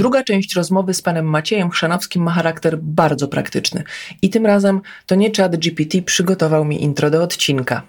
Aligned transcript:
Druga 0.00 0.24
część 0.24 0.54
rozmowy 0.54 0.94
z 0.94 1.02
panem 1.02 1.26
Maciejem 1.26 1.70
Chrzanowskim 1.70 2.22
ma 2.22 2.30
charakter 2.30 2.78
bardzo 2.78 3.28
praktyczny. 3.28 3.84
I 4.22 4.30
tym 4.30 4.46
razem 4.46 4.80
to 5.06 5.14
nie 5.14 5.30
czat 5.30 5.56
GPT 5.56 6.02
przygotował 6.02 6.64
mi 6.64 6.82
intro 6.82 7.10
do 7.10 7.22
odcinka. 7.22 7.82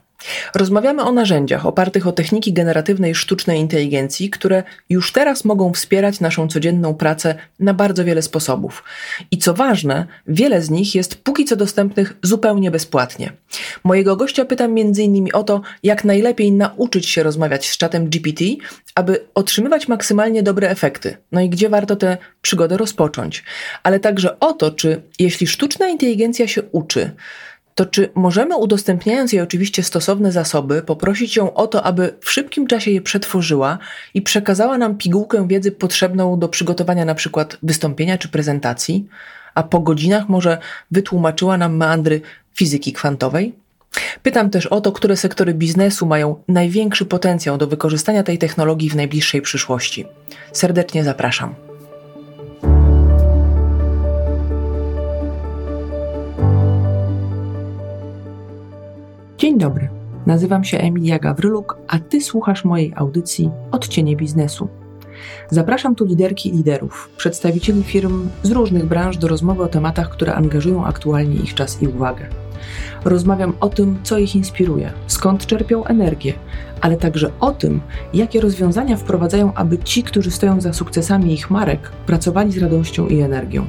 Rozmawiamy 0.55 1.03
o 1.03 1.11
narzędziach 1.11 1.65
opartych 1.65 2.07
o 2.07 2.11
techniki 2.11 2.53
generatywnej 2.53 3.15
sztucznej 3.15 3.59
inteligencji, 3.59 4.29
które 4.29 4.63
już 4.89 5.11
teraz 5.11 5.45
mogą 5.45 5.73
wspierać 5.73 6.19
naszą 6.19 6.47
codzienną 6.47 6.93
pracę 6.93 7.35
na 7.59 7.73
bardzo 7.73 8.05
wiele 8.05 8.21
sposobów. 8.21 8.83
I 9.31 9.37
co 9.37 9.53
ważne, 9.53 10.05
wiele 10.27 10.61
z 10.61 10.69
nich 10.69 10.95
jest 10.95 11.23
póki 11.23 11.45
co 11.45 11.55
dostępnych 11.55 12.17
zupełnie 12.23 12.71
bezpłatnie. 12.71 13.31
Mojego 13.83 14.15
gościa 14.15 14.45
pytam 14.45 14.71
m.in. 14.71 15.27
o 15.33 15.43
to, 15.43 15.61
jak 15.83 16.03
najlepiej 16.05 16.51
nauczyć 16.51 17.09
się 17.09 17.23
rozmawiać 17.23 17.69
z 17.69 17.77
czatem 17.77 18.09
GPT, 18.09 18.45
aby 18.95 19.25
otrzymywać 19.35 19.87
maksymalnie 19.87 20.43
dobre 20.43 20.69
efekty. 20.69 21.17
No 21.31 21.41
i 21.41 21.49
gdzie 21.49 21.69
warto 21.69 21.95
tę 21.95 22.17
przygodę 22.41 22.77
rozpocząć. 22.77 23.43
Ale 23.83 23.99
także 23.99 24.39
o 24.39 24.53
to, 24.53 24.71
czy 24.71 25.01
jeśli 25.19 25.47
sztuczna 25.47 25.87
inteligencja 25.87 26.47
się 26.47 26.61
uczy, 26.71 27.11
to 27.75 27.85
czy 27.85 28.09
możemy, 28.15 28.57
udostępniając 28.57 29.33
jej 29.33 29.41
oczywiście 29.41 29.83
stosowne 29.83 30.31
zasoby, 30.31 30.81
poprosić 30.81 31.35
ją 31.35 31.53
o 31.53 31.67
to, 31.67 31.83
aby 31.83 32.13
w 32.21 32.31
szybkim 32.31 32.67
czasie 32.67 32.91
je 32.91 33.01
przetworzyła 33.01 33.77
i 34.13 34.21
przekazała 34.21 34.77
nam 34.77 34.97
pigułkę 34.97 35.47
wiedzy 35.47 35.71
potrzebną 35.71 36.39
do 36.39 36.49
przygotowania 36.49 37.05
na 37.05 37.15
przykład 37.15 37.57
wystąpienia 37.63 38.17
czy 38.17 38.29
prezentacji, 38.29 39.07
a 39.55 39.63
po 39.63 39.79
godzinach 39.79 40.29
może 40.29 40.57
wytłumaczyła 40.91 41.57
nam 41.57 41.77
meandry 41.77 42.21
fizyki 42.55 42.93
kwantowej? 42.93 43.53
Pytam 44.23 44.49
też 44.49 44.65
o 44.67 44.81
to, 44.81 44.91
które 44.91 45.17
sektory 45.17 45.53
biznesu 45.53 46.05
mają 46.05 46.35
największy 46.47 47.05
potencjał 47.05 47.57
do 47.57 47.67
wykorzystania 47.67 48.23
tej 48.23 48.37
technologii 48.37 48.89
w 48.89 48.95
najbliższej 48.95 49.41
przyszłości. 49.41 50.05
Serdecznie 50.51 51.03
zapraszam. 51.03 51.70
Dzień 59.51 59.59
dobry. 59.59 59.89
Nazywam 60.25 60.63
się 60.63 60.77
Emilia 60.77 61.19
Gawryluk, 61.19 61.77
a 61.87 61.99
ty 61.99 62.21
słuchasz 62.21 62.65
mojej 62.65 62.93
audycji 62.95 63.49
Odcienie 63.71 64.15
biznesu. 64.15 64.67
Zapraszam 65.49 65.95
tu 65.95 66.05
liderki 66.05 66.49
i 66.49 66.51
liderów, 66.51 67.09
przedstawicieli 67.17 67.83
firm 67.83 68.29
z 68.43 68.51
różnych 68.51 68.85
branż 68.85 69.17
do 69.17 69.27
rozmowy 69.27 69.63
o 69.63 69.67
tematach, 69.67 70.09
które 70.09 70.35
angażują 70.35 70.85
aktualnie 70.85 71.35
ich 71.35 71.53
czas 71.53 71.81
i 71.81 71.87
uwagę. 71.87 72.25
Rozmawiam 73.05 73.53
o 73.59 73.69
tym, 73.69 73.99
co 74.03 74.17
ich 74.17 74.35
inspiruje, 74.35 74.91
skąd 75.07 75.45
czerpią 75.45 75.85
energię, 75.85 76.33
ale 76.81 76.97
także 76.97 77.31
o 77.39 77.51
tym, 77.51 77.81
jakie 78.13 78.41
rozwiązania 78.41 78.97
wprowadzają, 78.97 79.53
aby 79.53 79.77
ci, 79.77 80.03
którzy 80.03 80.31
stoją 80.31 80.61
za 80.61 80.73
sukcesami 80.73 81.33
ich 81.33 81.49
marek, 81.49 81.91
pracowali 82.05 82.51
z 82.51 82.57
radością 82.57 83.07
i 83.07 83.19
energią. 83.19 83.65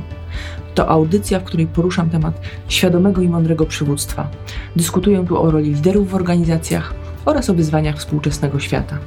To 0.75 0.89
audycja, 0.89 1.41
w 1.41 1.45
której 1.45 1.67
poruszam 1.67 2.11
temat 2.11 2.41
świadomego 2.69 3.23
i 3.23 3.29
mądrego 3.29 3.67
przywództwa. 3.67 4.29
Dyskutuję 4.77 5.25
tu 5.29 5.43
o 5.43 5.51
roli 5.51 5.75
liderów 5.75 6.11
w 6.11 6.15
organizacjach 6.15 6.95
oraz 7.25 7.51
o 7.51 7.55
wyzwaniach 7.55 7.99
współczesnego 7.99 8.61
świata. 8.61 8.99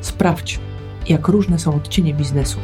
Sprawdź, 0.00 0.60
jak 1.08 1.28
różne 1.28 1.58
są 1.58 1.74
odcienie 1.74 2.14
biznesu. 2.14 2.58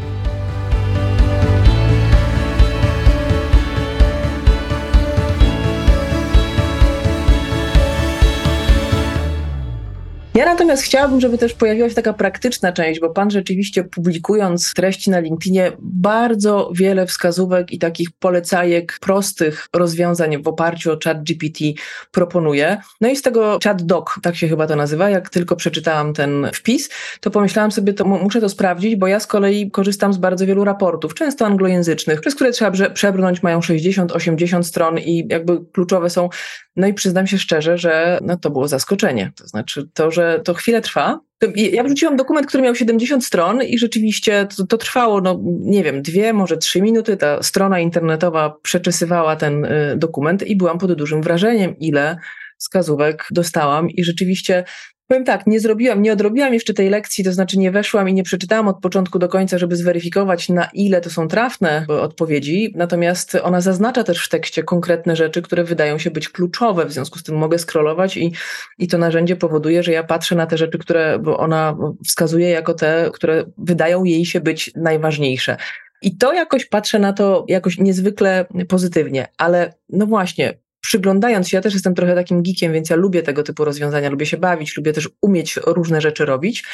Natomiast 10.65 10.83
chciałabym, 10.83 11.21
żeby 11.21 11.39
też 11.39 11.55
pojawiła 11.55 11.89
się 11.89 11.95
taka 11.95 12.13
praktyczna 12.13 12.73
część, 12.73 13.01
bo 13.01 13.11
Pan 13.11 13.31
rzeczywiście 13.31 13.85
publikując 13.85 14.75
treści 14.75 15.11
na 15.11 15.21
LinkedInie 15.21 15.73
bardzo 15.81 16.71
wiele 16.75 17.07
wskazówek 17.07 17.73
i 17.73 17.79
takich 17.79 18.09
polecajek 18.19 18.99
prostych 19.01 19.69
rozwiązań 19.73 20.43
w 20.43 20.49
oparciu 20.49 20.93
o 20.93 20.99
chat 21.05 21.23
GPT 21.23 21.65
proponuje. 22.13 22.77
No 23.01 23.09
i 23.09 23.17
z 23.17 23.23
tego 23.23 23.59
chat 23.65 23.83
doc, 23.83 24.05
tak 24.23 24.37
się 24.37 24.49
chyba 24.49 24.67
to 24.67 24.77
nazywa, 24.77 25.11
jak 25.11 25.31
tylko 25.31 25.57
przeczytałam 25.57 26.13
ten 26.13 26.51
wpis, 26.55 26.89
to 27.21 27.31
pomyślałam 27.31 27.73
sobie, 27.73 27.93
to 27.93 28.05
muszę 28.05 28.41
to 28.41 28.49
sprawdzić, 28.49 28.97
bo 28.97 29.07
ja 29.07 29.21
z 29.21 29.27
kolei 29.27 29.71
korzystam 29.71 30.13
z 30.13 30.19
bardzo 30.19 30.47
wielu 30.47 30.65
raportów, 30.65 31.15
często 31.15 31.47
anglojęzycznych, 31.47 32.21
przez 32.21 32.35
które 32.35 32.51
trzeba 32.51 32.89
przebrnąć, 32.89 33.43
mają 33.43 33.61
60-80 33.61 34.63
stron 34.63 34.99
i 34.99 35.27
jakby 35.31 35.61
kluczowe 35.73 36.11
są. 36.11 36.29
No 36.77 36.87
i 36.87 36.95
przyznam 36.95 37.27
się 37.27 37.39
szczerze, 37.39 37.79
że 37.79 38.19
no 38.23 38.37
to 38.37 38.51
było 38.51 38.69
zaskoczenie. 38.69 39.33
To 39.37 39.47
znaczy 39.47 39.89
to, 39.95 40.11
że 40.11 40.41
to 40.45 40.55
chwilę 40.55 40.81
trwa. 40.81 41.21
Ja 41.57 41.85
wrzuciłam 41.85 42.17
dokument, 42.17 42.47
który 42.47 42.63
miał 42.63 42.75
70 42.75 43.25
stron 43.25 43.63
i 43.63 43.79
rzeczywiście 43.79 44.47
to, 44.57 44.67
to, 44.67 44.79
trwało, 44.79 45.21
no 45.21 45.41
nie 45.61 45.85
wiem, 45.85 46.03
dwie, 46.03 46.33
może 46.33 46.57
trzy 46.57 46.83
minuty. 46.83 47.17
Ta 47.17 47.43
strona 47.43 47.81
internetowa 47.81 48.57
przeczesywała 48.63 49.37
ten 49.37 49.65
y, 49.65 49.95
dokument 49.97 50.47
i 50.47 50.57
byłam 50.57 50.79
pod 50.79 50.93
dużym 50.93 51.23
wrażeniem, 51.23 51.79
ile 51.79 52.17
wskazówek 52.59 53.27
dostałam 53.31 53.91
i 53.91 54.05
rzeczywiście 54.05 54.65
Powiem 55.09 55.25
tak, 55.25 55.47
nie 55.47 55.61
zrobiłam, 55.61 56.03
nie 56.03 56.13
odrobiłam 56.13 56.55
jeszcze 56.55 56.75
tej 56.75 56.91
lekcji, 56.91 57.25
to 57.25 57.33
znaczy 57.33 57.59
nie 57.59 57.71
weszłam 57.71 58.09
i 58.09 58.15
nie 58.15 58.23
przeczytałam 58.23 58.69
od 58.69 58.81
początku 58.81 59.19
do 59.19 59.29
końca, 59.29 59.59
żeby 59.59 59.77
zweryfikować, 59.77 60.49
na 60.49 60.69
ile 60.75 61.01
to 61.01 61.11
są 61.11 61.29
trafne 61.29 61.87
odpowiedzi. 61.89 62.73
Natomiast 62.77 63.39
ona 63.43 63.61
zaznacza 63.61 64.05
też 64.05 64.25
w 64.25 64.29
tekście 64.29 64.63
konkretne 64.63 65.17
rzeczy, 65.17 65.43
które 65.43 65.65
wydają 65.65 65.99
się 65.99 66.11
być 66.11 66.29
kluczowe. 66.29 66.87
W 66.87 66.93
związku 66.93 67.19
z 67.19 67.23
tym 67.23 67.37
mogę 67.37 67.59
scrollować 67.59 68.17
i, 68.17 68.33
i 68.79 68.89
to 68.89 68.99
narzędzie 68.99 69.37
powoduje, 69.37 69.83
że 69.83 69.93
ja 69.93 70.05
patrzę 70.05 70.35
na 70.35 70.47
te 70.47 70.59
rzeczy, 70.59 70.79
które 70.79 71.23
ona 71.37 71.77
wskazuje 72.05 72.51
jako 72.51 72.75
te, 72.75 73.11
które 73.13 73.45
wydają 73.59 74.05
jej 74.05 74.25
się 74.25 74.41
być 74.41 74.71
najważniejsze. 74.77 75.57
I 76.03 76.17
to 76.17 76.33
jakoś 76.33 76.67
patrzę 76.67 76.99
na 76.99 77.13
to 77.13 77.45
jakoś 77.49 77.79
niezwykle 77.79 78.47
pozytywnie, 78.69 79.29
ale 79.39 79.75
no 79.89 80.07
właśnie, 80.07 80.59
przyglądając 80.85 81.49
się, 81.49 81.57
ja 81.57 81.61
też 81.61 81.75
jestem 81.75 81.95
trochę 81.95 82.15
takim 82.15 82.43
geekiem, 82.43 82.73
więc 82.73 82.91
ja 82.91 82.97
lubię 82.97 83.23
tego 83.23 83.43
typu 83.43 83.65
rozwiązania, 83.65 84.11
lubię 84.11 84.27
się 84.27 84.37
bawić, 84.37 84.77
lubię 84.77 84.93
też 84.93 85.09
umieć 85.23 85.59
różne 85.67 86.01
rzeczy 86.01 86.25
robić, 86.25 86.65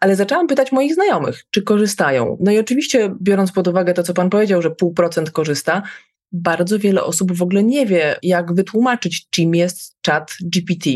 ale 0.00 0.16
zaczęłam 0.16 0.46
pytać 0.46 0.72
moich 0.72 0.94
znajomych, 0.94 1.44
czy 1.50 1.62
korzystają. 1.62 2.36
No 2.40 2.52
i 2.52 2.58
oczywiście, 2.58 3.14
biorąc 3.22 3.52
pod 3.52 3.68
uwagę 3.68 3.94
to, 3.94 4.02
co 4.02 4.14
pan 4.14 4.30
powiedział, 4.30 4.62
że 4.62 4.70
pół 4.70 4.94
procent 4.94 5.30
korzysta, 5.30 5.82
bardzo 6.32 6.78
wiele 6.78 7.02
osób 7.02 7.32
w 7.32 7.42
ogóle 7.42 7.62
nie 7.62 7.86
wie, 7.86 8.16
jak 8.22 8.54
wytłumaczyć, 8.54 9.26
czym 9.30 9.54
jest 9.54 9.97
chat 10.06 10.36
GPT. 10.40 10.90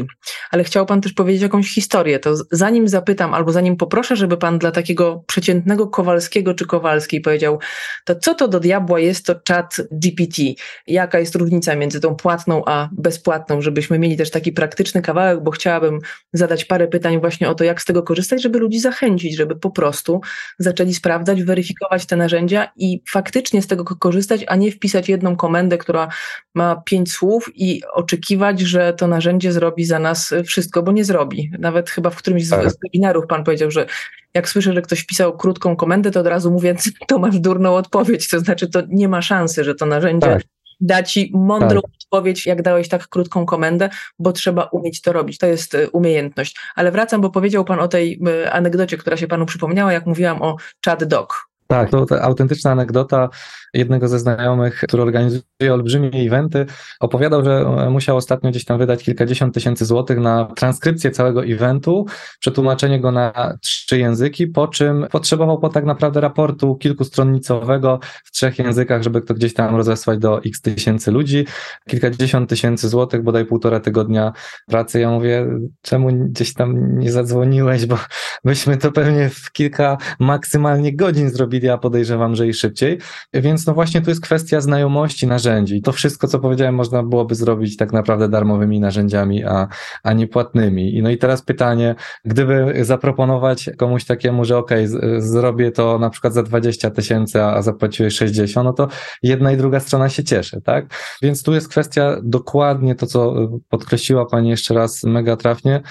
Ale 0.51 0.65
chciał 0.65 0.87
Pan 0.87 1.01
też 1.01 1.13
powiedzieć 1.13 1.43
jakąś 1.43 1.75
historię. 1.75 2.19
To 2.19 2.35
zanim 2.51 2.89
zapytam, 2.89 3.35
albo 3.35 3.53
zanim 3.53 3.77
poproszę, 3.77 4.17
żeby 4.17 4.37
Pan 4.37 4.59
dla 4.59 4.71
takiego 4.71 5.25
przeciętnego 5.27 5.87
Kowalskiego 5.87 6.55
czy 6.55 6.67
Kowalskiej 6.67 7.21
powiedział, 7.21 7.59
to 8.05 8.15
co 8.15 8.35
to 8.35 8.49
do 8.49 8.61
diabła 8.61 9.01
jest 9.01 9.27
to 9.27 9.35
chat 9.49 9.77
GPT? 9.93 10.43
Jaka 10.87 11.19
jest 11.19 11.35
różnica 11.35 11.77
między 11.77 12.01
tą 12.01 12.15
płatną 12.15 12.63
a 12.67 12.89
bezpłatną, 12.93 13.61
żebyśmy 13.61 13.99
mieli 13.99 14.17
też 14.17 14.31
taki 14.31 14.53
praktyczny 14.53 15.03
kawałek, 15.03 15.43
bo 15.43 15.51
chciałabym 15.51 15.99
zadać 16.33 16.65
parę 16.65 16.89
pytań 16.89 17.21
właśnie 17.21 17.49
o 17.49 17.55
to, 17.55 17.65
jak 17.65 17.83
z 17.83 17.85
tego 17.85 18.03
korzystać, 18.03 18.43
żeby 18.43 18.59
ludzi 18.59 18.81
zachęcić, 18.81 19.37
żeby 19.37 19.57
po 19.57 19.71
prostu 19.71 20.21
zaczęli 20.59 20.95
sprawdzać, 20.95 21.43
weryfikować 21.43 22.07
te 22.07 22.17
narzędzia 22.17 22.73
i 22.77 23.03
faktycznie 23.11 23.63
z 23.63 23.67
tego 23.67 23.85
korzystać, 23.85 24.45
a 24.49 24.57
nie 24.57 24.73
wpisać 24.73 25.09
jedną 25.09 25.37
komendę, 25.37 25.79
która 25.79 26.09
ma 26.55 26.83
pięć 26.85 27.13
słów 27.13 27.51
i 27.55 27.83
oczekiwać, 27.93 28.61
że 28.61 28.93
to 28.93 29.02
narzędzie 29.07 29.53
zrobi 29.53 29.85
za 29.85 29.99
nas 29.99 30.35
wszystko, 30.47 30.83
bo 30.83 30.93
nie 30.93 31.05
zrobi. 31.05 31.51
Nawet 31.59 31.91
chyba 31.91 32.11
w 32.11 32.17
którymś 32.17 32.47
z, 32.47 32.51
tak. 32.51 32.71
z 32.71 32.77
webinarów 32.83 33.27
pan 33.27 33.45
powiedział, 33.45 33.71
że 33.71 33.87
jak 34.35 34.49
słyszę, 34.49 34.73
że 34.73 34.83
ktoś 34.83 35.05
pisał 35.05 35.37
krótką 35.37 35.77
komendę, 35.77 36.11
to 36.11 36.21
od 36.21 36.27
razu 36.27 36.51
mówię, 36.51 36.75
to 37.09 37.19
masz 37.19 37.39
durną 37.39 37.75
odpowiedź. 37.75 38.29
To 38.29 38.41
znaczy, 38.41 38.71
to 38.71 38.83
nie 38.89 39.09
ma 39.09 39.23
szansy, 39.23 39.65
że 39.65 39.75
to 39.75 39.87
narzędzie 39.87 40.27
tak. 40.27 40.43
da 40.81 41.03
ci 41.03 41.31
mądrą 41.35 41.81
tak. 41.81 41.91
odpowiedź, 42.05 42.47
jak 42.47 42.63
dałeś 42.63 42.89
tak 42.89 43.09
krótką 43.09 43.47
komendę, 43.47 43.91
bo 44.19 44.33
trzeba 44.33 44.65
umieć 44.65 45.01
to 45.01 45.13
robić. 45.13 45.39
To 45.39 45.47
jest 45.47 45.75
y, 45.75 45.91
umiejętność. 45.91 46.57
Ale 46.75 46.93
wracam, 46.93 47.21
bo 47.21 47.31
powiedział 47.31 47.65
pan 47.65 47.81
o 47.81 47.89
tej 47.89 48.21
y, 48.29 48.53
anegdocie, 48.53 48.97
która 48.97 49.17
się 49.17 49.27
panu 49.27 49.47
przypomniała, 49.47 49.93
jak 49.93 50.07
mówiłam 50.07 50.43
o 50.43 50.57
chat 50.85 51.05
doc. 51.05 51.29
Tak, 51.73 51.91
to 51.91 52.23
autentyczna 52.23 52.71
anegdota 52.71 53.29
jednego 53.75 54.09
ze 54.09 54.19
znajomych, 54.19 54.75
który 54.75 55.03
organizuje 55.03 55.43
olbrzymie 55.71 56.11
eventy, 56.11 56.67
opowiadał, 57.01 57.45
że 57.45 57.65
musiał 57.91 58.17
ostatnio 58.17 58.51
gdzieś 58.51 58.65
tam 58.65 58.79
wydać 58.79 59.05
kilkadziesiąt 59.05 59.55
tysięcy 59.55 59.85
złotych 59.85 60.19
na 60.19 60.45
transkrypcję 60.45 61.11
całego 61.11 61.45
eventu, 61.45 62.07
przetłumaczenie 62.41 63.01
go 63.01 63.13
na 63.13 63.59
trzy 63.63 63.99
języki, 63.99 64.47
po 64.47 64.69
czym 64.69 65.07
potrzebował 65.11 65.59
po 65.59 65.69
tak 65.69 65.85
naprawdę 65.85 66.21
raportu 66.21 66.77
kilkustronicowego 66.77 67.99
w 68.25 68.31
trzech 68.31 68.59
językach, 68.59 69.03
żeby 69.03 69.21
to 69.21 69.35
gdzieś 69.35 69.55
tam 69.55 69.77
rozesłać 69.77 70.19
do 70.19 70.41
x 70.47 70.61
tysięcy 70.61 71.11
ludzi. 71.11 71.47
Kilkadziesiąt 71.89 72.51
tysięcy 72.51 72.89
złotych, 72.89 73.23
bodaj 73.23 73.47
półtora 73.47 73.81
tygodnia 73.81 74.33
pracy. 74.67 75.01
Ja 75.01 75.11
mówię, 75.11 75.47
czemu 75.83 76.09
gdzieś 76.13 76.55
tam 76.55 76.99
nie 76.99 77.13
zadzwoniłeś, 77.13 77.87
bo 77.87 77.99
byśmy 78.45 78.77
to 78.77 78.93
pewnie 78.93 79.29
w 79.29 79.53
kilka 79.53 79.97
maksymalnie 80.21 80.97
godzin 80.97 81.31
zrobili 81.31 81.62
Nvidia 81.63 81.79
podejrzewam, 81.79 82.37
że 82.37 82.49
i 82.49 82.55
szybciej. 82.55 82.99
Więc 83.35 83.67
no 83.67 83.75
właśnie 83.75 84.01
tu 84.01 84.11
jest 84.11 84.21
kwestia 84.21 84.61
znajomości 84.61 85.27
narzędzi. 85.27 85.83
To 85.83 85.93
wszystko, 85.93 86.29
co 86.29 86.39
powiedziałem, 86.39 86.75
można 86.75 87.03
byłoby 87.03 87.35
zrobić 87.35 87.77
tak 87.77 87.93
naprawdę 87.93 88.29
darmowymi 88.29 88.81
narzędziami, 88.81 89.45
a, 89.45 89.69
a 90.03 90.13
nie 90.13 90.27
płatnymi. 90.27 90.97
I 90.97 91.03
no 91.03 91.11
i 91.11 91.19
teraz 91.19 91.43
pytanie, 91.43 91.95
gdyby 92.25 92.85
zaproponować 92.85 93.71
komuś 93.79 94.05
takiemu, 94.05 94.45
że 94.45 94.59
ok, 94.59 94.71
zrobię 95.19 95.71
to 95.71 95.99
na 95.99 96.11
przykład 96.11 96.35
za 96.35 96.43
20 96.43 96.91
tysięcy, 96.91 97.43
a 97.43 97.63
zapłaciłeś 97.63 98.15
60, 98.15 98.65
no 98.65 98.73
to 98.73 98.89
jedna 99.23 99.53
i 99.53 99.57
druga 99.57 99.81
strona 99.81 100.09
się 100.09 100.25
cieszy, 100.25 100.61
tak? 100.61 100.87
Więc 101.23 101.43
tu 101.43 101.55
jest 101.55 101.69
kwestia 101.69 102.17
dokładnie 102.23 102.95
to, 102.95 103.07
co 103.07 103.35
podkreśliła 103.69 104.27
Pani 104.27 104.51
jeszcze 104.51 104.75
raz 104.75 105.05
mega 105.05 105.37
trafnie, 105.37 105.83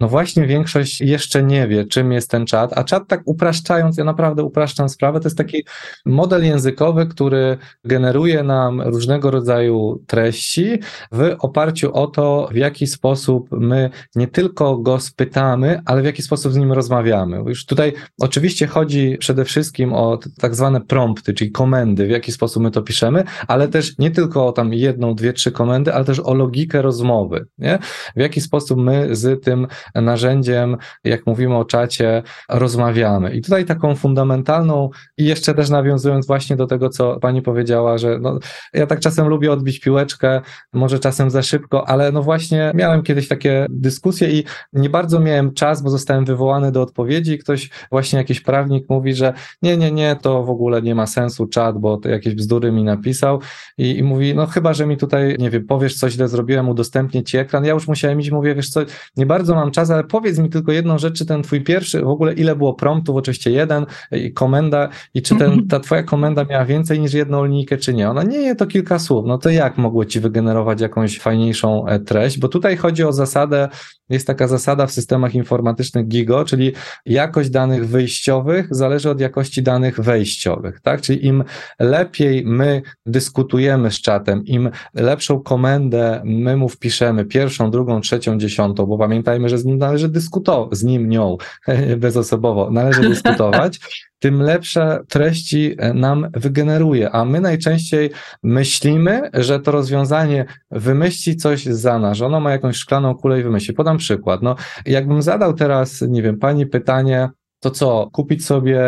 no 0.00 0.08
właśnie 0.08 0.46
większość 0.46 1.00
jeszcze 1.00 1.42
nie 1.42 1.68
wie, 1.68 1.84
czym 1.84 2.12
jest 2.12 2.30
ten 2.30 2.46
czat, 2.46 2.78
a 2.78 2.84
czat 2.84 3.08
tak 3.08 3.22
upraszczając, 3.24 3.96
ja 3.96 4.04
naprawdę 4.04 4.42
upraszczam 4.42 4.88
sprawę, 4.88 5.20
to 5.20 5.26
jest 5.26 5.38
taki 5.38 5.64
model 6.06 6.44
językowy, 6.44 7.06
który 7.06 7.56
generuje 7.84 8.42
nam 8.42 8.80
różnego 8.80 9.30
rodzaju 9.30 10.02
treści 10.06 10.78
w 11.12 11.36
oparciu 11.38 11.94
o 11.94 12.06
to, 12.06 12.48
w 12.52 12.56
jaki 12.56 12.86
sposób 12.86 13.48
my 13.50 13.90
nie 14.14 14.26
tylko 14.26 14.78
go 14.78 15.00
spytamy, 15.00 15.80
ale 15.84 16.02
w 16.02 16.04
jaki 16.04 16.22
sposób 16.22 16.52
z 16.52 16.56
nim 16.56 16.72
rozmawiamy. 16.72 17.36
Już 17.46 17.66
tutaj 17.66 17.92
oczywiście 18.20 18.66
chodzi 18.66 19.16
przede 19.18 19.44
wszystkim 19.44 19.92
o 19.92 20.18
tak 20.40 20.54
zwane 20.54 20.80
prompty, 20.80 21.34
czyli 21.34 21.50
komendy, 21.50 22.06
w 22.06 22.10
jaki 22.10 22.32
sposób 22.32 22.62
my 22.62 22.70
to 22.70 22.82
piszemy, 22.82 23.24
ale 23.48 23.68
też 23.68 23.98
nie 23.98 24.10
tylko 24.10 24.46
o 24.46 24.52
tam 24.52 24.74
jedną, 24.74 25.14
dwie, 25.14 25.32
trzy 25.32 25.52
komendy, 25.52 25.94
ale 25.94 26.04
też 26.04 26.20
o 26.20 26.34
logikę 26.34 26.82
rozmowy, 26.82 27.46
nie? 27.58 27.78
W 28.16 28.20
jaki 28.20 28.40
sposób 28.40 28.78
my 28.78 29.16
z 29.16 29.44
tym 29.44 29.66
narzędziem, 29.94 30.76
jak 31.04 31.26
mówimy 31.26 31.56
o 31.56 31.64
czacie, 31.64 32.22
rozmawiamy. 32.48 33.34
I 33.34 33.42
tutaj 33.42 33.64
taką 33.64 33.96
fundamentalną, 33.96 34.90
i 35.18 35.24
jeszcze 35.24 35.54
też 35.54 35.70
nawiązując 35.70 36.26
właśnie 36.26 36.56
do 36.56 36.66
tego, 36.66 36.88
co 36.88 37.20
pani 37.20 37.42
powiedziała, 37.42 37.98
że 37.98 38.18
no, 38.18 38.38
ja 38.74 38.86
tak 38.86 39.00
czasem 39.00 39.28
lubię 39.28 39.52
odbić 39.52 39.80
piłeczkę, 39.80 40.40
może 40.72 40.98
czasem 40.98 41.30
za 41.30 41.42
szybko, 41.42 41.88
ale 41.88 42.12
no 42.12 42.22
właśnie 42.22 42.72
miałem 42.74 43.02
kiedyś 43.02 43.28
takie 43.28 43.66
dyskusje 43.70 44.30
i 44.30 44.44
nie 44.72 44.90
bardzo 44.90 45.20
miałem 45.20 45.54
czas, 45.54 45.82
bo 45.82 45.90
zostałem 45.90 46.24
wywołany 46.24 46.72
do 46.72 46.82
odpowiedzi. 46.82 47.38
Ktoś, 47.38 47.70
właśnie 47.90 48.18
jakiś 48.18 48.40
prawnik 48.40 48.88
mówi, 48.88 49.14
że 49.14 49.32
nie, 49.62 49.76
nie, 49.76 49.92
nie, 49.92 50.16
to 50.16 50.44
w 50.44 50.50
ogóle 50.50 50.82
nie 50.82 50.94
ma 50.94 51.06
sensu 51.06 51.46
czat, 51.46 51.78
bo 51.78 51.96
to 51.96 52.08
jakieś 52.08 52.34
bzdury 52.34 52.72
mi 52.72 52.84
napisał 52.84 53.40
i, 53.78 53.98
i 53.98 54.02
mówi, 54.02 54.34
no 54.34 54.46
chyba, 54.46 54.74
że 54.74 54.86
mi 54.86 54.96
tutaj, 54.96 55.36
nie 55.38 55.50
wiem, 55.50 55.66
powiesz, 55.66 55.94
co 55.94 56.10
źle 56.10 56.28
zrobiłem, 56.28 56.68
udostępnię 56.68 57.22
ci 57.22 57.38
ekran. 57.38 57.64
Ja 57.64 57.72
już 57.72 57.88
musiałem 57.88 58.20
iść, 58.20 58.30
mówię, 58.30 58.54
wiesz 58.54 58.70
co, 58.70 58.80
nie 59.16 59.26
bardzo 59.26 59.54
mam 59.54 59.70
czas, 59.70 59.79
czas, 59.80 59.90
ale 59.90 60.04
powiedz 60.04 60.38
mi 60.38 60.50
tylko 60.50 60.72
jedną 60.72 60.98
rzecz, 60.98 61.18
czy 61.18 61.26
ten 61.26 61.42
twój 61.42 61.60
pierwszy, 61.60 62.00
w 62.00 62.08
ogóle 62.08 62.32
ile 62.32 62.56
było 62.56 62.74
promptów, 62.74 63.16
oczywiście 63.16 63.50
jeden, 63.50 63.86
i 64.12 64.32
komenda, 64.32 64.88
i 65.14 65.22
czy 65.22 65.36
ten, 65.36 65.62
ta 65.70 65.80
twoja 65.80 66.02
komenda 66.02 66.44
miała 66.44 66.64
więcej 66.64 67.00
niż 67.00 67.14
jedną 67.14 67.44
linijkę, 67.44 67.76
czy 67.76 67.94
nie? 67.94 68.10
Ona 68.10 68.22
nie, 68.22 68.56
to 68.56 68.66
kilka 68.66 68.98
słów. 68.98 69.26
No 69.26 69.38
to 69.38 69.50
jak 69.50 69.78
mogło 69.78 70.04
ci 70.04 70.20
wygenerować 70.20 70.80
jakąś 70.80 71.18
fajniejszą 71.18 71.86
e, 71.86 72.00
treść? 72.00 72.38
Bo 72.38 72.48
tutaj 72.48 72.76
chodzi 72.76 73.04
o 73.04 73.12
zasadę, 73.12 73.68
jest 74.10 74.26
taka 74.26 74.48
zasada 74.48 74.86
w 74.86 74.92
systemach 74.92 75.34
informatycznych 75.34 76.08
GIGO, 76.08 76.44
czyli 76.44 76.72
jakość 77.06 77.50
danych 77.50 77.88
wyjściowych 77.88 78.66
zależy 78.70 79.10
od 79.10 79.20
jakości 79.20 79.62
danych 79.62 80.00
wejściowych, 80.00 80.80
tak? 80.80 81.00
Czyli 81.00 81.26
im 81.26 81.44
lepiej 81.78 82.44
my 82.46 82.82
dyskutujemy 83.06 83.90
z 83.90 84.00
czatem, 84.00 84.44
im 84.44 84.70
lepszą 84.94 85.40
komendę 85.40 86.22
my 86.24 86.56
mu 86.56 86.68
wpiszemy, 86.68 87.24
pierwszą, 87.24 87.70
drugą, 87.70 88.00
trzecią, 88.00 88.38
dziesiątą, 88.38 88.86
bo 88.86 88.98
pamiętajmy, 88.98 89.48
że 89.48 89.58
z 89.58 89.64
nim 89.64 89.78
należy 89.78 90.08
dyskutować, 90.08 90.78
z 90.78 90.84
nim, 90.84 91.08
nią, 91.08 91.36
bezosobowo, 91.96 92.70
należy 92.70 93.00
dyskutować, 93.00 93.80
tym 94.20 94.42
lepsze 94.42 95.00
treści 95.08 95.74
e, 95.78 95.94
nam 95.94 96.28
wygeneruje, 96.32 97.10
a 97.10 97.24
my 97.24 97.40
najczęściej 97.40 98.10
myślimy, 98.42 99.30
że 99.34 99.60
to 99.60 99.70
rozwiązanie 99.70 100.44
wymyśli 100.70 101.36
coś 101.36 101.64
za 101.64 101.98
nas, 101.98 102.16
że 102.16 102.26
ono 102.26 102.40
ma 102.40 102.50
jakąś 102.50 102.76
szklaną 102.76 103.14
kulę 103.14 103.40
i 103.40 103.42
wymyśli. 103.42 103.74
Podam 103.74 103.98
przykład. 103.98 104.42
No, 104.42 104.56
jakbym 104.86 105.22
zadał 105.22 105.54
teraz, 105.54 106.00
nie 106.00 106.22
wiem, 106.22 106.38
pani 106.38 106.66
pytanie, 106.66 107.28
to 107.60 107.70
co, 107.70 108.08
kupić 108.12 108.46
sobie 108.46 108.80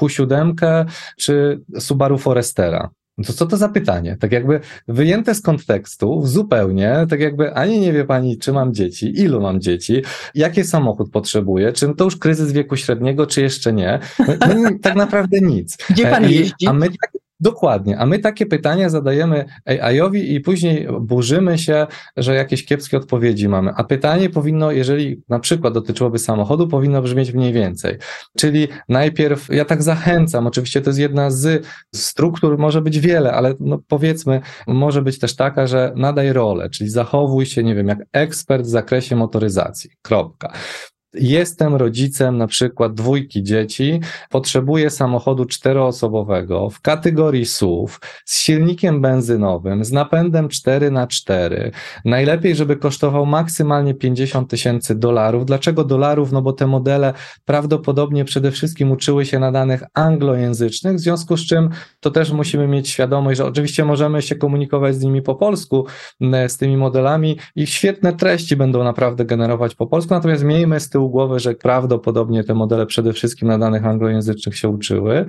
Q7 0.00 0.84
czy 1.18 1.60
Subaru 1.78 2.18
Forestera? 2.18 2.90
No 3.20 3.26
to 3.26 3.32
co 3.32 3.46
to 3.46 3.56
za 3.56 3.68
pytanie? 3.68 4.16
Tak 4.20 4.32
jakby 4.32 4.60
wyjęte 4.88 5.34
z 5.34 5.42
kontekstu, 5.42 6.20
zupełnie, 6.24 7.06
tak 7.10 7.20
jakby 7.20 7.54
ani 7.54 7.80
nie 7.80 7.92
wie 7.92 8.04
pani, 8.04 8.38
czy 8.38 8.52
mam 8.52 8.74
dzieci, 8.74 9.20
ilu 9.20 9.40
mam 9.40 9.60
dzieci, 9.60 10.02
jaki 10.34 10.64
samochód 10.64 11.10
potrzebuję, 11.10 11.72
czy 11.72 11.94
to 11.94 12.04
już 12.04 12.16
kryzys 12.16 12.52
wieku 12.52 12.76
średniego, 12.76 13.26
czy 13.26 13.40
jeszcze 13.40 13.72
nie. 13.72 13.98
No, 14.18 14.34
no, 14.62 14.70
tak 14.82 14.94
naprawdę 14.94 15.38
nic. 15.40 15.76
Gdzie 15.90 16.06
pan 16.06 16.24
e, 16.24 16.30
jeździ? 16.30 16.66
A 16.66 16.72
my 16.72 16.86
tak, 16.86 17.10
Dokładnie, 17.40 17.98
a 17.98 18.06
my 18.06 18.18
takie 18.18 18.46
pytania 18.46 18.88
zadajemy 18.88 19.44
AI-owi 19.64 20.34
i 20.34 20.40
później 20.40 20.88
burzymy 21.00 21.58
się, 21.58 21.86
że 22.16 22.34
jakieś 22.34 22.64
kiepskie 22.64 22.96
odpowiedzi 22.96 23.48
mamy. 23.48 23.72
A 23.76 23.84
pytanie 23.84 24.30
powinno, 24.30 24.72
jeżeli 24.72 25.22
na 25.28 25.38
przykład 25.38 25.74
dotyczyłoby 25.74 26.18
samochodu, 26.18 26.68
powinno 26.68 27.02
brzmieć 27.02 27.32
mniej 27.32 27.52
więcej. 27.52 27.98
Czyli 28.38 28.68
najpierw, 28.88 29.48
ja 29.48 29.64
tak 29.64 29.82
zachęcam, 29.82 30.46
oczywiście 30.46 30.80
to 30.80 30.90
jest 30.90 31.00
jedna 31.00 31.30
z 31.30 31.66
struktur, 31.94 32.58
może 32.58 32.82
być 32.82 33.00
wiele, 33.00 33.32
ale 33.32 33.54
no 33.60 33.78
powiedzmy, 33.88 34.40
może 34.66 35.02
być 35.02 35.18
też 35.18 35.36
taka, 35.36 35.66
że 35.66 35.92
nadaj 35.96 36.32
rolę, 36.32 36.70
czyli 36.70 36.90
zachowuj 36.90 37.46
się, 37.46 37.64
nie 37.64 37.74
wiem, 37.74 37.88
jak 37.88 37.98
ekspert 38.12 38.64
w 38.64 38.68
zakresie 38.68 39.16
motoryzacji. 39.16 39.90
Kropka. 40.02 40.52
Jestem 41.14 41.74
rodzicem 41.74 42.36
na 42.36 42.46
przykład 42.46 42.94
dwójki 42.94 43.42
dzieci, 43.42 44.00
potrzebuję 44.30 44.90
samochodu 44.90 45.44
czteroosobowego 45.44 46.70
w 46.70 46.80
kategorii 46.80 47.46
SUV 47.46 47.92
z 48.24 48.38
silnikiem 48.38 49.00
benzynowym, 49.00 49.84
z 49.84 49.92
napędem 49.92 50.48
4 50.48 50.90
na 50.90 51.06
4 51.06 51.72
Najlepiej, 52.04 52.54
żeby 52.54 52.76
kosztował 52.76 53.26
maksymalnie 53.26 53.94
50 53.94 54.50
tysięcy 54.50 54.94
dolarów. 54.94 55.46
Dlaczego 55.46 55.84
dolarów? 55.84 56.32
No 56.32 56.42
bo 56.42 56.52
te 56.52 56.66
modele 56.66 57.14
prawdopodobnie 57.44 58.24
przede 58.24 58.50
wszystkim 58.50 58.90
uczyły 58.90 59.26
się 59.26 59.38
na 59.38 59.52
danych 59.52 59.82
anglojęzycznych, 59.94 60.96
w 60.96 61.00
związku 61.00 61.36
z 61.36 61.46
czym 61.46 61.70
to 62.00 62.10
też 62.10 62.32
musimy 62.32 62.68
mieć 62.68 62.88
świadomość, 62.88 63.38
że 63.38 63.46
oczywiście 63.46 63.84
możemy 63.84 64.22
się 64.22 64.34
komunikować 64.34 64.96
z 64.96 65.04
nimi 65.04 65.22
po 65.22 65.34
polsku, 65.34 65.86
z 66.48 66.56
tymi 66.56 66.76
modelami 66.76 67.36
i 67.56 67.66
świetne 67.66 68.12
treści 68.12 68.56
będą 68.56 68.84
naprawdę 68.84 69.24
generować 69.24 69.74
po 69.74 69.86
polsku, 69.86 70.14
natomiast 70.14 70.44
miejmy 70.44 70.80
z 70.80 70.88
tyłu 70.88 70.99
tyłu 71.00 71.10
głowy, 71.10 71.38
że 71.38 71.54
prawdopodobnie 71.54 72.44
te 72.44 72.54
modele 72.54 72.86
przede 72.86 73.12
wszystkim 73.12 73.48
na 73.48 73.58
danych 73.58 73.86
anglojęzycznych 73.86 74.56
się 74.56 74.68
uczyły. 74.68 75.26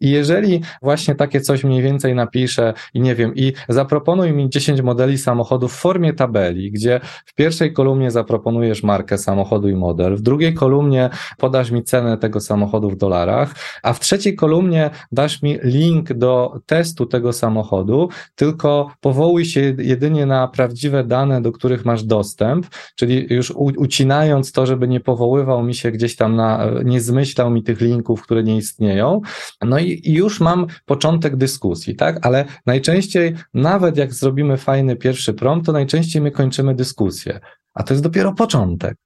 I 0.00 0.10
jeżeli 0.10 0.60
właśnie 0.82 1.14
takie 1.14 1.40
coś 1.40 1.64
mniej 1.64 1.82
więcej 1.82 2.14
napiszę 2.14 2.74
i 2.94 3.00
nie 3.00 3.14
wiem, 3.14 3.34
i 3.34 3.52
zaproponuj 3.68 4.32
mi 4.32 4.50
10 4.50 4.82
modeli 4.82 5.18
samochodu 5.18 5.68
w 5.68 5.72
formie 5.72 6.12
tabeli, 6.12 6.72
gdzie 6.72 7.00
w 7.26 7.34
pierwszej 7.34 7.72
kolumnie 7.72 8.10
zaproponujesz 8.10 8.82
markę 8.82 9.18
samochodu 9.18 9.68
i 9.68 9.76
model, 9.76 10.16
w 10.16 10.20
drugiej 10.20 10.54
kolumnie 10.54 11.10
podasz 11.38 11.70
mi 11.70 11.84
cenę 11.84 12.18
tego 12.18 12.40
samochodu 12.40 12.90
w 12.90 12.96
dolarach, 12.96 13.54
a 13.82 13.92
w 13.92 14.00
trzeciej 14.00 14.36
kolumnie 14.36 14.90
dasz 15.12 15.42
mi 15.42 15.58
link 15.62 16.12
do 16.12 16.60
testu 16.66 17.06
tego 17.06 17.32
samochodu, 17.32 18.08
tylko 18.34 18.90
powołuj 19.00 19.44
się 19.44 19.74
jedynie 19.78 20.26
na 20.26 20.48
prawdziwe 20.48 21.04
dane, 21.04 21.42
do 21.42 21.52
których 21.52 21.84
masz 21.84 22.04
dostęp, 22.04 22.66
czyli 22.94 23.26
już 23.30 23.50
ucinając 23.56 24.52
to, 24.52 24.66
żeby 24.66 24.88
nie 24.88 25.00
powoływał 25.00 25.62
mi 25.62 25.74
się 25.74 25.90
gdzieś 25.90 26.16
tam 26.16 26.36
na, 26.36 26.66
nie 26.84 27.00
zmyślał 27.00 27.50
mi 27.50 27.62
tych 27.62 27.80
linków, 27.80 28.22
które 28.22 28.42
nie 28.42 28.56
istnieją. 28.56 29.20
No 29.62 29.78
i 29.78 29.89
i, 29.92 30.12
już 30.12 30.40
mam 30.40 30.66
początek 30.84 31.36
dyskusji, 31.36 31.96
tak? 31.96 32.26
Ale 32.26 32.44
najczęściej, 32.66 33.34
nawet 33.54 33.96
jak 33.96 34.14
zrobimy 34.14 34.56
fajny 34.56 34.96
pierwszy 34.96 35.34
prompt, 35.34 35.66
to 35.66 35.72
najczęściej 35.72 36.22
my 36.22 36.30
kończymy 36.30 36.74
dyskusję. 36.74 37.40
A 37.74 37.82
to 37.82 37.94
jest 37.94 38.02
dopiero 38.02 38.32
początek 38.34 38.96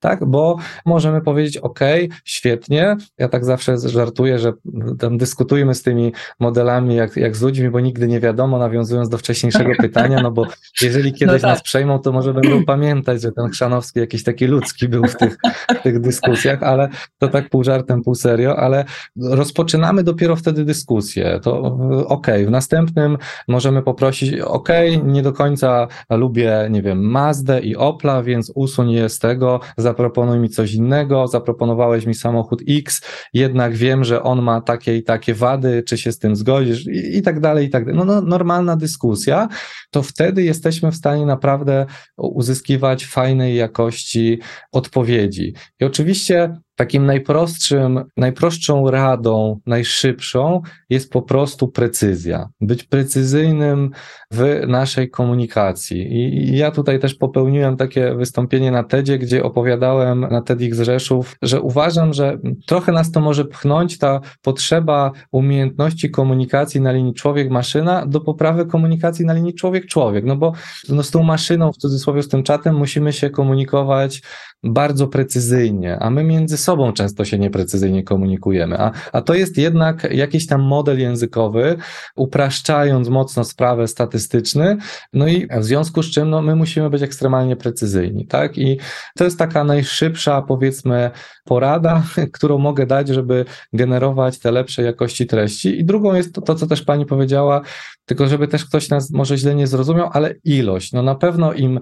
tak? 0.00 0.24
Bo 0.24 0.56
możemy 0.86 1.20
powiedzieć, 1.20 1.56
OK, 1.56 1.80
świetnie. 2.24 2.96
Ja 3.18 3.28
tak 3.28 3.44
zawsze 3.44 3.78
żartuję, 3.78 4.38
że 4.38 4.52
tam 4.98 5.18
dyskutujemy 5.18 5.74
z 5.74 5.82
tymi 5.82 6.12
modelami 6.40 6.94
jak, 6.94 7.16
jak 7.16 7.36
z 7.36 7.42
ludźmi, 7.42 7.70
bo 7.70 7.80
nigdy 7.80 8.08
nie 8.08 8.20
wiadomo, 8.20 8.58
nawiązując 8.58 9.08
do 9.08 9.18
wcześniejszego 9.18 9.70
pytania, 9.78 10.22
no 10.22 10.30
bo 10.30 10.46
jeżeli 10.82 11.12
kiedyś 11.18 11.42
no 11.42 11.48
tak. 11.48 11.50
nas 11.50 11.62
przejmą, 11.62 11.98
to 11.98 12.12
może 12.12 12.34
będą 12.34 12.64
pamiętać, 12.74 13.22
że 13.22 13.32
ten 13.32 13.48
Chrzanowski 13.48 14.00
jakiś 14.00 14.24
taki 14.24 14.46
ludzki 14.46 14.88
był 14.88 15.04
w 15.04 15.16
tych, 15.16 15.36
w 15.78 15.82
tych 15.82 16.00
dyskusjach, 16.00 16.62
ale 16.62 16.88
to 17.18 17.28
tak 17.28 17.48
pół 17.48 17.64
żartem, 17.64 18.02
pół 18.02 18.14
serio, 18.14 18.56
ale 18.56 18.84
rozpoczynamy 19.22 20.02
dopiero 20.02 20.36
wtedy 20.36 20.64
dyskusję. 20.64 21.40
To 21.42 21.78
OK, 22.06 22.26
w 22.46 22.50
następnym 22.50 23.18
możemy 23.48 23.82
poprosić, 23.82 24.40
OK, 24.40 24.68
nie 25.04 25.22
do 25.22 25.32
końca 25.32 25.88
lubię, 26.10 26.68
nie 26.70 26.82
wiem, 26.82 27.10
Mazdę 27.10 27.60
i 27.60 27.76
Opla, 27.76 28.22
więc 28.22 28.52
usuń 28.54 28.90
je 28.90 29.08
z 29.08 29.18
tego, 29.18 29.60
zaproponuj 29.88 30.38
mi 30.38 30.48
coś 30.48 30.72
innego, 30.72 31.26
zaproponowałeś 31.28 32.06
mi 32.06 32.14
samochód 32.14 32.62
X, 32.68 33.02
jednak 33.32 33.76
wiem, 33.76 34.04
że 34.04 34.22
on 34.22 34.42
ma 34.42 34.60
takie 34.60 34.96
i 34.96 35.02
takie 35.02 35.34
wady, 35.34 35.82
czy 35.82 35.98
się 35.98 36.12
z 36.12 36.18
tym 36.18 36.36
zgodzisz 36.36 36.86
i, 36.86 37.16
i 37.16 37.22
tak 37.22 37.40
dalej, 37.40 37.66
i 37.66 37.70
tak 37.70 37.84
dalej. 37.84 37.98
No, 37.98 38.04
no, 38.04 38.20
normalna 38.20 38.76
dyskusja, 38.76 39.48
to 39.90 40.02
wtedy 40.02 40.42
jesteśmy 40.42 40.92
w 40.92 40.96
stanie 40.96 41.26
naprawdę 41.26 41.86
uzyskiwać 42.16 43.06
fajnej 43.06 43.56
jakości 43.56 44.38
odpowiedzi. 44.72 45.54
I 45.80 45.84
oczywiście 45.84 46.56
takim 46.78 47.06
najprostszym, 47.06 48.04
najprostszą 48.16 48.90
radą, 48.90 49.60
najszybszą 49.66 50.62
jest 50.90 51.12
po 51.12 51.22
prostu 51.22 51.68
precyzja. 51.68 52.48
Być 52.60 52.84
precyzyjnym 52.84 53.90
w 54.30 54.62
naszej 54.66 55.10
komunikacji. 55.10 56.12
I 56.16 56.56
ja 56.56 56.70
tutaj 56.70 56.98
też 57.00 57.14
popełniłem 57.14 57.76
takie 57.76 58.14
wystąpienie 58.14 58.70
na 58.70 58.84
TEDzie, 58.84 59.18
gdzie 59.18 59.44
opowiadałem 59.44 60.20
na 60.20 60.42
TEDx 60.42 60.80
Rzeszów, 60.80 61.36
że 61.42 61.60
uważam, 61.60 62.12
że 62.12 62.38
trochę 62.66 62.92
nas 62.92 63.10
to 63.10 63.20
może 63.20 63.44
pchnąć 63.44 63.98
ta 63.98 64.20
potrzeba 64.42 65.12
umiejętności 65.32 66.10
komunikacji 66.10 66.80
na 66.80 66.92
linii 66.92 67.14
człowiek-maszyna 67.14 68.06
do 68.06 68.20
poprawy 68.20 68.66
komunikacji 68.66 69.26
na 69.26 69.32
linii 69.32 69.54
człowiek-człowiek. 69.54 70.24
No 70.24 70.36
bo 70.36 70.52
no 70.88 71.02
z 71.02 71.10
tą 71.10 71.22
maszyną, 71.22 71.72
w 71.72 71.76
cudzysłowie 71.76 72.22
z 72.22 72.28
tym 72.28 72.42
czatem, 72.42 72.76
musimy 72.76 73.12
się 73.12 73.30
komunikować 73.30 74.22
bardzo 74.64 75.08
precyzyjnie, 75.08 75.98
a 75.98 76.10
my 76.10 76.24
między 76.24 76.56
sobą 76.56 76.92
często 76.92 77.24
się 77.24 77.38
nieprecyzyjnie 77.38 78.02
komunikujemy. 78.02 78.78
A, 78.78 78.92
a 79.12 79.22
to 79.22 79.34
jest 79.34 79.58
jednak 79.58 80.08
jakiś 80.10 80.46
tam 80.46 80.62
model 80.62 81.00
językowy, 81.00 81.76
upraszczając 82.16 83.08
mocno 83.08 83.44
sprawę 83.44 83.88
statystyczny, 83.88 84.76
no 85.12 85.28
i 85.28 85.48
w 85.60 85.64
związku 85.64 86.02
z 86.02 86.10
czym 86.10 86.30
no, 86.30 86.42
my 86.42 86.56
musimy 86.56 86.90
być 86.90 87.02
ekstremalnie 87.02 87.56
precyzyjni, 87.56 88.26
tak? 88.26 88.58
I 88.58 88.78
to 89.16 89.24
jest 89.24 89.38
taka 89.38 89.64
najszybsza, 89.64 90.42
powiedzmy, 90.42 91.10
porada, 91.44 92.02
którą 92.34 92.58
mogę 92.58 92.86
dać, 92.86 93.08
żeby 93.08 93.44
generować 93.72 94.38
te 94.38 94.50
lepsze 94.50 94.82
jakości 94.82 95.26
treści. 95.26 95.80
I 95.80 95.84
drugą 95.84 96.14
jest 96.14 96.34
to, 96.34 96.40
to 96.40 96.54
co 96.54 96.66
też 96.66 96.82
pani 96.82 97.06
powiedziała, 97.06 97.60
tylko 98.04 98.26
żeby 98.26 98.48
też 98.48 98.64
ktoś 98.64 98.88
nas 98.88 99.10
może 99.10 99.38
źle 99.38 99.54
nie 99.54 99.66
zrozumiał, 99.66 100.10
ale 100.12 100.34
ilość. 100.44 100.92
No 100.92 101.02
na 101.02 101.14
pewno 101.14 101.52
im 101.52 101.80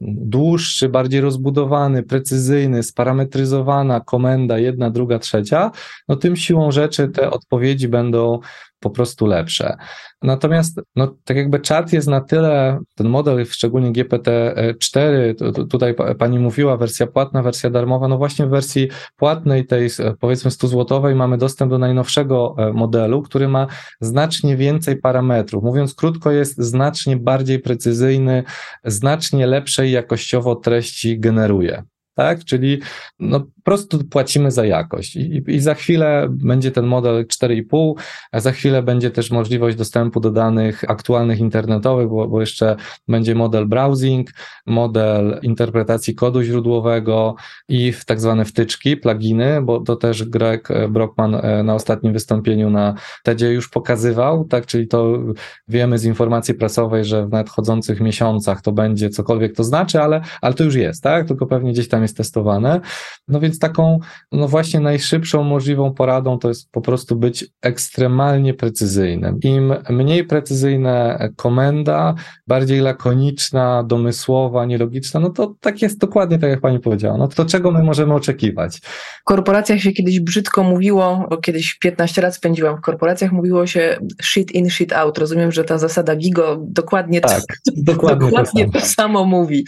dłuższy, 0.00 0.88
bardziej 0.88 1.20
rozbudowany, 1.20 2.02
precyzyjny, 2.02 2.82
sparametryzowana 2.82 4.00
komenda, 4.00 4.58
jedna, 4.58 4.90
druga, 4.90 5.18
trzecia, 5.18 5.70
no 6.08 6.16
tym 6.16 6.36
siłą 6.36 6.70
rzeczy 6.70 7.08
te 7.08 7.30
odpowiedzi 7.30 7.88
będą 7.88 8.40
po 8.80 8.90
prostu 8.90 9.26
lepsze. 9.26 9.76
Natomiast, 10.22 10.80
no, 10.96 11.16
tak 11.24 11.36
jakby 11.36 11.60
czat 11.60 11.92
jest 11.92 12.08
na 12.08 12.20
tyle, 12.20 12.78
ten 12.94 13.08
model, 13.08 13.46
szczególnie 13.46 13.92
GPT-4, 13.92 15.68
tutaj 15.68 15.94
pani 16.18 16.38
mówiła, 16.38 16.76
wersja 16.76 17.06
płatna, 17.06 17.42
wersja 17.42 17.70
darmowa, 17.70 18.08
no 18.08 18.18
właśnie 18.18 18.46
w 18.46 18.50
wersji 18.50 18.88
płatnej, 19.16 19.66
tej 19.66 19.88
powiedzmy 20.20 20.50
100-złotowej, 20.50 21.14
mamy 21.14 21.38
dostęp 21.38 21.70
do 21.70 21.78
najnowszego 21.78 22.54
e, 22.58 22.72
modelu, 22.72 23.22
który 23.22 23.48
ma 23.48 23.66
znacznie 24.00 24.56
więcej 24.56 24.96
parametrów. 24.96 25.64
Mówiąc 25.64 25.94
krótko, 25.94 26.30
jest 26.30 26.58
znacznie 26.58 27.16
bardziej 27.16 27.58
precyzyjny, 27.58 28.44
znacznie 28.84 29.46
lepszej 29.46 29.92
jakościowo 29.92 30.56
treści 30.56 31.20
generuje 31.20 31.82
tak? 32.18 32.44
Czyli 32.44 32.80
no, 33.18 33.46
prostu 33.68 34.04
płacimy 34.04 34.50
za 34.50 34.66
jakość 34.66 35.16
I, 35.16 35.42
i 35.46 35.60
za 35.60 35.74
chwilę 35.74 36.28
będzie 36.30 36.70
ten 36.70 36.86
model 36.86 37.26
4,5, 37.26 37.94
a 38.32 38.40
za 38.40 38.52
chwilę 38.52 38.82
będzie 38.82 39.10
też 39.10 39.30
możliwość 39.30 39.76
dostępu 39.76 40.20
do 40.20 40.30
danych 40.30 40.84
aktualnych 40.90 41.38
internetowych, 41.38 42.08
bo, 42.08 42.28
bo 42.28 42.40
jeszcze 42.40 42.76
będzie 43.08 43.34
model 43.34 43.66
browsing, 43.66 44.30
model 44.66 45.40
interpretacji 45.42 46.14
kodu 46.14 46.42
źródłowego 46.42 47.34
i 47.68 47.92
tak 48.06 48.20
zwane 48.20 48.44
wtyczki, 48.44 48.96
pluginy, 48.96 49.62
bo 49.62 49.80
to 49.80 49.96
też 49.96 50.24
Greg 50.24 50.68
Brockman 50.88 51.34
e, 51.34 51.62
na 51.62 51.74
ostatnim 51.74 52.12
wystąpieniu 52.12 52.70
na 52.70 52.94
TEDzie 53.22 53.52
już 53.52 53.68
pokazywał, 53.68 54.44
tak? 54.44 54.66
Czyli 54.66 54.88
to 54.88 55.18
wiemy 55.68 55.98
z 55.98 56.04
informacji 56.04 56.54
prasowej, 56.54 57.04
że 57.04 57.26
w 57.26 57.30
nadchodzących 57.30 58.00
miesiącach 58.00 58.62
to 58.62 58.72
będzie 58.72 59.10
cokolwiek 59.10 59.56
to 59.56 59.64
znaczy, 59.64 60.00
ale, 60.00 60.20
ale 60.40 60.54
to 60.54 60.64
już 60.64 60.74
jest, 60.74 61.02
tak? 61.02 61.28
Tylko 61.28 61.46
pewnie 61.46 61.72
gdzieś 61.72 61.88
tam 61.88 62.02
jest 62.02 62.16
testowane. 62.16 62.80
No 63.28 63.40
więc 63.40 63.57
taką, 63.58 63.98
no 64.32 64.48
właśnie 64.48 64.80
najszybszą 64.80 65.44
możliwą 65.44 65.94
poradą 65.94 66.38
to 66.38 66.48
jest 66.48 66.70
po 66.70 66.80
prostu 66.80 67.16
być 67.16 67.46
ekstremalnie 67.62 68.54
precyzyjnym. 68.54 69.38
Im 69.42 69.74
mniej 69.90 70.24
precyzyjna 70.24 71.18
komenda, 71.36 72.14
bardziej 72.46 72.80
lakoniczna, 72.80 73.82
domysłowa, 73.82 74.66
nielogiczna, 74.66 75.20
no 75.20 75.30
to 75.30 75.54
tak 75.60 75.82
jest 75.82 75.98
dokładnie 75.98 76.38
tak, 76.38 76.50
jak 76.50 76.60
pani 76.60 76.80
powiedziała. 76.80 77.18
No 77.18 77.28
to 77.28 77.44
czego 77.44 77.70
my 77.70 77.82
możemy 77.82 78.14
oczekiwać? 78.14 78.80
W 79.20 79.24
korporacjach 79.24 79.80
się 79.80 79.92
kiedyś 79.92 80.20
brzydko 80.20 80.62
mówiło, 80.62 81.26
bo 81.30 81.36
kiedyś 81.36 81.78
15 81.78 82.22
lat 82.22 82.34
spędziłam 82.34 82.76
w 82.76 82.80
korporacjach, 82.80 83.32
mówiło 83.32 83.66
się 83.66 83.98
shit 84.22 84.52
in, 84.52 84.70
shit 84.70 84.92
out. 84.92 85.18
Rozumiem, 85.18 85.52
że 85.52 85.64
ta 85.64 85.78
zasada 85.78 86.16
Gigo 86.16 86.56
dokładnie, 86.60 87.20
tak, 87.20 87.40
to, 87.40 87.72
dokładnie, 87.76 88.26
dokładnie 88.26 88.64
to, 88.64 88.72
samo. 88.72 88.80
to 88.80 88.86
samo 88.86 89.24
mówi. 89.24 89.64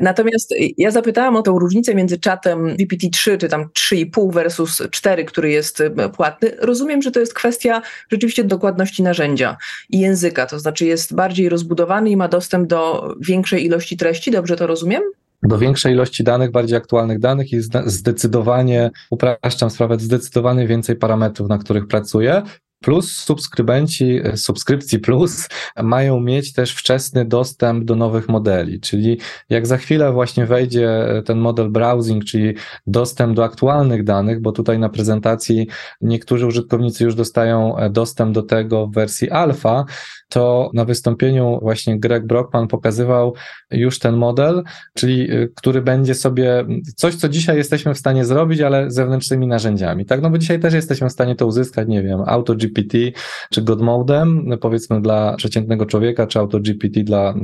Natomiast 0.00 0.54
ja 0.78 0.90
zapytałam 0.90 1.36
o 1.36 1.42
tę 1.42 1.50
różnicę 1.50 1.94
między 1.94 2.18
czatem 2.18 2.76
GPT-3, 3.10 3.38
czy 3.38 3.48
tam 3.48 3.64
3,5 3.64 4.32
versus 4.32 4.82
4, 4.90 5.24
który 5.24 5.50
jest 5.50 5.80
e, 5.80 6.08
płatny. 6.08 6.52
Rozumiem, 6.58 7.02
że 7.02 7.10
to 7.10 7.20
jest 7.20 7.34
kwestia 7.34 7.82
rzeczywiście 8.10 8.44
dokładności 8.44 9.02
narzędzia 9.02 9.56
i 9.90 9.98
języka, 9.98 10.46
to 10.46 10.58
znaczy 10.58 10.86
jest 10.86 11.14
bardziej 11.14 11.48
rozbudowany 11.48 12.10
i 12.10 12.16
ma 12.16 12.28
dostęp 12.28 12.68
do 12.68 13.14
większej 13.20 13.64
ilości 13.64 13.96
treści, 13.96 14.30
dobrze 14.30 14.56
to 14.56 14.66
rozumiem? 14.66 15.02
do 15.42 15.58
większej 15.58 15.92
ilości 15.92 16.24
danych, 16.24 16.50
bardziej 16.50 16.78
aktualnych 16.78 17.18
danych 17.18 17.52
i 17.52 17.60
zdecydowanie, 17.86 18.90
upraszczam 19.10 19.70
sprawę, 19.70 19.98
zdecydowanie 19.98 20.66
więcej 20.66 20.96
parametrów, 20.96 21.48
na 21.48 21.58
których 21.58 21.86
pracuję. 21.86 22.42
Plus 22.80 23.16
subskrybenci 23.16 24.20
e, 24.24 24.36
subskrypcji 24.36 24.98
plus 24.98 25.48
mają 25.82 26.20
mieć 26.20 26.52
też 26.52 26.74
wczesny 26.74 27.24
dostęp 27.24 27.84
do 27.84 27.96
nowych 27.96 28.28
modeli, 28.28 28.80
czyli 28.80 29.18
jak 29.48 29.66
za 29.66 29.76
chwilę 29.76 30.12
właśnie 30.12 30.46
wejdzie 30.46 31.06
ten 31.24 31.38
model 31.38 31.70
browsing, 31.70 32.24
czyli 32.24 32.54
dostęp 32.86 33.36
do 33.36 33.44
aktualnych 33.44 34.04
danych, 34.04 34.40
bo 34.40 34.52
tutaj 34.52 34.78
na 34.78 34.88
prezentacji 34.88 35.66
niektórzy 36.00 36.46
użytkownicy 36.46 37.04
już 37.04 37.14
dostają 37.14 37.76
e, 37.76 37.90
dostęp 37.90 38.34
do 38.34 38.42
tego 38.42 38.86
w 38.86 38.94
wersji 38.94 39.30
alfa, 39.30 39.84
to 40.28 40.70
na 40.74 40.84
wystąpieniu 40.84 41.58
właśnie 41.62 42.00
Greg 42.00 42.26
Brockman 42.26 42.68
pokazywał 42.68 43.34
już 43.70 43.98
ten 43.98 44.16
model, 44.16 44.62
czyli 44.94 45.28
który 45.56 45.82
będzie 45.82 46.14
sobie 46.14 46.64
coś, 46.96 47.14
co 47.14 47.28
dzisiaj 47.28 47.56
jesteśmy 47.56 47.94
w 47.94 47.98
stanie 47.98 48.24
zrobić, 48.24 48.60
ale 48.60 48.90
zewnętrznymi 48.90 49.46
narzędziami, 49.46 50.06
tak? 50.06 50.22
No 50.22 50.30
bo 50.30 50.38
dzisiaj 50.38 50.60
też 50.60 50.74
jesteśmy 50.74 51.08
w 51.08 51.12
stanie 51.12 51.36
to 51.36 51.46
uzyskać, 51.46 51.88
nie 51.88 52.02
wiem, 52.02 52.20
AutoGPT 52.66 53.18
czy 53.50 53.62
GodModem, 53.62 54.50
powiedzmy 54.60 55.00
dla 55.00 55.36
przeciętnego 55.36 55.86
człowieka, 55.86 56.26
czy 56.26 56.38
AutoGPT 56.38 57.00
dla 57.04 57.34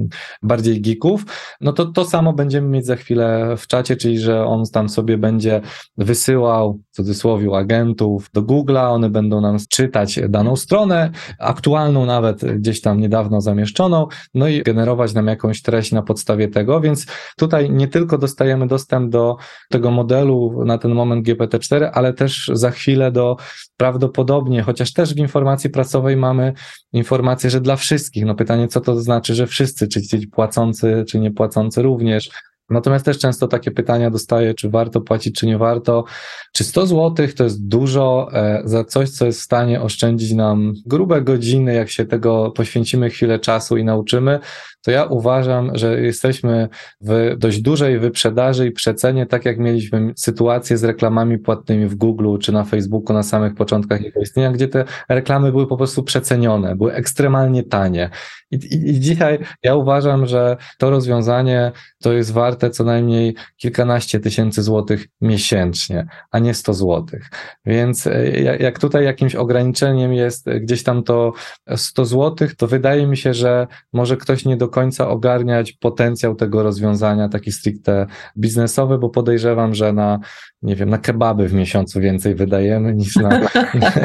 bardziej 0.42 0.80
geeków, 0.80 1.24
no 1.60 1.72
to 1.72 1.86
to 1.86 2.04
samo 2.04 2.32
będziemy 2.32 2.68
mieć 2.68 2.86
za 2.86 2.96
chwilę 2.96 3.54
w 3.58 3.66
czacie, 3.66 3.96
czyli 3.96 4.18
że 4.18 4.44
on 4.44 4.64
tam 4.72 4.88
sobie 4.88 5.18
będzie 5.18 5.60
wysyłał, 5.98 6.80
w 6.90 6.96
cudzysłowie, 6.96 7.42
agentów 7.56 8.30
do 8.34 8.42
Google'a, 8.42 8.90
one 8.90 9.10
będą 9.10 9.40
nam 9.40 9.56
czytać 9.68 10.20
daną 10.28 10.56
stronę, 10.56 11.10
aktualną 11.38 12.06
nawet 12.06 12.44
gdzieś 12.44 12.80
tam 12.80 13.00
niedawno 13.00 13.40
zamieszczoną, 13.40 14.06
no 14.34 14.48
i 14.48 14.62
generować 14.62 15.14
nam 15.14 15.26
jakąś 15.26 15.62
treść 15.62 15.92
na 15.92 16.02
podstawie 16.02 16.48
tego, 16.48 16.80
więc 16.80 17.06
tutaj 17.36 17.70
nie 17.70 17.88
tylko 17.88 18.18
dostajemy 18.18 18.66
dostęp 18.66 19.10
do 19.10 19.36
tego 19.70 19.90
modelu 19.90 20.64
na 20.64 20.78
ten 20.78 20.94
moment 20.94 21.26
GPT-4, 21.26 21.90
ale 21.92 22.12
też 22.12 22.50
za 22.52 22.70
chwilę 22.70 23.12
do 23.12 23.36
prawdopodobnie, 23.76 24.62
chociaż 24.62 24.92
też 24.92 25.11
w 25.14 25.18
informacji 25.18 25.70
prasowej 25.70 26.16
mamy 26.16 26.52
informację, 26.92 27.50
że 27.50 27.60
dla 27.60 27.76
wszystkich, 27.76 28.24
no 28.24 28.34
pytanie, 28.34 28.68
co 28.68 28.80
to 28.80 29.00
znaczy, 29.00 29.34
że 29.34 29.46
wszyscy, 29.46 29.88
czy 29.88 30.02
ci 30.02 30.28
płacący, 30.28 31.04
czy 31.08 31.18
niepłacący 31.18 31.82
również, 31.82 32.30
Natomiast 32.72 33.04
też 33.04 33.18
często 33.18 33.48
takie 33.48 33.70
pytania 33.70 34.10
dostaję, 34.10 34.54
czy 34.54 34.70
warto 34.70 35.00
płacić, 35.00 35.34
czy 35.34 35.46
nie 35.46 35.58
warto. 35.58 36.04
Czy 36.52 36.64
100 36.64 36.86
zł 36.86 37.26
to 37.36 37.44
jest 37.44 37.68
dużo 37.68 38.28
e, 38.32 38.62
za 38.64 38.84
coś, 38.84 39.10
co 39.10 39.26
jest 39.26 39.40
w 39.40 39.42
stanie 39.42 39.80
oszczędzić 39.80 40.32
nam 40.32 40.72
grube 40.86 41.22
godziny, 41.22 41.74
jak 41.74 41.90
się 41.90 42.04
tego 42.04 42.50
poświęcimy 42.50 43.10
chwilę 43.10 43.38
czasu 43.38 43.76
i 43.76 43.84
nauczymy, 43.84 44.40
to 44.82 44.90
ja 44.90 45.04
uważam, 45.04 45.70
że 45.74 46.00
jesteśmy 46.00 46.68
w 47.00 47.34
dość 47.38 47.60
dużej 47.60 47.98
wyprzedaży 47.98 48.66
i 48.66 48.70
przecenie, 48.70 49.26
tak 49.26 49.44
jak 49.44 49.58
mieliśmy 49.58 50.12
sytuację 50.16 50.78
z 50.78 50.84
reklamami 50.84 51.38
płatnymi 51.38 51.86
w 51.86 51.94
Google 51.94 52.38
czy 52.38 52.52
na 52.52 52.64
Facebooku 52.64 53.14
na 53.14 53.22
samych 53.22 53.54
początkach 53.54 54.00
jego 54.00 54.20
istnienia, 54.20 54.52
gdzie 54.52 54.68
te 54.68 54.84
reklamy 55.08 55.52
były 55.52 55.66
po 55.66 55.76
prostu 55.76 56.02
przecenione, 56.02 56.76
były 56.76 56.92
ekstremalnie 56.92 57.62
tanie. 57.62 58.10
I, 58.50 58.54
i, 58.54 58.90
I 58.90 59.00
dzisiaj 59.00 59.38
ja 59.62 59.74
uważam, 59.74 60.26
że 60.26 60.56
to 60.78 60.90
rozwiązanie 60.90 61.72
to 62.02 62.12
jest 62.12 62.32
warte 62.32 62.61
co 62.70 62.84
najmniej 62.84 63.34
kilkanaście 63.56 64.20
tysięcy 64.20 64.62
złotych 64.62 65.06
miesięcznie, 65.20 66.06
a 66.30 66.38
nie 66.38 66.54
100 66.54 66.74
złotych. 66.74 67.30
Więc 67.66 68.06
e, 68.06 68.30
jak 68.40 68.78
tutaj 68.78 69.04
jakimś 69.04 69.34
ograniczeniem 69.34 70.12
jest 70.12 70.50
gdzieś 70.50 70.82
tam 70.82 71.02
to 71.02 71.32
100 71.76 72.04
złotych, 72.04 72.54
to 72.56 72.66
wydaje 72.66 73.06
mi 73.06 73.16
się, 73.16 73.34
że 73.34 73.66
może 73.92 74.16
ktoś 74.16 74.44
nie 74.44 74.56
do 74.56 74.68
końca 74.68 75.08
ogarniać 75.08 75.72
potencjał 75.72 76.34
tego 76.34 76.62
rozwiązania, 76.62 77.28
taki 77.28 77.52
stricte 77.52 78.06
biznesowy, 78.38 78.98
bo 78.98 79.08
podejrzewam, 79.08 79.74
że 79.74 79.92
na, 79.92 80.18
nie 80.62 80.76
wiem, 80.76 80.90
na 80.90 80.98
kebaby 80.98 81.48
w 81.48 81.54
miesiącu 81.54 82.00
więcej 82.00 82.34
wydajemy 82.34 82.94
niż 82.94 83.16
na, 83.16 83.40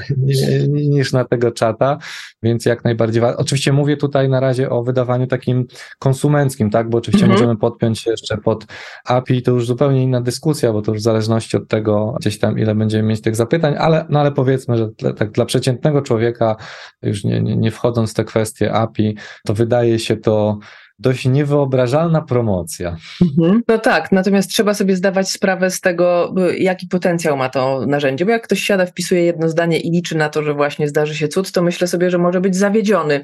niż 0.96 1.14
na 1.14 1.26
tego 1.26 1.52
czata, 1.52 1.98
więc 2.44 2.66
jak 2.66 2.84
najbardziej. 2.84 3.24
Oczywiście 3.24 3.74
mówię 3.74 3.98
tutaj 3.98 4.30
na 4.30 4.40
razie 4.40 4.70
o 4.70 4.84
wydawaniu 4.84 5.28
takim 5.28 5.66
konsumenckim, 6.00 6.70
tak, 6.70 6.90
bo 6.90 6.98
oczywiście 6.98 7.26
mhm. 7.26 7.40
możemy 7.42 7.60
podpiąć 7.60 8.00
się 8.00 8.12
jeszcze 8.12 8.38
pod 8.48 8.66
API, 9.06 9.42
to 9.42 9.52
już 9.52 9.68
zupełnie 9.68 10.04
inna 10.04 10.22
dyskusja, 10.22 10.74
bo 10.74 10.82
to 10.82 10.92
już 10.92 11.02
w 11.02 11.04
zależności 11.04 11.58
od 11.58 11.68
tego 11.68 12.16
gdzieś 12.20 12.40
tam, 12.40 12.60
ile 12.60 12.76
będziemy 12.76 13.04
mieć 13.04 13.22
tych 13.22 13.36
zapytań, 13.36 13.76
ale, 13.78 14.06
no 14.10 14.20
ale 14.20 14.32
powiedzmy, 14.32 14.78
że 14.78 14.90
dla, 14.98 15.14
tak 15.14 15.32
dla 15.32 15.46
przeciętnego 15.46 16.02
człowieka, 16.02 16.56
już 17.02 17.24
nie, 17.24 17.42
nie, 17.42 17.56
nie 17.56 17.72
wchodząc 17.72 18.12
w 18.12 18.14
te 18.14 18.24
kwestie 18.24 18.74
API, 18.74 19.18
to 19.46 19.54
wydaje 19.54 20.00
się 20.00 20.18
to 20.18 20.60
dość 21.00 21.26
niewyobrażalna 21.26 22.22
promocja. 22.22 22.98
Mhm. 23.22 23.62
No 23.68 23.78
tak, 23.78 24.12
natomiast 24.12 24.50
trzeba 24.50 24.74
sobie 24.74 24.96
zdawać 24.96 25.30
sprawę 25.30 25.72
z 25.72 25.82
tego, 25.82 26.34
jaki 26.58 26.88
potencjał 26.88 27.38
ma 27.38 27.50
to 27.50 27.86
narzędzie, 27.88 28.26
bo 28.26 28.32
jak 28.32 28.44
ktoś 28.44 28.62
siada, 28.62 28.86
wpisuje 28.86 29.24
jedno 29.24 29.50
zdanie 29.50 29.80
i 29.80 29.92
liczy 29.92 30.18
na 30.18 30.30
to, 30.30 30.44
że 30.44 30.54
właśnie 30.54 30.88
zdarzy 30.88 31.16
się 31.16 31.28
cud, 31.28 31.52
to 31.52 31.62
myślę 31.62 31.88
sobie, 31.88 32.10
że 32.10 32.18
może 32.18 32.42
być 32.42 32.56
zawiedziony. 32.56 33.22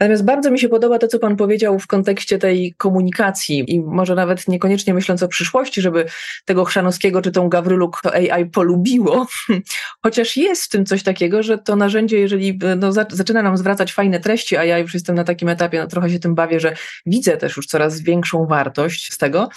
Natomiast 0.00 0.24
bardzo 0.24 0.50
mi 0.50 0.58
się 0.58 0.68
podoba 0.68 0.98
to, 0.98 1.08
co 1.08 1.18
Pan 1.18 1.36
powiedział 1.36 1.78
w 1.78 1.86
kontekście 1.86 2.38
tej 2.38 2.74
komunikacji 2.76 3.64
i 3.74 3.80
może 3.80 4.14
nawet 4.14 4.48
niekoniecznie 4.48 4.94
myśląc 4.94 5.22
o 5.22 5.28
przyszłości, 5.28 5.80
żeby 5.80 6.06
tego 6.44 6.64
Chrzanowskiego 6.64 7.22
czy 7.22 7.32
tą 7.32 7.48
Gawryluk 7.48 8.00
to 8.02 8.14
AI 8.14 8.46
polubiło, 8.46 9.26
chociaż 10.04 10.36
jest 10.36 10.64
w 10.64 10.68
tym 10.68 10.86
coś 10.86 11.02
takiego, 11.02 11.42
że 11.42 11.58
to 11.58 11.76
narzędzie, 11.76 12.18
jeżeli 12.18 12.58
no, 12.76 12.92
zaczyna 12.92 13.42
nam 13.42 13.56
zwracać 13.56 13.92
fajne 13.92 14.20
treści, 14.20 14.56
a 14.56 14.64
ja 14.64 14.78
już 14.78 14.94
jestem 14.94 15.16
na 15.16 15.24
takim 15.24 15.48
etapie, 15.48 15.78
no, 15.78 15.86
trochę 15.86 16.10
się 16.10 16.18
tym 16.18 16.34
bawię, 16.34 16.60
że 16.60 16.76
widzę 17.06 17.36
też 17.36 17.56
już 17.56 17.66
coraz 17.66 18.00
większą 18.00 18.46
wartość 18.46 19.12
z 19.12 19.18
tego, 19.18 19.48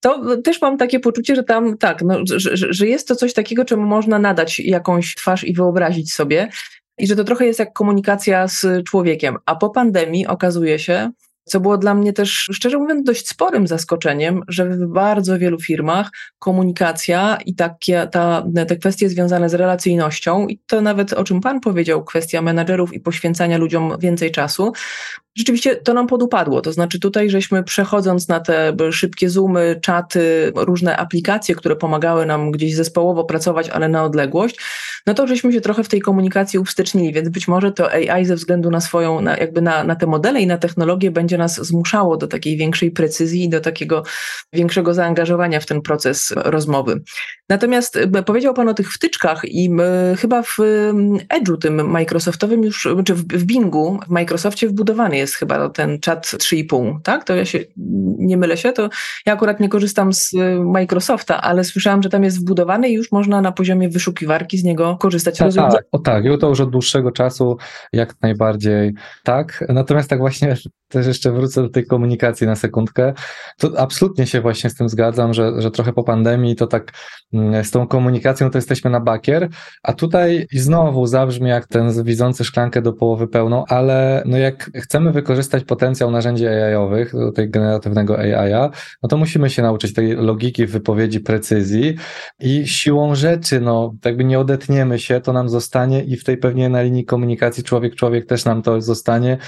to 0.00 0.36
też 0.36 0.60
mam 0.60 0.78
takie 0.78 1.00
poczucie, 1.00 1.36
że 1.36 1.42
tam 1.42 1.78
tak, 1.78 2.02
no, 2.02 2.18
że, 2.24 2.56
że, 2.56 2.86
jest 2.86 3.08
to 3.08 3.16
coś 3.16 3.32
takiego, 3.32 3.64
czemu 3.64 3.82
można 3.82 4.18
nadać 4.18 4.60
jakąś 4.60 5.14
twarz 5.14 5.44
i 5.44 5.54
wyobrazić 5.54 6.14
sobie 6.14 6.48
i 6.98 7.06
że 7.06 7.16
to 7.16 7.24
trochę 7.24 7.46
jest 7.46 7.58
jak 7.58 7.72
komunikacja 7.72 8.48
z 8.48 8.66
człowiekiem. 8.84 9.36
A 9.46 9.56
po 9.56 9.70
pandemii 9.70 10.26
okazuje 10.26 10.78
się, 10.78 11.10
co 11.44 11.60
było 11.60 11.78
dla 11.78 11.94
mnie 11.94 12.12
też, 12.12 12.30
szczerze 12.52 12.78
mówiąc, 12.78 13.06
dość 13.06 13.28
sporym 13.28 13.66
zaskoczeniem, 13.66 14.42
że 14.48 14.68
w 14.68 14.86
bardzo 14.86 15.38
wielu 15.38 15.60
firmach 15.60 16.10
komunikacja 16.38 17.38
i 17.46 17.54
takie, 17.54 18.06
ta, 18.12 18.44
te 18.68 18.76
kwestie 18.76 19.08
związane 19.08 19.48
z 19.48 19.54
relacyjnością, 19.54 20.46
i 20.46 20.58
to 20.66 20.80
nawet 20.80 21.12
o 21.12 21.24
czym 21.24 21.40
Pan 21.40 21.60
powiedział, 21.60 22.04
kwestia 22.04 22.42
menedżerów 22.42 22.94
i 22.94 23.00
poświęcania 23.00 23.58
ludziom 23.58 23.92
więcej 23.98 24.30
czasu, 24.30 24.72
rzeczywiście 25.36 25.76
to 25.76 25.94
nam 25.94 26.06
podupadło. 26.06 26.60
To 26.60 26.72
znaczy 26.72 27.00
tutaj, 27.00 27.30
żeśmy 27.30 27.62
przechodząc 27.62 28.28
na 28.28 28.40
te 28.40 28.76
szybkie 28.92 29.30
zoomy, 29.30 29.78
czaty, 29.82 30.52
różne 30.56 30.96
aplikacje, 30.96 31.54
które 31.54 31.76
pomagały 31.76 32.26
nam 32.26 32.50
gdzieś 32.50 32.74
zespołowo 32.74 33.24
pracować, 33.24 33.68
ale 33.68 33.88
na 33.88 34.04
odległość, 34.04 34.56
no 35.06 35.14
to 35.14 35.26
żeśmy 35.26 35.52
się 35.52 35.60
trochę 35.60 35.84
w 35.84 35.88
tej 35.88 36.00
komunikacji 36.00 36.58
uwstecznili, 36.58 37.12
więc 37.12 37.28
być 37.28 37.48
może 37.48 37.72
to 37.72 37.90
AI 37.92 38.24
ze 38.24 38.34
względu 38.34 38.70
na 38.70 38.80
swoją, 38.80 39.20
na, 39.20 39.36
jakby 39.36 39.62
na, 39.62 39.84
na 39.84 39.96
te 39.96 40.06
modele 40.06 40.40
i 40.40 40.46
na 40.46 40.58
technologię 40.58 41.10
będzie 41.10 41.38
nas 41.38 41.66
zmuszało 41.66 42.16
do 42.16 42.26
takiej 42.26 42.56
większej 42.56 42.90
precyzji 42.90 43.44
i 43.44 43.48
do 43.48 43.60
takiego 43.60 44.02
większego 44.52 44.94
zaangażowania 44.94 45.60
w 45.60 45.66
ten 45.66 45.82
proces 45.82 46.32
rozmowy. 46.36 47.02
Natomiast 47.48 47.96
e, 47.96 48.22
powiedział 48.22 48.54
Pan 48.54 48.68
o 48.68 48.74
tych 48.74 48.92
wtyczkach 48.92 49.44
i 49.44 49.70
chyba 50.18 50.42
w 50.42 50.58
Edge'u 51.28 51.58
tym 51.58 51.90
Microsoftowym 51.90 52.64
już, 52.64 52.88
czy 53.04 53.14
w 53.14 53.44
Bingu 53.44 54.00
w 54.06 54.10
Microsoftie 54.10 54.68
wbudowany 54.68 55.16
jest 55.22 55.34
chyba 55.34 55.68
ten 55.68 56.00
czat 56.00 56.26
3,5, 56.26 57.00
tak? 57.02 57.24
To 57.24 57.36
ja 57.36 57.44
się 57.44 57.58
nie 58.18 58.36
mylę 58.36 58.56
się, 58.56 58.72
to 58.72 58.88
ja 59.26 59.32
akurat 59.32 59.60
nie 59.60 59.68
korzystam 59.68 60.12
z 60.12 60.34
e, 60.34 60.60
Microsofta, 60.60 61.40
ale 61.42 61.64
słyszałam, 61.64 62.02
że 62.02 62.08
tam 62.08 62.24
jest 62.24 62.40
wbudowany 62.40 62.88
i 62.88 62.92
już 62.92 63.12
można 63.12 63.40
na 63.40 63.52
poziomie 63.52 63.88
wyszukiwarki 63.88 64.58
z 64.58 64.64
niego 64.64 64.96
korzystać. 65.00 65.38
Tak, 65.38 65.54
tak, 65.54 65.84
o 65.92 65.98
tak, 65.98 66.24
to 66.40 66.48
już 66.48 66.60
od 66.60 66.70
dłuższego 66.70 67.12
czasu 67.12 67.56
jak 67.92 68.14
najbardziej 68.22 68.94
tak. 69.22 69.64
Natomiast 69.68 70.10
tak 70.10 70.18
właśnie 70.18 70.56
też 70.92 71.06
jeszcze 71.06 71.32
wrócę 71.32 71.62
do 71.62 71.68
tej 71.68 71.86
komunikacji 71.86 72.46
na 72.46 72.56
sekundkę. 72.56 73.12
To 73.58 73.80
absolutnie 73.80 74.26
się 74.26 74.40
właśnie 74.40 74.70
z 74.70 74.74
tym 74.74 74.88
zgadzam, 74.88 75.34
że, 75.34 75.62
że 75.62 75.70
trochę 75.70 75.92
po 75.92 76.04
pandemii 76.04 76.56
to 76.56 76.66
tak 76.66 76.92
mm, 77.32 77.64
z 77.64 77.70
tą 77.70 77.86
komunikacją 77.86 78.50
to 78.50 78.58
jesteśmy 78.58 78.90
na 78.90 79.00
bakier, 79.00 79.48
a 79.82 79.92
tutaj 79.92 80.46
znowu 80.52 81.06
zabrzmi 81.06 81.48
jak 81.48 81.66
ten 81.66 82.04
widzący 82.04 82.44
szklankę 82.44 82.82
do 82.82 82.92
połowy 82.92 83.28
pełną, 83.28 83.64
ale 83.68 84.22
no 84.26 84.38
jak 84.38 84.70
chcemy 84.74 85.11
wykorzystać 85.12 85.64
potencjał 85.64 86.10
narzędzi 86.10 86.46
AI-owych, 86.46 87.12
tej 87.34 87.50
generatywnego 87.50 88.18
AI-a, 88.18 88.70
no 89.02 89.08
to 89.08 89.16
musimy 89.16 89.50
się 89.50 89.62
nauczyć 89.62 89.94
tej 89.94 90.16
logiki 90.16 90.66
wypowiedzi, 90.66 91.20
precyzji 91.20 91.96
i 92.40 92.68
siłą 92.68 93.14
rzeczy, 93.14 93.60
no 93.60 93.94
jakby 94.04 94.24
nie 94.24 94.38
odetniemy 94.38 94.98
się, 94.98 95.20
to 95.20 95.32
nam 95.32 95.48
zostanie 95.48 96.04
i 96.04 96.16
w 96.16 96.24
tej 96.24 96.36
pewnie 96.36 96.68
na 96.68 96.82
linii 96.82 97.04
komunikacji 97.04 97.64
człowiek-człowiek 97.64 98.26
też 98.26 98.44
nam 98.44 98.62
to 98.62 98.80
zostanie 98.80 99.38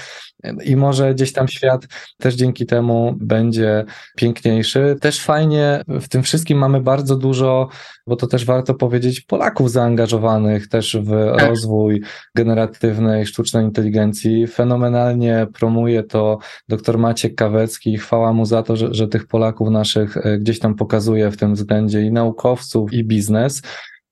i 0.65 0.75
może 0.75 1.13
gdzieś 1.13 1.33
tam 1.33 1.47
świat 1.47 1.87
też 2.17 2.35
dzięki 2.35 2.65
temu 2.65 3.15
będzie 3.19 3.85
piękniejszy. 4.15 4.95
Też 5.01 5.21
fajnie 5.21 5.81
w 5.87 6.07
tym 6.07 6.23
wszystkim 6.23 6.57
mamy 6.57 6.81
bardzo 6.81 7.15
dużo, 7.15 7.69
bo 8.07 8.15
to 8.15 8.27
też 8.27 8.45
warto 8.45 8.73
powiedzieć, 8.73 9.21
Polaków 9.21 9.71
zaangażowanych 9.71 10.67
też 10.67 10.97
w 11.01 11.11
rozwój 11.39 12.01
generatywnej 12.35 13.25
sztucznej 13.25 13.65
inteligencji. 13.65 14.47
Fenomenalnie 14.47 15.47
promuje 15.59 16.03
to 16.03 16.39
dr 16.69 16.97
Maciek 16.97 17.35
Kawecki. 17.35 17.97
Chwała 17.97 18.33
mu 18.33 18.45
za 18.45 18.63
to, 18.63 18.75
że, 18.75 18.93
że 18.93 19.07
tych 19.07 19.27
Polaków 19.27 19.69
naszych 19.69 20.17
e, 20.17 20.37
gdzieś 20.37 20.59
tam 20.59 20.75
pokazuje 20.75 21.31
w 21.31 21.37
tym 21.37 21.53
względzie 21.53 22.01
i 22.01 22.11
naukowców, 22.11 22.93
i 22.93 23.03
biznes. 23.03 23.61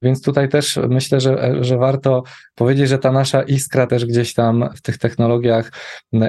Więc 0.03 0.21
tutaj 0.21 0.49
też 0.49 0.79
myślę, 0.89 1.21
że, 1.21 1.57
że 1.63 1.77
warto 1.77 2.23
powiedzieć, 2.55 2.89
że 2.89 2.97
ta 2.99 3.11
nasza 3.11 3.41
iskra 3.41 3.87
też 3.87 4.05
gdzieś 4.05 4.33
tam 4.33 4.69
w 4.75 4.81
tych 4.81 4.97
technologiach 4.97 5.71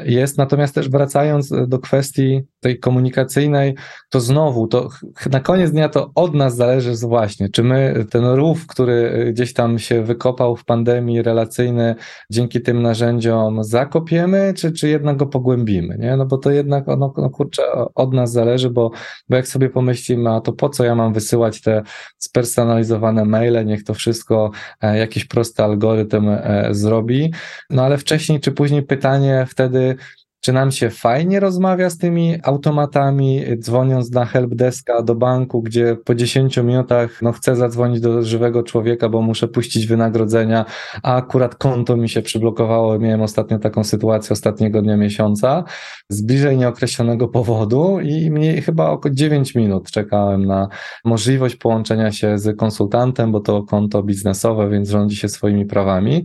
jest. 0.04 0.38
Natomiast 0.38 0.74
też 0.74 0.88
wracając 0.90 1.52
do 1.66 1.78
kwestii 1.78 2.42
tej 2.60 2.78
komunikacyjnej, 2.78 3.74
to 4.10 4.20
znowu, 4.20 4.66
to 4.66 4.88
na 5.30 5.40
koniec 5.40 5.70
dnia 5.70 5.88
to 5.88 6.10
od 6.14 6.34
nas 6.34 6.56
zależy 6.56 6.94
właśnie, 6.94 7.48
czy 7.48 7.62
my 7.62 8.04
ten 8.10 8.24
rów, 8.24 8.66
który 8.66 9.30
gdzieś 9.32 9.52
tam 9.52 9.78
się 9.78 10.02
wykopał 10.02 10.56
w 10.56 10.64
pandemii 10.64 11.22
relacyjny 11.22 11.94
dzięki 12.30 12.60
tym 12.60 12.82
narzędziom 12.82 13.64
zakopiemy, 13.64 14.54
czy, 14.56 14.72
czy 14.72 14.88
jednak 14.88 15.16
go 15.16 15.26
pogłębimy, 15.26 15.98
nie? 15.98 16.16
No 16.16 16.26
bo 16.26 16.38
to 16.38 16.50
jednak, 16.50 16.86
no, 16.86 17.14
no 17.16 17.30
kurczę, 17.30 17.62
od 17.94 18.12
nas 18.12 18.32
zależy, 18.32 18.70
bo, 18.70 18.90
bo 19.28 19.36
jak 19.36 19.48
sobie 19.48 19.70
pomyślimy, 19.70 20.30
a 20.30 20.40
to 20.40 20.52
po 20.52 20.68
co 20.68 20.84
ja 20.84 20.94
mam 20.94 21.12
wysyłać 21.12 21.60
te 21.60 21.82
spersonalizowane 22.18 23.24
maile, 23.24 23.63
niech 23.64 23.84
to 23.84 23.94
wszystko 23.94 24.50
e, 24.80 24.98
jakiś 24.98 25.24
prosty 25.24 25.62
algorytm 25.62 26.28
e, 26.28 26.68
zrobi. 26.70 27.32
No 27.70 27.84
ale 27.84 27.98
wcześniej 27.98 28.40
czy 28.40 28.52
później 28.52 28.82
pytanie 28.82 29.46
wtedy, 29.48 29.96
czy 30.44 30.52
nam 30.52 30.72
się 30.72 30.90
fajnie 30.90 31.40
rozmawia 31.40 31.90
z 31.90 31.98
tymi 31.98 32.36
automatami, 32.42 33.44
dzwoniąc 33.58 34.10
na 34.10 34.24
helpdeska 34.24 35.02
do 35.02 35.14
banku, 35.14 35.62
gdzie 35.62 35.96
po 36.04 36.14
10 36.14 36.56
minutach 36.56 37.22
no, 37.22 37.32
chcę 37.32 37.56
zadzwonić 37.56 38.00
do 38.00 38.22
żywego 38.22 38.62
człowieka, 38.62 39.08
bo 39.08 39.22
muszę 39.22 39.48
puścić 39.48 39.86
wynagrodzenia, 39.86 40.64
a 41.02 41.16
akurat 41.16 41.54
konto 41.54 41.96
mi 41.96 42.08
się 42.08 42.22
przyblokowało. 42.22 42.98
Miałem 42.98 43.22
ostatnio 43.22 43.58
taką 43.58 43.84
sytuację 43.84 44.32
ostatniego 44.32 44.82
dnia 44.82 44.96
miesiąca 44.96 45.64
z 46.08 46.22
bliżej 46.22 46.56
nieokreślonego 46.56 47.28
powodu 47.28 48.00
i 48.00 48.30
mnie 48.30 48.62
chyba 48.62 48.90
około 48.90 49.14
9 49.14 49.54
minut 49.54 49.90
czekałem 49.90 50.46
na 50.46 50.68
możliwość 51.04 51.56
połączenia 51.56 52.12
się 52.12 52.38
z 52.38 52.58
konsultantem, 52.58 53.32
bo 53.32 53.40
to 53.40 53.62
konto 53.62 54.02
biznesowe, 54.02 54.70
więc 54.70 54.88
rządzi 54.88 55.16
się 55.16 55.28
swoimi 55.28 55.66
prawami. 55.66 56.24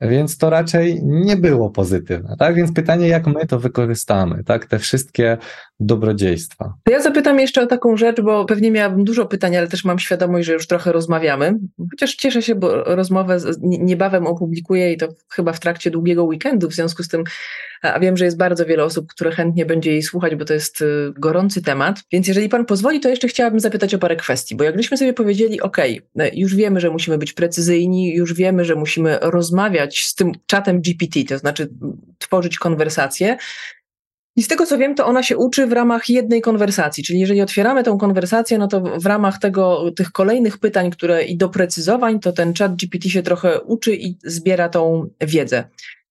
Więc 0.00 0.38
to 0.38 0.50
raczej 0.50 1.00
nie 1.04 1.36
było 1.36 1.70
pozytywne, 1.70 2.36
tak? 2.38 2.54
Więc 2.54 2.72
pytanie, 2.72 3.08
jak 3.08 3.26
my 3.26 3.46
to 3.46 3.57
wykorzystamy, 3.58 4.44
tak? 4.44 4.66
Te 4.66 4.78
wszystkie 4.78 5.38
dobrodziejstwa. 5.80 6.74
Ja 6.90 7.02
zapytam 7.02 7.40
jeszcze 7.40 7.62
o 7.62 7.66
taką 7.66 7.96
rzecz, 7.96 8.20
bo 8.20 8.44
pewnie 8.44 8.70
miałabym 8.70 9.04
dużo 9.04 9.26
pytań, 9.26 9.56
ale 9.56 9.68
też 9.68 9.84
mam 9.84 9.98
świadomość, 9.98 10.46
że 10.46 10.52
już 10.52 10.66
trochę 10.66 10.92
rozmawiamy. 10.92 11.58
Chociaż 11.90 12.14
cieszę 12.14 12.42
się, 12.42 12.54
bo 12.54 12.84
rozmowę 12.84 13.38
niebawem 13.62 14.26
opublikuję 14.26 14.92
i 14.92 14.96
to 14.96 15.08
chyba 15.30 15.52
w 15.52 15.60
trakcie 15.60 15.90
długiego 15.90 16.24
weekendu, 16.24 16.68
w 16.68 16.74
związku 16.74 17.02
z 17.02 17.08
tym 17.08 17.24
a 17.82 18.00
wiem, 18.00 18.16
że 18.16 18.24
jest 18.24 18.36
bardzo 18.36 18.66
wiele 18.66 18.84
osób, 18.84 19.06
które 19.06 19.30
chętnie 19.30 19.66
będzie 19.66 19.92
jej 19.92 20.02
słuchać, 20.02 20.34
bo 20.34 20.44
to 20.44 20.54
jest 20.54 20.80
y, 20.80 21.12
gorący 21.18 21.62
temat. 21.62 22.02
Więc 22.12 22.28
jeżeli 22.28 22.48
pan 22.48 22.66
pozwoli, 22.66 23.00
to 23.00 23.08
jeszcze 23.08 23.28
chciałabym 23.28 23.60
zapytać 23.60 23.94
o 23.94 23.98
parę 23.98 24.16
kwestii, 24.16 24.56
bo 24.56 24.64
jakbyśmy 24.64 24.96
sobie 24.96 25.12
powiedzieli, 25.12 25.60
OK, 25.60 25.76
już 26.32 26.54
wiemy, 26.54 26.80
że 26.80 26.90
musimy 26.90 27.18
być 27.18 27.32
precyzyjni, 27.32 28.14
już 28.14 28.34
wiemy, 28.34 28.64
że 28.64 28.74
musimy 28.74 29.18
rozmawiać 29.22 30.04
z 30.04 30.14
tym 30.14 30.32
czatem 30.46 30.80
GPT, 30.80 31.24
to 31.28 31.38
znaczy 31.38 31.68
tworzyć 32.18 32.58
konwersacje, 32.58 33.36
i 34.38 34.42
z 34.42 34.48
tego 34.48 34.66
co 34.66 34.78
wiem, 34.78 34.94
to 34.94 35.06
ona 35.06 35.22
się 35.22 35.36
uczy 35.36 35.66
w 35.66 35.72
ramach 35.72 36.08
jednej 36.08 36.40
konwersacji, 36.40 37.04
czyli 37.04 37.20
jeżeli 37.20 37.40
otwieramy 37.40 37.84
tę 37.84 37.96
konwersację, 38.00 38.58
no 38.58 38.68
to 38.68 38.80
w 38.80 39.06
ramach 39.06 39.38
tego, 39.38 39.90
tych 39.96 40.12
kolejnych 40.12 40.58
pytań, 40.58 40.90
które 40.90 41.24
i 41.24 41.36
doprecyzowań, 41.36 42.20
to 42.20 42.32
ten 42.32 42.54
chat 42.54 42.76
GPT 42.76 43.10
się 43.10 43.22
trochę 43.22 43.60
uczy 43.60 43.96
i 43.96 44.18
zbiera 44.24 44.68
tą 44.68 45.10
wiedzę. 45.20 45.64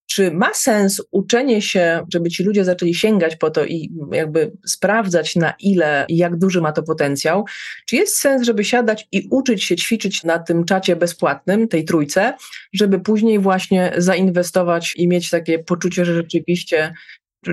Czy 0.09 0.31
ma 0.31 0.53
sens 0.53 1.01
uczenie 1.11 1.61
się, 1.61 2.05
żeby 2.13 2.29
ci 2.29 2.43
ludzie 2.43 2.65
zaczęli 2.65 2.93
sięgać 2.93 3.35
po 3.35 3.49
to 3.51 3.65
i 3.65 3.91
jakby 4.11 4.51
sprawdzać, 4.65 5.35
na 5.35 5.53
ile 5.59 6.05
i 6.09 6.17
jak 6.17 6.37
duży 6.37 6.61
ma 6.61 6.71
to 6.71 6.83
potencjał? 6.83 7.45
Czy 7.85 7.95
jest 7.95 8.17
sens, 8.17 8.45
żeby 8.45 8.63
siadać 8.63 9.07
i 9.11 9.27
uczyć 9.31 9.63
się 9.63 9.75
ćwiczyć 9.75 10.23
na 10.23 10.39
tym 10.39 10.65
czacie 10.65 10.95
bezpłatnym, 10.95 11.67
tej 11.67 11.85
trójce, 11.85 12.33
żeby 12.73 12.99
później 12.99 13.39
właśnie 13.39 13.93
zainwestować 13.97 14.93
i 14.95 15.07
mieć 15.07 15.29
takie 15.29 15.59
poczucie, 15.59 16.05
że 16.05 16.13
rzeczywiście 16.13 16.93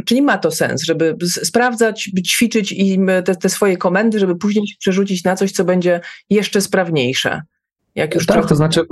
Czyli 0.03 0.23
ma 0.23 0.39
to 0.39 0.51
sens, 0.51 0.83
żeby 0.83 1.17
sprawdzać, 1.27 2.11
ćwiczyć 2.27 2.73
i 2.73 2.99
te, 3.25 3.37
te 3.37 3.49
swoje 3.49 3.77
komendy, 3.77 4.19
żeby 4.19 4.37
później 4.37 4.67
się 4.67 4.75
przerzucić 4.79 5.25
na 5.25 5.37
coś, 5.37 5.53
co 5.53 5.65
będzie 5.65 6.01
jeszcze 6.31 6.61
sprawniejsze. 6.61 7.43
Jak 7.95 8.15
już 8.15 8.27
tak, 8.27 8.35
trochę... 8.35 8.49
to 8.49 8.55
znaczy 8.55 8.85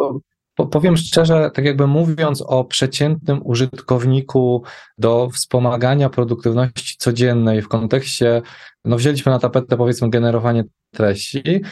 powiem 0.70 0.96
szczerze, 0.96 1.50
tak 1.54 1.64
jakby 1.64 1.86
mówiąc 1.86 2.42
o 2.46 2.64
przeciętnym 2.64 3.40
użytkowniku 3.44 4.62
do 4.98 5.30
wspomagania 5.30 6.10
produktywności 6.10 6.96
codziennej 6.98 7.62
w 7.62 7.68
kontekście, 7.68 8.42
no 8.84 8.96
wzięliśmy 8.96 9.32
na 9.32 9.38
tapetę 9.38 9.76
powiedzmy 9.76 10.10
generowanie 10.10 10.64
treści, 10.90 11.62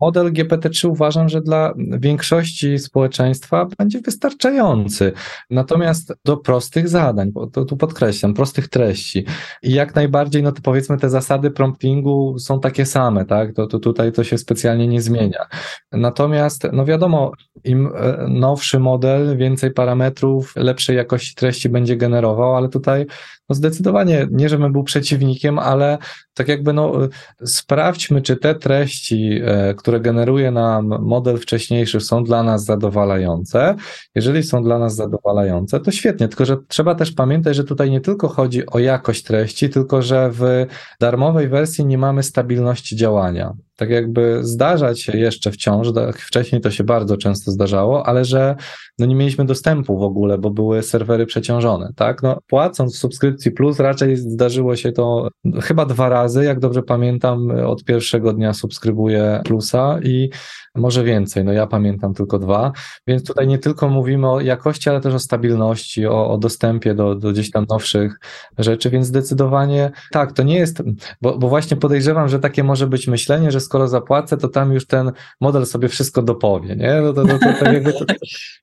model 0.00 0.32
GPT-3 0.32 0.88
uważam, 0.88 1.28
że 1.28 1.40
dla 1.40 1.72
większości 2.00 2.78
społeczeństwa 2.78 3.66
będzie 3.78 4.00
wystarczający. 4.00 5.12
Natomiast 5.50 6.14
do 6.24 6.36
prostych 6.36 6.88
zadań, 6.88 7.32
to 7.52 7.64
tu 7.64 7.76
podkreślam, 7.76 8.34
prostych 8.34 8.68
treści. 8.68 9.24
I 9.62 9.72
jak 9.72 9.94
najbardziej, 9.94 10.42
no 10.42 10.52
to 10.52 10.62
powiedzmy, 10.62 10.98
te 10.98 11.10
zasady 11.10 11.50
promptingu 11.50 12.38
są 12.38 12.60
takie 12.60 12.86
same, 12.86 13.24
tak? 13.24 13.54
To, 13.54 13.66
to 13.66 13.78
tutaj 13.78 14.12
to 14.12 14.24
się 14.24 14.38
specjalnie 14.38 14.88
nie 14.88 15.02
zmienia. 15.02 15.46
Natomiast, 15.92 16.66
no 16.72 16.84
wiadomo, 16.84 17.32
im 17.64 17.90
e, 17.96 18.26
nowszy 18.28 18.78
model, 18.78 19.36
więcej 19.36 19.70
parametrów, 19.70 20.52
lepszej 20.56 20.96
jakości 20.96 21.34
treści 21.34 21.68
będzie 21.68 21.96
generował, 21.96 22.56
ale 22.56 22.68
tutaj 22.68 23.06
no 23.48 23.54
zdecydowanie 23.54 24.28
nie, 24.30 24.48
żebym 24.48 24.72
był 24.72 24.84
przeciwnikiem, 24.84 25.58
ale 25.58 25.98
tak 26.34 26.48
jakby 26.48 26.72
no, 26.72 26.92
sprawdźmy, 27.44 28.22
czy 28.22 28.36
te 28.36 28.54
treści, 28.54 29.40
e, 29.44 29.74
które 29.74 30.00
generuje 30.00 30.50
nam 30.50 30.86
model 31.02 31.38
wcześniejszy, 31.38 32.00
są 32.00 32.24
dla 32.24 32.42
nas 32.42 32.64
zadowalające. 32.64 33.74
Jeżeli 34.14 34.42
są 34.42 34.62
dla 34.62 34.78
nas 34.78 34.94
zadowalające, 34.94 35.80
to 35.80 35.90
świetnie, 35.90 36.28
tylko 36.28 36.44
że 36.44 36.56
trzeba 36.68 36.94
też 36.94 37.12
pamiętać, 37.12 37.56
że 37.56 37.64
tutaj 37.64 37.90
nie 37.90 38.00
tylko 38.00 38.28
chodzi 38.28 38.66
o 38.66 38.78
jakość 38.78 39.22
treści, 39.22 39.70
tylko 39.70 40.02
że 40.02 40.30
w 40.32 40.66
darmowej 41.00 41.48
wersji 41.48 41.86
nie 41.86 41.98
mamy 41.98 42.22
stabilności 42.22 42.96
działania 42.96 43.54
tak 43.76 43.90
jakby 43.90 44.38
zdarzać 44.42 45.02
się 45.02 45.18
jeszcze 45.18 45.50
wciąż, 45.50 45.88
wcześniej 46.16 46.60
to 46.60 46.70
się 46.70 46.84
bardzo 46.84 47.16
często 47.16 47.50
zdarzało, 47.50 48.06
ale 48.06 48.24
że 48.24 48.56
no 48.98 49.06
nie 49.06 49.14
mieliśmy 49.14 49.44
dostępu 49.44 49.98
w 49.98 50.02
ogóle, 50.02 50.38
bo 50.38 50.50
były 50.50 50.82
serwery 50.82 51.26
przeciążone, 51.26 51.90
tak? 51.96 52.22
No, 52.22 52.38
płacąc 52.46 52.96
w 52.96 52.98
subskrypcji 52.98 53.50
plus 53.50 53.80
raczej 53.80 54.16
zdarzyło 54.16 54.76
się 54.76 54.92
to 54.92 55.28
chyba 55.62 55.86
dwa 55.86 56.08
razy, 56.08 56.44
jak 56.44 56.60
dobrze 56.60 56.82
pamiętam, 56.82 57.50
od 57.50 57.84
pierwszego 57.84 58.32
dnia 58.32 58.52
subskrybuję 58.52 59.40
plusa 59.44 59.98
i 60.02 60.30
może 60.74 61.04
więcej, 61.04 61.44
no 61.44 61.52
ja 61.52 61.66
pamiętam 61.66 62.14
tylko 62.14 62.38
dwa, 62.38 62.72
więc 63.06 63.24
tutaj 63.24 63.46
nie 63.46 63.58
tylko 63.58 63.88
mówimy 63.88 64.30
o 64.30 64.40
jakości, 64.40 64.90
ale 64.90 65.00
też 65.00 65.14
o 65.14 65.18
stabilności, 65.18 66.06
o, 66.06 66.30
o 66.30 66.38
dostępie 66.38 66.94
do, 66.94 67.14
do 67.14 67.32
gdzieś 67.32 67.50
tam 67.50 67.66
nowszych 67.68 68.18
rzeczy, 68.58 68.90
więc 68.90 69.06
zdecydowanie 69.06 69.90
tak, 70.12 70.32
to 70.32 70.42
nie 70.42 70.56
jest, 70.56 70.82
bo, 71.22 71.38
bo 71.38 71.48
właśnie 71.48 71.76
podejrzewam, 71.76 72.28
że 72.28 72.38
takie 72.38 72.64
może 72.64 72.86
być 72.86 73.08
myślenie, 73.08 73.50
że 73.50 73.60
skoro 73.64 73.88
zapłacę, 73.88 74.36
to 74.36 74.48
tam 74.48 74.72
już 74.72 74.86
ten 74.86 75.12
model 75.40 75.66
sobie 75.66 75.88
wszystko 75.88 76.22
dopowie, 76.22 76.76
nie? 76.76 77.00
No, 77.02 77.12
to, 77.12 77.26
to, 77.26 77.38
to, 77.38 78.04
to 78.04 78.14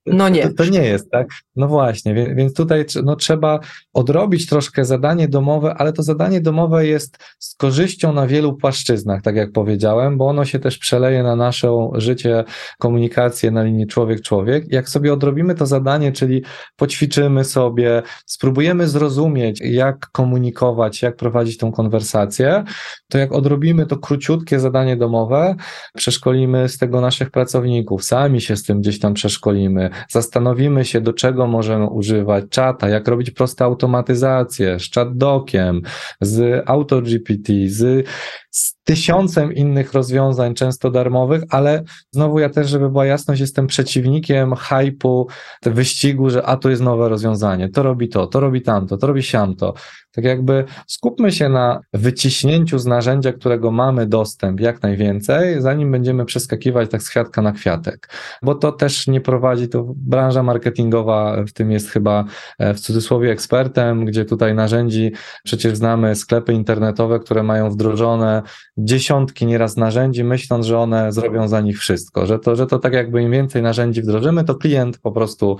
no 0.05 0.29
nie. 0.29 0.49
To, 0.49 0.65
nie 0.65 0.83
jest, 0.83 1.11
tak? 1.11 1.27
No 1.55 1.67
właśnie, 1.67 2.13
więc, 2.13 2.29
więc 2.35 2.53
tutaj 2.53 2.85
no, 3.03 3.15
trzeba 3.15 3.59
odrobić 3.93 4.47
troszkę 4.47 4.85
zadanie 4.85 5.27
domowe, 5.27 5.73
ale 5.73 5.93
to 5.93 6.03
zadanie 6.03 6.41
domowe 6.41 6.87
jest 6.87 7.17
z 7.39 7.55
korzyścią 7.55 8.13
na 8.13 8.27
wielu 8.27 8.57
płaszczyznach, 8.57 9.21
tak 9.21 9.35
jak 9.35 9.51
powiedziałem, 9.51 10.17
bo 10.17 10.27
ono 10.27 10.45
się 10.45 10.59
też 10.59 10.77
przeleje 10.77 11.23
na 11.23 11.35
naszą 11.35 11.91
życie, 11.95 12.43
komunikację 12.79 13.51
na 13.51 13.63
linii 13.63 13.87
człowiek-człowiek. 13.87 14.71
Jak 14.71 14.89
sobie 14.89 15.13
odrobimy 15.13 15.55
to 15.55 15.65
zadanie, 15.65 16.11
czyli 16.11 16.43
poćwiczymy 16.75 17.43
sobie, 17.43 18.01
spróbujemy 18.25 18.87
zrozumieć, 18.87 19.61
jak 19.63 20.07
komunikować, 20.11 21.01
jak 21.01 21.15
prowadzić 21.15 21.57
tą 21.57 21.71
konwersację, 21.71 22.63
to 23.09 23.17
jak 23.17 23.31
odrobimy 23.31 23.85
to 23.85 23.97
króciutkie 23.97 24.59
zadanie 24.59 24.90
domowe, 24.97 25.55
przeszkolimy 25.95 26.69
z 26.69 26.77
tego 26.77 27.01
naszych 27.01 27.31
pracowników, 27.31 28.03
sami 28.03 28.41
się 28.41 28.55
z 28.55 28.63
tym 28.63 28.81
gdzieś 28.81 28.99
tam 28.99 29.13
przeszkolimy, 29.13 29.89
zastanowimy 30.09 30.85
się, 30.85 31.01
do 31.01 31.13
czego 31.13 31.47
możemy 31.47 31.89
używać 31.89 32.45
czata, 32.49 32.89
jak 32.89 33.07
robić 33.07 33.31
proste 33.31 33.63
automatyzacje 33.63 34.79
z 34.79 34.91
chatdokiem, 34.93 35.81
z 36.21 36.63
AutoGPT, 36.69 37.47
z 37.65 38.07
z 38.51 38.73
tysiącem 38.83 39.53
innych 39.53 39.93
rozwiązań, 39.93 40.53
często 40.53 40.91
darmowych, 40.91 41.43
ale 41.49 41.83
znowu 42.11 42.39
ja 42.39 42.49
też, 42.49 42.69
żeby 42.69 42.89
była 42.89 43.05
jasność, 43.05 43.41
jestem 43.41 43.67
przeciwnikiem 43.67 44.55
hypu, 44.55 45.27
wyścigu, 45.65 46.29
że 46.29 46.45
a 46.45 46.57
to 46.57 46.69
jest 46.69 46.81
nowe 46.81 47.09
rozwiązanie, 47.09 47.69
to 47.69 47.83
robi 47.83 48.09
to, 48.09 48.27
to 48.27 48.39
robi 48.39 48.61
tamto, 48.61 48.97
to 48.97 49.07
robi 49.07 49.23
siamto. 49.23 49.73
Tak 50.11 50.25
jakby 50.25 50.65
skupmy 50.87 51.31
się 51.31 51.49
na 51.49 51.79
wyciśnięciu 51.93 52.79
z 52.79 52.85
narzędzia, 52.85 53.33
którego 53.33 53.71
mamy 53.71 54.05
dostęp 54.05 54.59
jak 54.59 54.81
najwięcej, 54.81 55.61
zanim 55.61 55.91
będziemy 55.91 56.25
przeskakiwać 56.25 56.89
tak 56.89 57.01
z 57.01 57.09
kwiatka 57.09 57.41
na 57.41 57.51
kwiatek, 57.51 58.09
bo 58.41 58.55
to 58.55 58.71
też 58.71 59.07
nie 59.07 59.21
prowadzi, 59.21 59.67
to 59.67 59.93
branża 59.95 60.43
marketingowa 60.43 61.43
w 61.43 61.51
tym 61.51 61.71
jest 61.71 61.89
chyba 61.89 62.25
e, 62.59 62.73
w 62.73 62.79
cudzysłowie 62.79 63.31
ekspertem, 63.31 64.05
gdzie 64.05 64.25
tutaj 64.25 64.55
narzędzi, 64.55 65.11
przecież 65.43 65.77
znamy 65.77 66.15
sklepy 66.15 66.53
internetowe, 66.53 67.19
które 67.19 67.43
mają 67.43 67.69
wdrożone 67.69 68.41
dziesiątki 68.83 69.45
nieraz 69.45 69.77
narzędzi, 69.77 70.23
myśląc, 70.23 70.65
że 70.65 70.79
one 70.79 71.11
zrobią 71.11 71.47
za 71.47 71.61
nich 71.61 71.79
wszystko, 71.79 72.25
że 72.25 72.39
to, 72.39 72.55
że 72.55 72.67
to 72.67 72.79
tak 72.79 72.93
jakby 72.93 73.23
im 73.23 73.31
więcej 73.31 73.61
narzędzi 73.61 74.01
wdrożymy, 74.01 74.43
to 74.43 74.55
klient 74.55 74.97
po 74.97 75.11
prostu, 75.11 75.57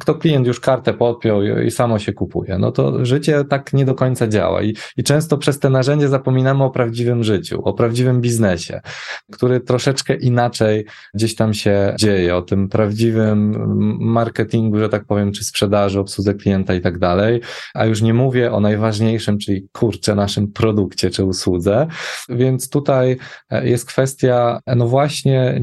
kto 0.00 0.14
klient 0.14 0.46
już 0.46 0.60
kartę 0.60 0.94
podpiął 0.94 1.42
i, 1.42 1.66
i 1.66 1.70
samo 1.70 1.98
się 1.98 2.12
kupuje. 2.12 2.58
No 2.58 2.72
to 2.72 3.04
życie 3.04 3.44
tak 3.44 3.72
nie 3.72 3.84
do 3.84 3.94
końca 3.94 4.28
działa. 4.28 4.62
I, 4.62 4.76
i 4.96 5.02
często 5.02 5.38
przez 5.38 5.58
te 5.58 5.70
narzędzie 5.70 6.08
zapominamy 6.08 6.64
o 6.64 6.70
prawdziwym 6.70 7.24
życiu, 7.24 7.62
o 7.64 7.72
prawdziwym 7.72 8.20
biznesie, 8.20 8.80
który 9.32 9.60
troszeczkę 9.60 10.14
inaczej 10.14 10.84
gdzieś 11.14 11.34
tam 11.34 11.54
się 11.54 11.94
dzieje, 11.98 12.36
o 12.36 12.42
tym 12.42 12.68
prawdziwym 12.68 13.66
marketingu, 14.00 14.78
że 14.78 14.88
tak 14.88 15.04
powiem, 15.04 15.32
czy 15.32 15.44
sprzedaży, 15.44 16.00
obsłudze 16.00 16.34
klienta 16.34 16.74
i 16.74 16.80
tak 16.80 16.98
dalej, 16.98 17.40
a 17.74 17.86
już 17.86 18.02
nie 18.02 18.14
mówię 18.14 18.52
o 18.52 18.60
najważniejszym, 18.60 19.38
czyli 19.38 19.68
kurczę, 19.72 20.14
naszym 20.14 20.52
produkcie 20.52 21.10
czy 21.10 21.24
usłudze, 21.24 21.86
więc 22.28 22.47
tutaj 22.70 23.16
e, 23.50 23.68
jest 23.68 23.86
kwestia, 23.86 24.60
no 24.76 24.88
właśnie, 24.88 25.60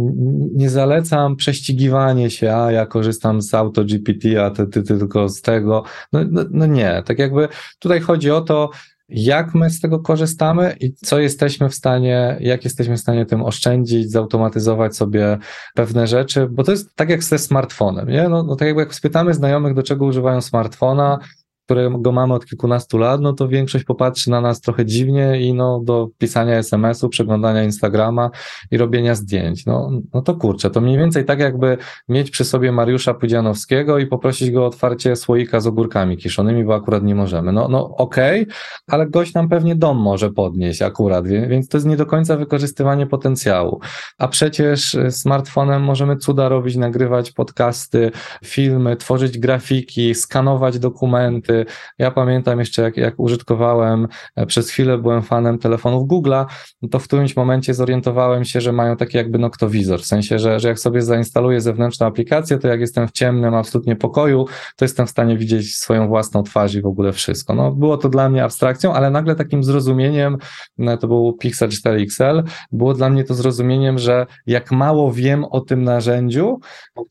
nie 0.56 0.70
zalecam 0.70 1.36
prześcigiwanie 1.36 2.30
się, 2.30 2.56
a 2.56 2.72
ja 2.72 2.86
korzystam 2.86 3.42
z 3.42 3.54
AutoGPT, 3.54 4.26
a 4.46 4.50
ty, 4.50 4.68
ty, 4.68 4.84
ty 4.84 4.98
tylko 4.98 5.30
z 5.30 5.42
tego. 5.42 5.84
No, 6.14 6.20
no, 6.32 6.42
no 6.52 6.66
nie, 6.66 7.04
tak 7.06 7.20
jakby 7.20 7.48
tutaj 7.80 8.00
chodzi 8.00 8.32
o 8.32 8.42
to, 8.42 8.70
jak 9.10 9.56
my 9.56 9.70
z 9.70 9.82
tego 9.82 10.00
korzystamy 10.00 10.76
i 10.80 10.94
co 10.94 11.20
jesteśmy 11.20 11.70
w 11.70 11.76
stanie, 11.76 12.38
jak 12.40 12.64
jesteśmy 12.64 12.98
w 12.98 13.00
stanie 13.00 13.26
tym 13.26 13.44
oszczędzić, 13.44 14.12
zautomatyzować 14.12 14.96
sobie 14.96 15.38
pewne 15.76 16.08
rzeczy, 16.08 16.48
bo 16.52 16.64
to 16.64 16.72
jest 16.72 16.96
tak 16.96 17.10
jak 17.10 17.24
ze 17.24 17.40
smartfonem, 17.40 18.10
nie? 18.10 18.30
No, 18.30 18.44
no 18.44 18.56
tak 18.56 18.68
jakby 18.68 18.82
jak 18.82 18.96
spytamy 18.96 19.34
znajomych, 19.34 19.74
do 19.74 19.84
czego 19.84 20.06
używają 20.06 20.42
smartfona, 20.42 21.20
którego 21.66 22.12
mamy 22.12 22.34
od 22.34 22.46
kilkunastu 22.46 22.98
lat, 22.98 23.22
no 23.22 23.34
to 23.34 23.48
większość 23.48 23.86
popatrzy 23.86 24.30
na 24.30 24.42
nas 24.42 24.62
trochę 24.62 24.86
dziwnie 24.86 25.42
i 25.42 25.54
no 25.54 25.80
do 25.84 26.10
pisania 26.18 26.58
SMS-u, 26.58 27.10
przeglądania 27.10 27.64
Instagrama 27.64 28.30
i 28.72 28.78
robienia 28.78 29.16
zdjęć. 29.16 29.66
No, 29.66 29.92
no 30.14 30.22
to 30.22 30.36
kurczę, 30.36 30.70
to 30.70 30.82
mniej 30.82 30.98
więcej 30.98 31.26
tak 31.26 31.40
jakby 31.40 31.78
mieć 32.10 32.32
przy 32.32 32.46
sobie 32.46 32.72
Mariusza 32.72 33.14
Pudzianowskiego 33.14 34.00
i 34.00 34.08
poprosić 34.08 34.52
go 34.52 34.64
o 34.64 34.66
otwarcie 34.66 35.16
słoika 35.16 35.60
z 35.60 35.68
ogórkami 35.68 36.18
kiszonymi, 36.18 36.64
bo 36.64 36.76
akurat 36.76 37.04
nie 37.04 37.16
możemy. 37.16 37.52
No, 37.52 37.68
no 37.68 37.96
okej, 37.96 38.42
okay, 38.42 38.56
ale 38.88 39.08
gość 39.08 39.34
nam 39.34 39.50
pewnie 39.50 39.76
dom 39.76 39.98
może 39.98 40.32
podnieść 40.32 40.82
akurat, 40.82 41.28
więc 41.28 41.68
to 41.68 41.78
jest 41.78 41.88
nie 41.88 41.98
do 41.98 42.06
końca 42.06 42.38
wykorzystywanie 42.38 43.08
potencjału. 43.08 43.80
A 44.18 44.28
przecież 44.28 44.98
smartfonem 45.10 45.84
możemy 45.84 46.18
cuda 46.18 46.50
robić, 46.50 46.76
nagrywać 46.76 47.32
podcasty, 47.32 48.12
filmy, 48.44 48.96
tworzyć 48.96 49.40
grafiki, 49.40 50.16
skanować 50.16 50.80
dokumenty, 50.80 51.55
ja 52.00 52.12
pamiętam 52.12 52.60
jeszcze, 52.60 52.82
jak, 52.82 52.98
jak 52.98 53.20
użytkowałem, 53.20 54.08
e, 54.36 54.46
przez 54.46 54.70
chwilę 54.70 54.98
byłem 54.98 55.22
fanem 55.22 55.60
telefonów 55.60 56.08
Google'a, 56.08 56.46
to 56.92 57.00
w 57.00 57.04
którymś 57.04 57.36
momencie 57.36 57.74
zorientowałem 57.74 58.46
się, 58.46 58.62
że 58.62 58.72
mają 58.72 58.98
taki 58.98 59.18
jakby 59.18 59.40
noktowizor, 59.40 60.02
w 60.02 60.06
sensie, 60.06 60.40
że, 60.40 60.60
że 60.60 60.68
jak 60.68 60.80
sobie 60.80 61.02
zainstaluję 61.02 61.62
zewnętrzną 61.62 62.08
aplikację, 62.08 62.58
to 62.58 62.68
jak 62.68 62.80
jestem 62.80 63.08
w 63.08 63.12
ciemnym 63.12 63.56
absolutnie 63.56 63.96
pokoju, 63.96 64.46
to 64.76 64.86
jestem 64.86 65.08
w 65.08 65.10
stanie 65.10 65.38
widzieć 65.38 65.76
swoją 65.76 66.08
własną 66.08 66.44
twarz 66.44 66.76
i 66.76 66.82
w 66.82 66.86
ogóle 66.86 67.14
wszystko. 67.14 67.54
No, 67.56 67.72
było 67.72 67.98
to 67.98 68.10
dla 68.10 68.30
mnie 68.30 68.44
abstrakcją, 68.44 68.94
ale 68.94 69.10
nagle 69.10 69.36
takim 69.36 69.64
zrozumieniem, 69.64 70.38
no, 70.78 70.98
to 70.98 71.08
był 71.08 71.34
Pixel 71.34 71.70
4 71.70 72.02
XL, 72.02 72.44
było 72.72 72.94
dla 72.94 73.10
mnie 73.10 73.24
to 73.24 73.34
zrozumieniem, 73.34 74.00
że 74.00 74.26
jak 74.48 74.72
mało 74.72 75.12
wiem 75.12 75.46
o 75.46 75.62
tym 75.62 75.84
narzędziu, 75.84 76.60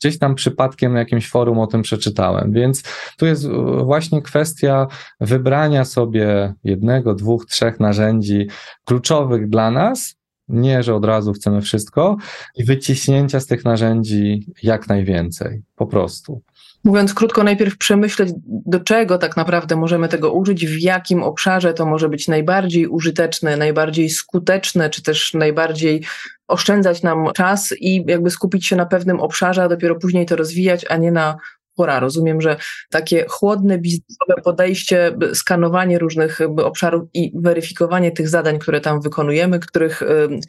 gdzieś 0.00 0.18
tam 0.18 0.34
przypadkiem 0.34 0.92
na 0.92 0.98
jakimś 0.98 1.30
forum 1.30 1.58
o 1.58 1.66
tym 1.66 1.82
przeczytałem, 1.82 2.52
więc 2.52 2.82
tu 3.18 3.26
jest 3.26 3.48
właśnie 3.84 4.22
kwestia 4.22 4.33
kwestia 4.34 4.86
wybrania 5.20 5.84
sobie 5.84 6.54
jednego, 6.64 7.14
dwóch, 7.14 7.46
trzech 7.46 7.80
narzędzi 7.80 8.48
kluczowych 8.84 9.48
dla 9.48 9.70
nas, 9.70 10.14
nie, 10.48 10.82
że 10.82 10.94
od 10.94 11.04
razu 11.04 11.32
chcemy 11.32 11.62
wszystko, 11.62 12.16
i 12.56 12.64
wyciśnięcia 12.64 13.40
z 13.40 13.46
tych 13.46 13.64
narzędzi 13.64 14.46
jak 14.62 14.88
najwięcej, 14.88 15.62
po 15.76 15.86
prostu. 15.86 16.42
Mówiąc 16.84 17.14
krótko, 17.14 17.44
najpierw 17.44 17.78
przemyśleć, 17.78 18.30
do 18.46 18.80
czego 18.80 19.18
tak 19.18 19.36
naprawdę 19.36 19.76
możemy 19.76 20.08
tego 20.08 20.32
użyć, 20.32 20.66
w 20.66 20.80
jakim 20.80 21.22
obszarze 21.22 21.74
to 21.74 21.86
może 21.86 22.08
być 22.08 22.28
najbardziej 22.28 22.86
użyteczne, 22.86 23.56
najbardziej 23.56 24.10
skuteczne, 24.10 24.90
czy 24.90 25.02
też 25.02 25.34
najbardziej 25.34 26.04
oszczędzać 26.48 27.02
nam 27.02 27.32
czas 27.34 27.74
i 27.80 28.04
jakby 28.06 28.30
skupić 28.30 28.66
się 28.66 28.76
na 28.76 28.86
pewnym 28.86 29.20
obszarze, 29.20 29.62
a 29.62 29.68
dopiero 29.68 29.94
później 29.94 30.26
to 30.26 30.36
rozwijać, 30.36 30.86
a 30.88 30.96
nie 30.96 31.12
na 31.12 31.36
pora. 31.74 32.00
Rozumiem, 32.00 32.40
że 32.40 32.56
takie 32.90 33.24
chłodne, 33.28 33.78
biznesowe 33.78 34.34
podejście, 34.44 35.16
skanowanie 35.34 35.98
różnych 35.98 36.40
obszarów 36.56 37.08
i 37.14 37.32
weryfikowanie 37.34 38.12
tych 38.12 38.28
zadań, 38.28 38.58
które 38.58 38.80
tam 38.80 39.00
wykonujemy, 39.00 39.60
których 39.60 40.02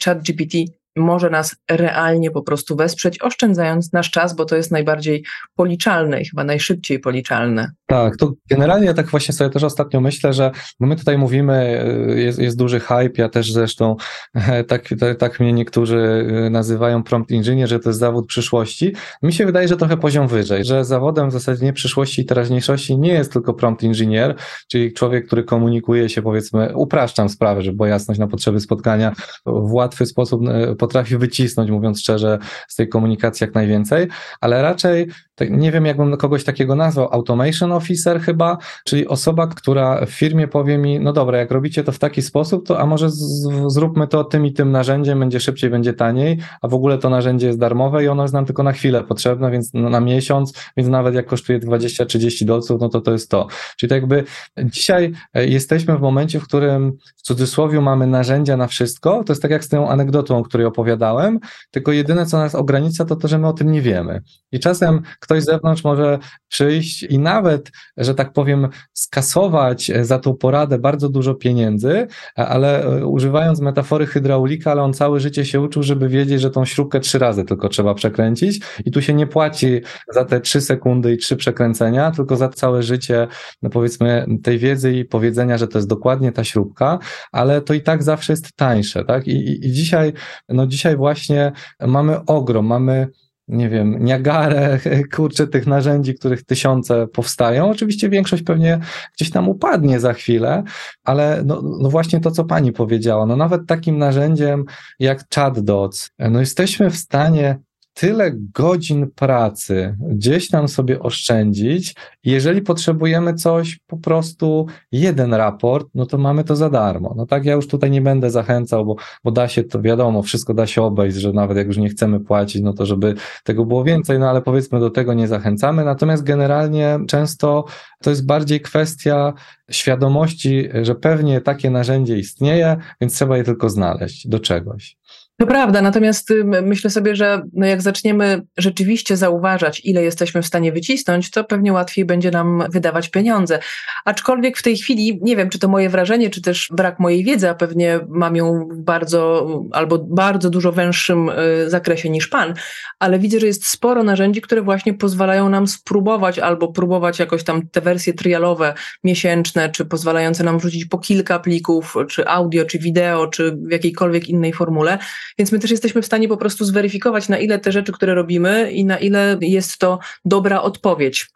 chat 0.05 0.21
GPT 0.21 0.57
może 0.95 1.29
nas 1.29 1.55
realnie 1.71 2.31
po 2.31 2.41
prostu 2.41 2.75
wesprzeć, 2.75 3.21
oszczędzając 3.21 3.93
nasz 3.93 4.11
czas, 4.11 4.35
bo 4.35 4.45
to 4.45 4.55
jest 4.55 4.71
najbardziej 4.71 5.23
policzalne 5.55 6.21
i 6.21 6.25
chyba 6.25 6.43
najszybciej 6.43 6.99
policzalne. 6.99 7.71
Tak, 7.85 8.17
to 8.17 8.33
generalnie 8.49 8.85
ja 8.85 8.93
tak 8.93 9.07
właśnie 9.07 9.33
sobie 9.33 9.49
też 9.49 9.63
ostatnio 9.63 10.01
myślę, 10.01 10.33
że 10.33 10.51
my 10.79 10.95
tutaj 10.95 11.17
mówimy, 11.17 11.85
y, 12.09 12.21
jest, 12.21 12.39
jest 12.39 12.57
duży 12.57 12.79
hype, 12.79 13.11
ja 13.17 13.29
też 13.29 13.51
zresztą 13.51 13.95
tak, 14.67 14.89
tak, 14.99 15.17
tak 15.19 15.39
mnie 15.39 15.53
niektórzy 15.53 16.27
y, 16.47 16.49
nazywają 16.49 17.03
prompt 17.03 17.31
engineer, 17.31 17.69
że 17.69 17.79
to 17.79 17.89
jest 17.89 17.99
zawód 17.99 18.27
przyszłości. 18.27 18.93
Mi 19.23 19.33
się 19.33 19.45
wydaje, 19.45 19.67
że 19.67 19.77
trochę 19.77 19.97
poziom 19.97 20.27
wyżej, 20.27 20.65
że 20.65 20.85
zawodem 20.85 21.29
w 21.29 21.33
zasadzie 21.33 21.65
nie 21.65 21.73
przyszłości 21.73 22.21
i 22.21 22.25
teraźniejszości 22.25 22.97
nie 22.97 23.13
jest 23.13 23.33
tylko 23.33 23.53
prompt 23.53 23.83
engineer, 23.83 24.35
czyli 24.67 24.93
człowiek, 24.93 25.27
który 25.27 25.43
komunikuje 25.43 26.09
się 26.09 26.21
powiedzmy, 26.21 26.71
upraszczam 26.75 27.29
sprawę, 27.29 27.61
żeby 27.61 27.77
była 27.77 27.89
jasność 27.89 28.19
na 28.19 28.27
potrzeby 28.27 28.59
spotkania, 28.59 29.13
w 29.45 29.73
łatwy 29.73 30.05
sposób 30.05 30.41
y, 30.47 30.75
potrafi 30.85 31.17
wycisnąć, 31.17 31.71
mówiąc 31.71 31.99
szczerze, 31.99 32.39
z 32.67 32.75
tej 32.75 32.89
komunikacji 32.89 33.43
jak 33.43 33.55
najwięcej, 33.55 34.07
ale 34.41 34.61
raczej 34.61 35.07
nie 35.49 35.71
wiem, 35.71 35.85
jakbym 35.85 36.17
kogoś 36.17 36.43
takiego 36.43 36.75
nazwał, 36.75 37.13
automation 37.13 37.71
officer 37.71 38.21
chyba, 38.21 38.57
czyli 38.85 39.07
osoba, 39.07 39.47
która 39.47 40.05
w 40.05 40.09
firmie 40.09 40.47
powie 40.47 40.77
mi, 40.77 40.99
no 40.99 41.13
dobra, 41.13 41.37
jak 41.37 41.51
robicie 41.51 41.83
to 41.83 41.91
w 41.91 41.99
taki 41.99 42.21
sposób, 42.21 42.67
to 42.67 42.79
a 42.79 42.85
może 42.85 43.09
z, 43.09 43.47
zróbmy 43.67 44.07
to 44.07 44.23
tym 44.23 44.45
i 44.45 44.53
tym 44.53 44.71
narzędziem, 44.71 45.19
będzie 45.19 45.39
szybciej, 45.39 45.69
będzie 45.69 45.93
taniej, 45.93 46.39
a 46.61 46.67
w 46.67 46.73
ogóle 46.73 46.97
to 46.97 47.09
narzędzie 47.09 47.47
jest 47.47 47.59
darmowe 47.59 48.03
i 48.03 48.07
ono 48.07 48.21
jest 48.21 48.33
nam 48.33 48.45
tylko 48.45 48.63
na 48.63 48.71
chwilę 48.71 49.03
potrzebne, 49.03 49.51
więc 49.51 49.73
no, 49.73 49.89
na 49.89 49.99
miesiąc, 49.99 50.53
więc 50.77 50.89
nawet 50.89 51.15
jak 51.15 51.25
kosztuje 51.25 51.59
20-30 51.59 52.45
dolców, 52.45 52.81
no 52.81 52.89
to 52.89 53.01
to 53.01 53.11
jest 53.11 53.31
to. 53.31 53.47
Czyli 53.77 53.89
tak 53.89 53.95
jakby 53.95 54.23
dzisiaj 54.63 55.11
e, 55.33 55.47
jesteśmy 55.47 55.97
w 55.97 56.01
momencie, 56.01 56.39
w 56.39 56.43
którym 56.43 56.91
w 57.15 57.21
cudzysłowie 57.21 57.81
mamy 57.81 58.07
narzędzia 58.07 58.57
na 58.57 58.67
wszystko, 58.67 59.23
to 59.23 59.33
jest 59.33 59.41
tak 59.41 59.51
jak 59.51 59.63
z 59.63 59.69
tą 59.69 59.89
anegdotą, 59.89 60.37
o 60.37 60.43
której 60.43 60.67
opowiadałem, 60.67 61.39
tylko 61.71 61.91
jedyne, 61.91 62.25
co 62.25 62.37
nas 62.37 62.55
ogranicza, 62.55 63.05
to 63.05 63.15
to, 63.15 63.27
że 63.27 63.39
my 63.39 63.47
o 63.47 63.53
tym 63.53 63.71
nie 63.71 63.81
wiemy. 63.81 64.21
I 64.51 64.59
czasem 64.59 65.01
ktoś 65.25 65.43
z 65.43 65.45
zewnątrz 65.45 65.83
może 65.83 66.19
przyjść 66.47 67.03
i 67.03 67.19
nawet, 67.19 67.71
że 67.97 68.15
tak 68.15 68.33
powiem, 68.33 68.67
skasować 68.93 69.91
za 70.01 70.19
tą 70.19 70.35
poradę 70.35 70.79
bardzo 70.79 71.09
dużo 71.09 71.35
pieniędzy, 71.35 72.07
ale 72.35 72.83
e, 72.83 73.05
używając 73.05 73.61
metafory 73.61 74.05
hydraulika, 74.05 74.71
ale 74.71 74.83
on 74.83 74.93
całe 74.93 75.19
życie 75.19 75.45
się 75.45 75.61
uczył, 75.61 75.83
żeby 75.83 76.09
wiedzieć, 76.09 76.41
że 76.41 76.51
tą 76.51 76.65
śrubkę 76.65 76.99
trzy 76.99 77.19
razy 77.19 77.43
tylko 77.43 77.69
trzeba 77.69 77.93
przekręcić 77.93 78.61
i 78.85 78.91
tu 78.91 79.01
się 79.01 79.13
nie 79.13 79.27
płaci 79.27 79.81
za 80.11 80.25
te 80.25 80.41
trzy 80.41 80.61
sekundy 80.61 81.13
i 81.13 81.17
trzy 81.17 81.35
przekręcenia, 81.35 82.11
tylko 82.11 82.35
za 82.35 82.49
całe 82.49 82.83
życie, 82.83 83.27
no 83.61 83.69
powiedzmy, 83.69 84.25
tej 84.43 84.59
wiedzy 84.59 84.93
i 84.93 85.05
powiedzenia, 85.05 85.57
że 85.57 85.67
to 85.67 85.77
jest 85.77 85.87
dokładnie 85.87 86.31
ta 86.31 86.43
śrubka, 86.43 86.99
ale 87.31 87.61
to 87.61 87.73
i 87.73 87.81
tak 87.81 88.03
zawsze 88.03 88.33
jest 88.33 88.55
tańsze, 88.55 89.05
tak? 89.05 89.27
I, 89.27 89.31
i, 89.31 89.67
i 89.67 89.71
dzisiaj, 89.71 90.13
no 90.49 90.67
dzisiaj 90.67 90.97
właśnie 90.97 91.51
mamy 91.87 92.25
ogrom, 92.25 92.65
mamy 92.65 93.07
nie 93.47 93.69
wiem, 93.69 94.05
Niagarę, 94.05 94.79
kurczę, 95.15 95.47
tych 95.47 95.67
narzędzi, 95.67 96.15
których 96.15 96.43
tysiące 96.43 97.07
powstają. 97.07 97.69
Oczywiście 97.69 98.09
większość 98.09 98.43
pewnie 98.43 98.79
gdzieś 99.15 99.31
tam 99.31 99.49
upadnie 99.49 99.99
za 99.99 100.13
chwilę, 100.13 100.63
ale 101.03 101.43
no, 101.45 101.61
no 101.81 101.89
właśnie 101.89 102.19
to, 102.19 102.31
co 102.31 102.43
pani 102.43 102.71
powiedziała, 102.71 103.25
no 103.25 103.35
nawet 103.35 103.61
takim 103.67 103.97
narzędziem 103.97 104.65
jak 104.99 105.23
ChatDots, 105.35 106.11
no 106.19 106.39
jesteśmy 106.39 106.89
w 106.89 106.95
stanie 106.95 107.59
tyle 107.95 108.31
godzin 108.53 109.11
pracy 109.11 109.97
gdzieś 109.99 110.49
tam 110.49 110.67
sobie 110.67 110.99
oszczędzić. 110.99 111.95
Jeżeli 112.23 112.61
potrzebujemy 112.61 113.33
coś, 113.33 113.79
po 113.87 113.97
prostu 113.97 114.67
jeden 114.91 115.33
raport, 115.33 115.87
no 115.95 116.05
to 116.05 116.17
mamy 116.17 116.43
to 116.43 116.55
za 116.55 116.69
darmo. 116.69 117.13
No 117.17 117.25
tak, 117.25 117.45
ja 117.45 117.53
już 117.53 117.67
tutaj 117.67 117.91
nie 117.91 118.01
będę 118.01 118.31
zachęcał, 118.31 118.85
bo, 118.85 118.95
bo 119.23 119.31
da 119.31 119.47
się 119.47 119.63
to, 119.63 119.81
wiadomo, 119.81 120.21
wszystko 120.21 120.53
da 120.53 120.67
się 120.67 120.81
obejść, 120.81 121.17
że 121.17 121.33
nawet 121.33 121.57
jak 121.57 121.67
już 121.67 121.77
nie 121.77 121.89
chcemy 121.89 122.19
płacić, 122.19 122.61
no 122.61 122.73
to 122.73 122.85
żeby 122.85 123.15
tego 123.43 123.65
było 123.65 123.83
więcej, 123.83 124.19
no 124.19 124.29
ale 124.29 124.41
powiedzmy 124.41 124.79
do 124.79 124.89
tego 124.89 125.13
nie 125.13 125.27
zachęcamy. 125.27 125.85
Natomiast 125.85 126.23
generalnie 126.23 126.99
często 127.07 127.65
to 128.03 128.09
jest 128.09 128.25
bardziej 128.25 128.61
kwestia 128.61 129.33
świadomości, 129.71 130.69
że 130.81 130.95
pewnie 130.95 131.41
takie 131.41 131.69
narzędzie 131.69 132.17
istnieje, 132.17 132.77
więc 133.01 133.13
trzeba 133.13 133.37
je 133.37 133.43
tylko 133.43 133.69
znaleźć 133.69 134.27
do 134.27 134.39
czegoś. 134.39 134.97
To 135.37 135.47
prawda, 135.47 135.81
natomiast 135.81 136.33
myślę 136.63 136.89
sobie, 136.89 137.15
że 137.15 137.41
no 137.53 137.65
jak 137.65 137.81
zaczniemy 137.81 138.41
rzeczywiście 138.57 139.17
zauważać, 139.17 139.81
ile 139.83 140.03
jesteśmy 140.03 140.41
w 140.41 140.45
stanie 140.45 140.71
wycisnąć, 140.71 141.31
to 141.31 141.43
pewnie 141.43 141.73
łatwiej 141.73 142.05
będzie 142.05 142.31
nam 142.31 142.63
wydawać 142.69 143.09
pieniądze. 143.09 143.59
Aczkolwiek 144.05 144.57
w 144.57 144.63
tej 144.63 144.77
chwili, 144.77 145.19
nie 145.21 145.35
wiem, 145.35 145.49
czy 145.49 145.59
to 145.59 145.67
moje 145.67 145.89
wrażenie, 145.89 146.29
czy 146.29 146.41
też 146.41 146.69
brak 146.71 146.99
mojej 146.99 147.23
wiedzy, 147.23 147.49
a 147.49 147.55
pewnie 147.55 147.99
mam 148.09 148.35
ją 148.35 148.67
w 148.71 148.77
bardzo 148.77 149.47
albo 149.71 149.97
bardzo 149.97 150.49
dużo 150.49 150.71
węższym 150.71 151.29
y, 151.29 151.69
zakresie 151.69 152.09
niż 152.09 152.27
pan, 152.27 152.53
ale 152.99 153.19
widzę, 153.19 153.39
że 153.39 153.47
jest 153.47 153.67
sporo 153.67 154.03
narzędzi, 154.03 154.41
które 154.41 154.61
właśnie 154.61 154.93
pozwalają 154.93 155.49
nam 155.49 155.67
spróbować 155.67 156.39
albo 156.39 156.67
próbować 156.67 157.19
jakoś 157.19 157.43
tam 157.43 157.67
te 157.67 157.81
wersje 157.81 158.13
trialowe 158.13 158.73
miesięczne, 159.03 159.69
czy 159.69 159.85
pozwalające 159.85 160.43
nam 160.43 160.59
wrzucić 160.59 160.85
po 160.85 160.97
kilka 160.97 161.39
plików, 161.39 161.95
czy 162.09 162.27
audio, 162.27 162.65
czy 162.65 162.79
wideo, 162.79 163.27
czy 163.27 163.51
w 163.51 163.71
jakiejkolwiek 163.71 164.29
innej 164.29 164.53
formule 164.53 164.97
więc 165.37 165.51
my 165.51 165.59
też 165.59 165.71
jesteśmy 165.71 166.01
w 166.01 166.05
stanie 166.05 166.27
po 166.27 166.37
prostu 166.37 166.65
zweryfikować, 166.65 167.29
na 167.29 167.37
ile 167.37 167.59
te 167.59 167.71
rzeczy, 167.71 167.91
które 167.91 168.15
robimy 168.15 168.71
i 168.71 168.85
na 168.85 168.97
ile 168.97 169.37
jest 169.41 169.77
to 169.77 169.99
dobra 170.25 170.61
odpowiedź. 170.61 171.29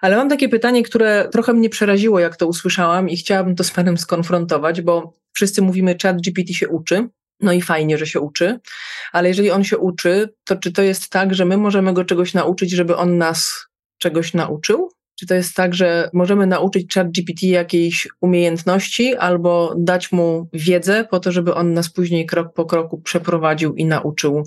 Ale 0.00 0.16
mam 0.16 0.28
takie 0.28 0.48
pytanie, 0.48 0.82
które 0.82 1.28
trochę 1.32 1.52
mnie 1.52 1.70
przeraziło, 1.70 2.20
jak 2.20 2.36
to 2.36 2.46
usłyszałam, 2.46 3.08
i 3.08 3.16
chciałabym 3.16 3.56
to 3.56 3.64
z 3.64 3.70
Panem 3.70 3.98
skonfrontować, 3.98 4.82
bo 4.82 5.12
wszyscy 5.32 5.62
mówimy, 5.62 5.96
chat 6.02 6.20
GPT 6.20 6.54
się 6.54 6.68
uczy. 6.68 7.08
No 7.40 7.52
i 7.52 7.62
fajnie, 7.62 7.98
że 7.98 8.06
się 8.06 8.20
uczy, 8.20 8.60
ale 9.12 9.28
jeżeli 9.28 9.50
on 9.50 9.64
się 9.64 9.78
uczy, 9.78 10.28
to 10.44 10.56
czy 10.56 10.72
to 10.72 10.82
jest 10.82 11.10
tak, 11.10 11.34
że 11.34 11.44
my 11.44 11.56
możemy 11.56 11.92
go 11.92 12.04
czegoś 12.04 12.34
nauczyć, 12.34 12.70
żeby 12.70 12.96
on 12.96 13.18
nas 13.18 13.66
czegoś 13.98 14.34
nauczył? 14.34 14.90
Czy 15.20 15.26
to 15.26 15.34
jest 15.34 15.54
tak, 15.54 15.74
że 15.74 16.10
możemy 16.12 16.46
nauczyć 16.46 16.94
chat 16.94 17.10
GPT 17.10 17.46
jakiejś 17.46 18.08
umiejętności 18.20 19.16
albo 19.16 19.74
dać 19.78 20.12
mu 20.12 20.48
wiedzę 20.52 21.04
po 21.10 21.20
to, 21.20 21.32
żeby 21.32 21.54
on 21.54 21.72
nas 21.72 21.90
później 21.90 22.26
krok 22.26 22.54
po 22.54 22.64
kroku 22.64 22.98
przeprowadził 22.98 23.74
i 23.74 23.84
nauczył 23.84 24.44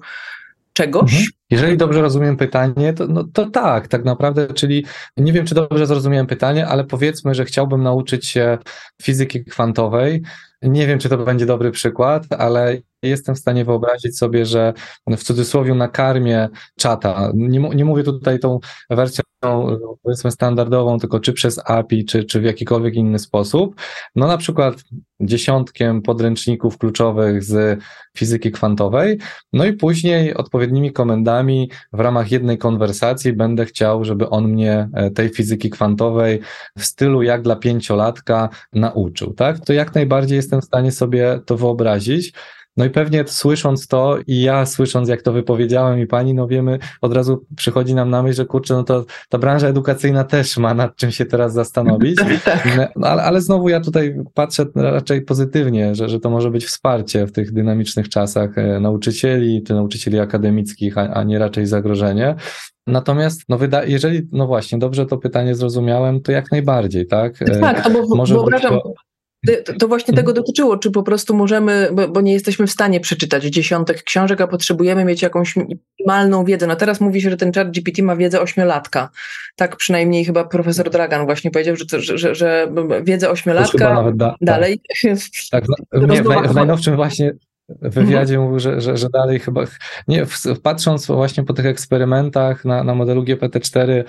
czegoś? 0.73 1.11
Mhm. 1.11 1.25
Jeżeli 1.49 1.77
dobrze 1.77 2.01
rozumiem 2.01 2.37
pytanie, 2.37 2.93
to, 2.93 3.07
no, 3.07 3.23
to 3.33 3.49
tak, 3.49 3.87
tak 3.87 4.05
naprawdę, 4.05 4.47
czyli 4.53 4.85
nie 5.17 5.33
wiem, 5.33 5.45
czy 5.45 5.55
dobrze 5.55 5.87
zrozumiałem 5.87 6.27
pytanie, 6.27 6.67
ale 6.67 6.83
powiedzmy, 6.83 7.35
że 7.35 7.45
chciałbym 7.45 7.83
nauczyć 7.83 8.27
się 8.27 8.57
fizyki 9.01 9.45
kwantowej. 9.45 10.21
Nie 10.61 10.87
wiem, 10.87 10.99
czy 10.99 11.09
to 11.09 11.17
będzie 11.17 11.45
dobry 11.45 11.71
przykład, 11.71 12.23
ale 12.29 12.77
jestem 13.09 13.35
w 13.35 13.39
stanie 13.39 13.65
wyobrazić 13.65 14.17
sobie, 14.17 14.45
że 14.45 14.73
w 15.07 15.23
cudzysłowie 15.23 15.73
nakarmię 15.73 16.49
czata. 16.79 17.31
Nie, 17.33 17.59
nie 17.59 17.85
mówię 17.85 18.03
tutaj 18.03 18.39
tą 18.39 18.59
wersją 18.89 19.23
powiedzmy 20.03 20.31
standardową, 20.31 20.99
tylko 20.99 21.19
czy 21.19 21.33
przez 21.33 21.59
API, 21.65 22.05
czy, 22.05 22.23
czy 22.23 22.41
w 22.41 22.43
jakikolwiek 22.43 22.95
inny 22.95 23.19
sposób. 23.19 23.75
No 24.15 24.27
na 24.27 24.37
przykład 24.37 24.83
dziesiątkiem 25.21 26.01
podręczników 26.01 26.77
kluczowych 26.77 27.43
z 27.43 27.79
fizyki 28.17 28.51
kwantowej, 28.51 29.17
no 29.53 29.65
i 29.65 29.73
później 29.73 30.33
odpowiednimi 30.33 30.91
komendami 30.91 31.69
w 31.93 31.99
ramach 31.99 32.31
jednej 32.31 32.57
konwersacji 32.57 33.33
będę 33.33 33.65
chciał, 33.65 34.05
żeby 34.05 34.29
on 34.29 34.47
mnie 34.47 34.89
e, 34.93 35.11
tej 35.11 35.29
fizyki 35.29 35.69
kwantowej 35.69 36.39
w 36.77 36.85
stylu 36.85 37.21
jak 37.21 37.41
dla 37.41 37.55
pięciolatka 37.55 38.49
nauczył, 38.73 39.33
tak? 39.33 39.59
To 39.59 39.73
jak 39.73 39.95
najbardziej 39.95 40.35
jestem 40.35 40.61
w 40.61 40.65
stanie 40.65 40.91
sobie 40.91 41.39
to 41.45 41.57
wyobrazić. 41.57 42.33
No 42.77 42.85
i 42.85 42.89
pewnie 42.89 43.23
słysząc 43.27 43.87
to 43.87 44.17
i 44.27 44.41
ja 44.41 44.65
słysząc, 44.65 45.09
jak 45.09 45.21
to 45.21 45.31
wypowiedziałem 45.31 45.99
i 45.99 46.07
pani, 46.07 46.33
no 46.33 46.47
wiemy, 46.47 46.79
od 47.01 47.13
razu 47.13 47.45
przychodzi 47.55 47.95
nam 47.95 48.09
na 48.09 48.23
myśl, 48.23 48.35
że 48.35 48.45
kurczę, 48.45 48.73
no 48.73 48.83
to 48.83 49.05
ta 49.29 49.37
branża 49.37 49.67
edukacyjna 49.67 50.23
też 50.23 50.57
ma 50.57 50.73
nad 50.73 50.95
czym 50.95 51.11
się 51.11 51.25
teraz 51.25 51.53
zastanowić. 51.53 52.19
Tak. 52.43 52.91
No, 52.95 53.07
ale, 53.07 53.23
ale 53.23 53.41
znowu 53.41 53.69
ja 53.69 53.79
tutaj 53.79 54.15
patrzę 54.33 54.65
raczej 54.75 55.21
pozytywnie, 55.21 55.95
że, 55.95 56.09
że 56.09 56.19
to 56.19 56.29
może 56.29 56.51
być 56.51 56.65
wsparcie 56.65 57.27
w 57.27 57.31
tych 57.31 57.51
dynamicznych 57.51 58.09
czasach 58.09 58.57
e, 58.57 58.79
nauczycieli 58.79 59.63
czy 59.63 59.73
nauczycieli 59.73 60.19
akademickich, 60.19 60.97
a, 60.97 61.01
a 61.01 61.23
nie 61.23 61.39
raczej 61.39 61.65
zagrożenie. 61.65 62.35
Natomiast, 62.87 63.41
no 63.49 63.57
wyda, 63.57 63.85
jeżeli, 63.85 64.27
no 64.31 64.47
właśnie, 64.47 64.79
dobrze 64.79 65.05
to 65.05 65.17
pytanie 65.17 65.55
zrozumiałem, 65.55 66.21
to 66.21 66.31
jak 66.31 66.51
najbardziej, 66.51 67.07
tak? 67.07 67.39
Tak, 67.61 67.89
no 67.93 68.07
bo 68.07 68.15
może 68.15 68.33
wyobrażam, 68.33 68.71
to 68.71 68.93
To, 69.47 69.73
to 69.73 69.87
właśnie 69.87 70.13
tego 70.13 70.33
dotyczyło, 70.33 70.77
czy 70.77 70.91
po 70.91 71.03
prostu 71.03 71.35
możemy, 71.35 71.89
bo, 71.93 72.07
bo, 72.07 72.21
nie 72.21 72.33
jesteśmy 72.33 72.67
w 72.67 72.71
stanie 72.71 72.99
przeczytać 72.99 73.43
dziesiątek 73.43 74.03
książek, 74.03 74.41
a 74.41 74.47
potrzebujemy 74.47 75.05
mieć 75.05 75.21
jakąś 75.21 75.55
minimalną 75.55 76.45
wiedzę. 76.45 76.67
No 76.67 76.75
teraz 76.75 77.01
mówi 77.01 77.21
się, 77.21 77.29
że 77.29 77.37
ten 77.37 77.51
chat 77.51 77.71
GPT 77.71 78.03
ma 78.03 78.15
wiedzę 78.15 78.41
ośmiolatka. 78.41 79.09
Tak 79.55 79.75
przynajmniej 79.75 80.25
chyba 80.25 80.43
profesor 80.43 80.89
Dragan 80.89 81.25
właśnie 81.25 81.51
powiedział, 81.51 81.75
że, 81.75 82.01
że, 82.01 82.17
że, 82.17 82.35
że 82.35 82.71
wiedzę 83.03 83.29
ośmiolatka 83.29 84.11
da, 84.15 84.35
dalej. 84.41 84.81
Tak, 85.51 85.63
tak 85.91 86.13
w, 86.47 86.51
w 86.51 86.55
najnowszym 86.55 86.95
właśnie 86.95 87.33
wywiadzie 87.81 88.39
mówił, 88.39 88.59
że, 88.59 88.81
że, 88.81 88.97
że 88.97 89.09
dalej 89.09 89.39
chyba, 89.39 89.63
nie, 90.07 90.25
patrząc 90.63 91.07
właśnie 91.07 91.43
po 91.43 91.53
tych 91.53 91.65
eksperymentach 91.65 92.65
na, 92.65 92.83
na 92.83 92.95
modelu 92.95 93.23
GPT-4, 93.23 94.03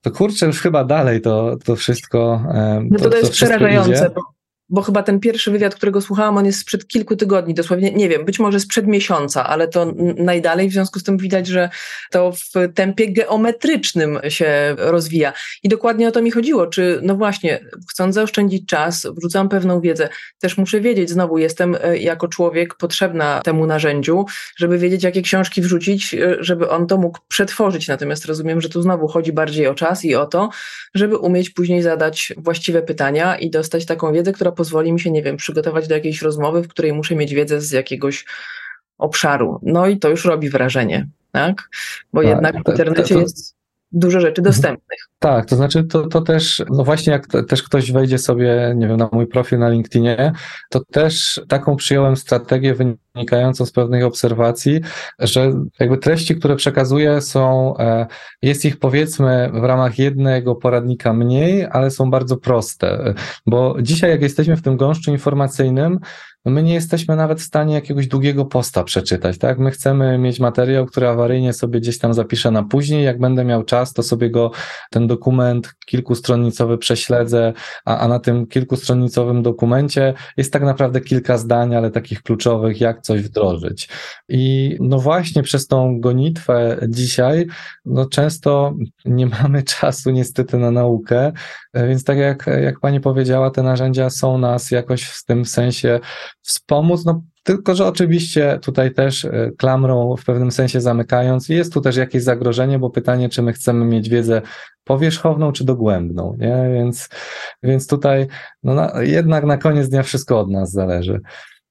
to 0.00 0.10
kurczę, 0.10 0.46
już 0.46 0.60
chyba 0.60 0.84
dalej 0.84 1.20
to, 1.20 1.56
to 1.64 1.76
wszystko. 1.76 2.42
No 2.90 2.98
to, 2.98 3.04
to, 3.04 3.10
to 3.10 3.16
jest 3.16 3.30
to 3.30 3.34
przerażające, 3.34 4.10
bo 4.14 4.35
bo 4.68 4.82
chyba 4.82 5.02
ten 5.02 5.20
pierwszy 5.20 5.50
wywiad, 5.50 5.74
którego 5.74 6.00
słuchałam, 6.00 6.38
on 6.38 6.46
jest 6.46 6.58
sprzed 6.58 6.88
kilku 6.88 7.16
tygodni, 7.16 7.54
dosłownie, 7.54 7.90
nie 7.90 8.08
wiem, 8.08 8.24
być 8.24 8.38
może 8.38 8.60
sprzed 8.60 8.86
miesiąca, 8.86 9.46
ale 9.46 9.68
to 9.68 9.92
najdalej, 10.16 10.68
w 10.68 10.72
związku 10.72 10.98
z 10.98 11.02
tym 11.02 11.18
widać, 11.18 11.46
że 11.46 11.70
to 12.10 12.32
w 12.32 12.72
tempie 12.74 13.12
geometrycznym 13.12 14.18
się 14.28 14.74
rozwija. 14.78 15.32
I 15.62 15.68
dokładnie 15.68 16.08
o 16.08 16.10
to 16.10 16.22
mi 16.22 16.30
chodziło, 16.30 16.66
czy 16.66 17.00
no 17.02 17.16
właśnie, 17.16 17.60
chcąc 17.90 18.14
zaoszczędzić 18.14 18.66
czas, 18.68 19.06
wrzucam 19.16 19.48
pewną 19.48 19.80
wiedzę, 19.80 20.08
też 20.38 20.58
muszę 20.58 20.80
wiedzieć, 20.80 21.10
znowu 21.10 21.38
jestem 21.38 21.76
e, 21.82 21.98
jako 21.98 22.28
człowiek 22.28 22.74
potrzebna 22.74 23.40
temu 23.44 23.66
narzędziu, 23.66 24.24
żeby 24.56 24.78
wiedzieć, 24.78 25.02
jakie 25.02 25.22
książki 25.22 25.62
wrzucić, 25.62 26.14
e, 26.14 26.36
żeby 26.40 26.70
on 26.70 26.86
to 26.86 26.96
mógł 26.96 27.18
przetworzyć. 27.28 27.88
Natomiast 27.88 28.24
rozumiem, 28.24 28.60
że 28.60 28.68
tu 28.68 28.82
znowu 28.82 29.08
chodzi 29.08 29.32
bardziej 29.32 29.66
o 29.66 29.74
czas 29.74 30.04
i 30.04 30.14
o 30.14 30.26
to, 30.26 30.50
żeby 30.94 31.16
umieć 31.16 31.50
później 31.50 31.82
zadać 31.82 32.32
właściwe 32.36 32.82
pytania 32.82 33.36
i 33.36 33.50
dostać 33.50 33.86
taką 33.86 34.12
wiedzę, 34.12 34.32
która 34.32 34.52
pozwoli 34.56 34.92
mi 34.92 35.00
się, 35.00 35.10
nie 35.10 35.22
wiem, 35.22 35.36
przygotować 35.36 35.88
do 35.88 35.94
jakiejś 35.94 36.22
rozmowy, 36.22 36.62
w 36.62 36.68
której 36.68 36.92
muszę 36.92 37.14
mieć 37.16 37.34
wiedzę 37.34 37.60
z 37.60 37.70
jakiegoś 37.70 38.24
obszaru. 38.98 39.60
No 39.62 39.86
i 39.86 39.98
to 39.98 40.08
już 40.08 40.24
robi 40.24 40.50
wrażenie, 40.50 41.08
tak? 41.32 41.68
Bo 42.12 42.22
tak, 42.22 42.30
jednak 42.30 42.54
w 42.54 42.68
internecie 42.68 43.02
to, 43.02 43.14
to, 43.14 43.20
jest 43.20 43.55
dużo 43.92 44.20
rzeczy 44.20 44.40
mhm. 44.40 44.44
dostępnych. 44.44 44.98
Tak, 45.18 45.46
to 45.46 45.56
znaczy 45.56 45.84
to, 45.84 46.06
to 46.06 46.20
też, 46.20 46.62
no 46.70 46.84
właśnie 46.84 47.12
jak 47.12 47.26
to, 47.26 47.42
też 47.42 47.62
ktoś 47.62 47.92
wejdzie 47.92 48.18
sobie, 48.18 48.74
nie 48.76 48.88
wiem, 48.88 48.96
na 48.96 49.08
mój 49.12 49.26
profil 49.26 49.58
na 49.58 49.68
LinkedInie, 49.68 50.32
to 50.70 50.80
też 50.84 51.40
taką 51.48 51.76
przyjąłem 51.76 52.16
strategię 52.16 52.74
wynikającą 53.14 53.66
z 53.66 53.72
pewnych 53.72 54.04
obserwacji, 54.04 54.80
że 55.18 55.52
jakby 55.80 55.98
treści, 55.98 56.36
które 56.36 56.56
przekazuję 56.56 57.20
są, 57.20 57.74
e, 57.78 58.06
jest 58.42 58.64
ich 58.64 58.78
powiedzmy 58.78 59.50
w 59.52 59.64
ramach 59.64 59.98
jednego 59.98 60.54
poradnika 60.54 61.12
mniej, 61.12 61.66
ale 61.70 61.90
są 61.90 62.10
bardzo 62.10 62.36
proste, 62.36 63.14
bo 63.46 63.76
dzisiaj 63.82 64.10
jak 64.10 64.22
jesteśmy 64.22 64.56
w 64.56 64.62
tym 64.62 64.76
gąszczu 64.76 65.10
informacyjnym, 65.10 65.98
my 66.50 66.62
nie 66.62 66.74
jesteśmy 66.74 67.16
nawet 67.16 67.40
w 67.40 67.44
stanie 67.44 67.74
jakiegoś 67.74 68.06
długiego 68.06 68.44
posta 68.44 68.84
przeczytać, 68.84 69.38
tak? 69.38 69.58
My 69.58 69.70
chcemy 69.70 70.18
mieć 70.18 70.40
materiał, 70.40 70.86
który 70.86 71.08
awaryjnie 71.08 71.52
sobie 71.52 71.80
gdzieś 71.80 71.98
tam 71.98 72.14
zapiszę 72.14 72.50
na 72.50 72.62
później, 72.62 73.04
jak 73.04 73.20
będę 73.20 73.44
miał 73.44 73.64
czas, 73.64 73.92
to 73.92 74.02
sobie 74.02 74.30
go, 74.30 74.50
ten 74.90 75.06
dokument 75.06 75.74
kilkustronicowy 75.86 76.78
prześledzę, 76.78 77.52
a, 77.84 77.98
a 77.98 78.08
na 78.08 78.18
tym 78.18 78.46
kilkustronicowym 78.46 79.42
dokumencie 79.42 80.14
jest 80.36 80.52
tak 80.52 80.62
naprawdę 80.62 81.00
kilka 81.00 81.38
zdań, 81.38 81.74
ale 81.74 81.90
takich 81.90 82.22
kluczowych, 82.22 82.80
jak 82.80 83.02
coś 83.02 83.22
wdrożyć. 83.22 83.88
I 84.28 84.76
no 84.80 84.98
właśnie 84.98 85.42
przez 85.42 85.66
tą 85.66 86.00
gonitwę 86.00 86.78
dzisiaj, 86.88 87.46
no 87.84 88.06
często 88.06 88.74
nie 89.04 89.26
mamy 89.26 89.62
czasu 89.80 90.10
niestety 90.10 90.58
na 90.58 90.70
naukę, 90.70 91.32
więc 91.74 92.04
tak 92.04 92.18
jak, 92.18 92.46
jak 92.62 92.80
pani 92.80 93.00
powiedziała, 93.00 93.50
te 93.50 93.62
narzędzia 93.62 94.10
są 94.10 94.38
nas 94.38 94.70
jakoś 94.70 95.04
w 95.04 95.24
tym 95.24 95.44
sensie 95.44 96.00
wspomóc, 96.42 97.04
no 97.04 97.22
tylko, 97.42 97.74
że 97.74 97.86
oczywiście 97.86 98.58
tutaj 98.62 98.94
też 98.94 99.24
e, 99.24 99.50
klamrą 99.58 100.16
w 100.16 100.24
pewnym 100.24 100.50
sensie 100.50 100.80
zamykając, 100.80 101.48
jest 101.48 101.72
tu 101.72 101.80
też 101.80 101.96
jakieś 101.96 102.22
zagrożenie, 102.22 102.78
bo 102.78 102.90
pytanie, 102.90 103.28
czy 103.28 103.42
my 103.42 103.52
chcemy 103.52 103.84
mieć 103.84 104.08
wiedzę 104.08 104.42
powierzchowną 104.84 105.52
czy 105.52 105.64
dogłębną, 105.64 106.36
nie? 106.38 106.70
Więc, 106.74 107.08
więc 107.62 107.86
tutaj 107.86 108.26
no 108.62 108.74
na, 108.74 108.92
jednak 109.02 109.44
na 109.44 109.56
koniec 109.56 109.88
dnia 109.88 110.02
wszystko 110.02 110.40
od 110.40 110.50
nas 110.50 110.70
zależy. 110.70 111.20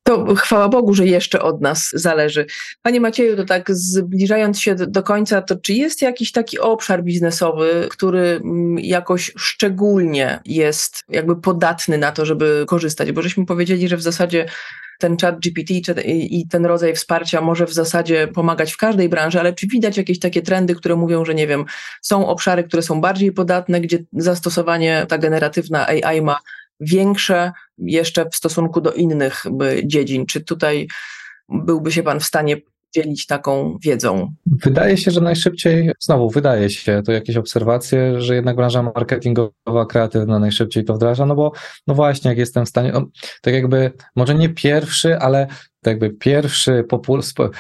To 0.08 0.36
chwała 0.36 0.70
Bogu, 0.70 0.94
że 0.94 1.06
jeszcze 1.06 1.42
od 1.42 1.62
nas 1.62 1.90
zależy. 1.94 2.46
Panie 2.82 3.02
Macieju, 3.02 3.36
to 3.36 3.46
tak 3.46 3.72
zbliżając 3.72 4.62
się 4.62 4.76
do 4.76 5.04
końca, 5.04 5.42
to 5.42 5.56
czy 5.56 5.74
jest 5.74 6.02
jakiś 6.02 6.32
taki 6.32 6.60
obszar 6.60 7.04
biznesowy, 7.04 7.88
który 7.90 8.20
mm, 8.20 8.80
jakoś 8.80 9.32
szczególnie 9.38 10.40
jest 10.46 11.04
jakby 11.10 11.36
podatny 11.36 11.98
na 11.98 12.12
to, 12.12 12.26
żeby 12.26 12.66
korzystać? 12.68 13.12
Bo 13.12 13.22
żeśmy 13.22 13.46
powiedzieli, 13.46 13.88
że 13.88 13.98
w 13.98 14.02
zasadzie 14.02 14.46
ten 15.00 15.18
chat 15.18 15.40
GPT 15.40 15.74
i 16.08 16.48
ten 16.48 16.66
rodzaj 16.66 16.96
wsparcia 16.96 17.42
może 17.42 17.66
w 17.66 17.74
zasadzie 17.74 18.28
pomagać 18.28 18.74
w 18.74 18.78
każdej 18.78 19.10
branży, 19.10 19.40
ale 19.40 19.54
czy 19.54 19.68
widać 19.68 19.98
jakieś 19.98 20.20
takie 20.20 20.42
trendy, 20.42 20.76
które 20.76 20.96
mówią, 20.96 21.26
że 21.26 21.36
nie 21.36 21.48
wiem, 21.48 21.66
są 22.02 22.28
obszary, 22.28 22.64
które 22.64 22.82
są 22.82 23.02
bardziej 23.02 23.32
podatne, 23.32 23.82
gdzie 23.82 24.00
zastosowanie 24.14 25.06
ta 25.10 25.18
generatywna 25.18 25.88
AI 25.88 26.22
ma 26.22 26.40
większe 26.80 27.52
jeszcze 27.78 28.30
w 28.30 28.36
stosunku 28.36 28.82
do 28.82 28.94
innych 28.94 29.44
dziedzin? 29.84 30.26
Czy 30.26 30.42
tutaj 30.42 30.88
byłby 31.50 31.92
się 31.92 32.04
Pan 32.04 32.20
w 32.20 32.26
stanie 32.26 32.58
dzielić 32.96 33.26
taką 33.26 33.78
wiedzą? 33.82 34.34
Wydaje 34.46 34.98
się, 34.98 35.12
że 35.12 35.22
najszybciej, 35.22 35.92
znowu 36.00 36.30
wydaje 36.30 36.70
się, 36.70 37.02
to 37.06 37.12
jakieś 37.12 37.38
obserwacje, 37.38 38.22
że 38.22 38.36
jednak 38.36 38.56
branża 38.56 38.84
marketingowa, 38.84 39.86
kreatywna 39.90 40.40
najszybciej 40.40 40.84
to 40.84 40.94
wdraża, 40.94 41.26
no 41.26 41.36
bo 41.36 41.52
no 41.88 41.96
właśnie, 41.96 42.30
jak 42.30 42.38
jestem 42.38 42.66
w 42.66 42.70
stanie, 42.70 42.92
no, 42.92 43.06
tak 43.42 43.54
jakby 43.54 43.92
może 44.16 44.36
nie 44.36 44.50
pierwszy, 44.50 45.18
ale 45.18 45.48
jakby 45.90 46.10
pierwszy 46.10 46.84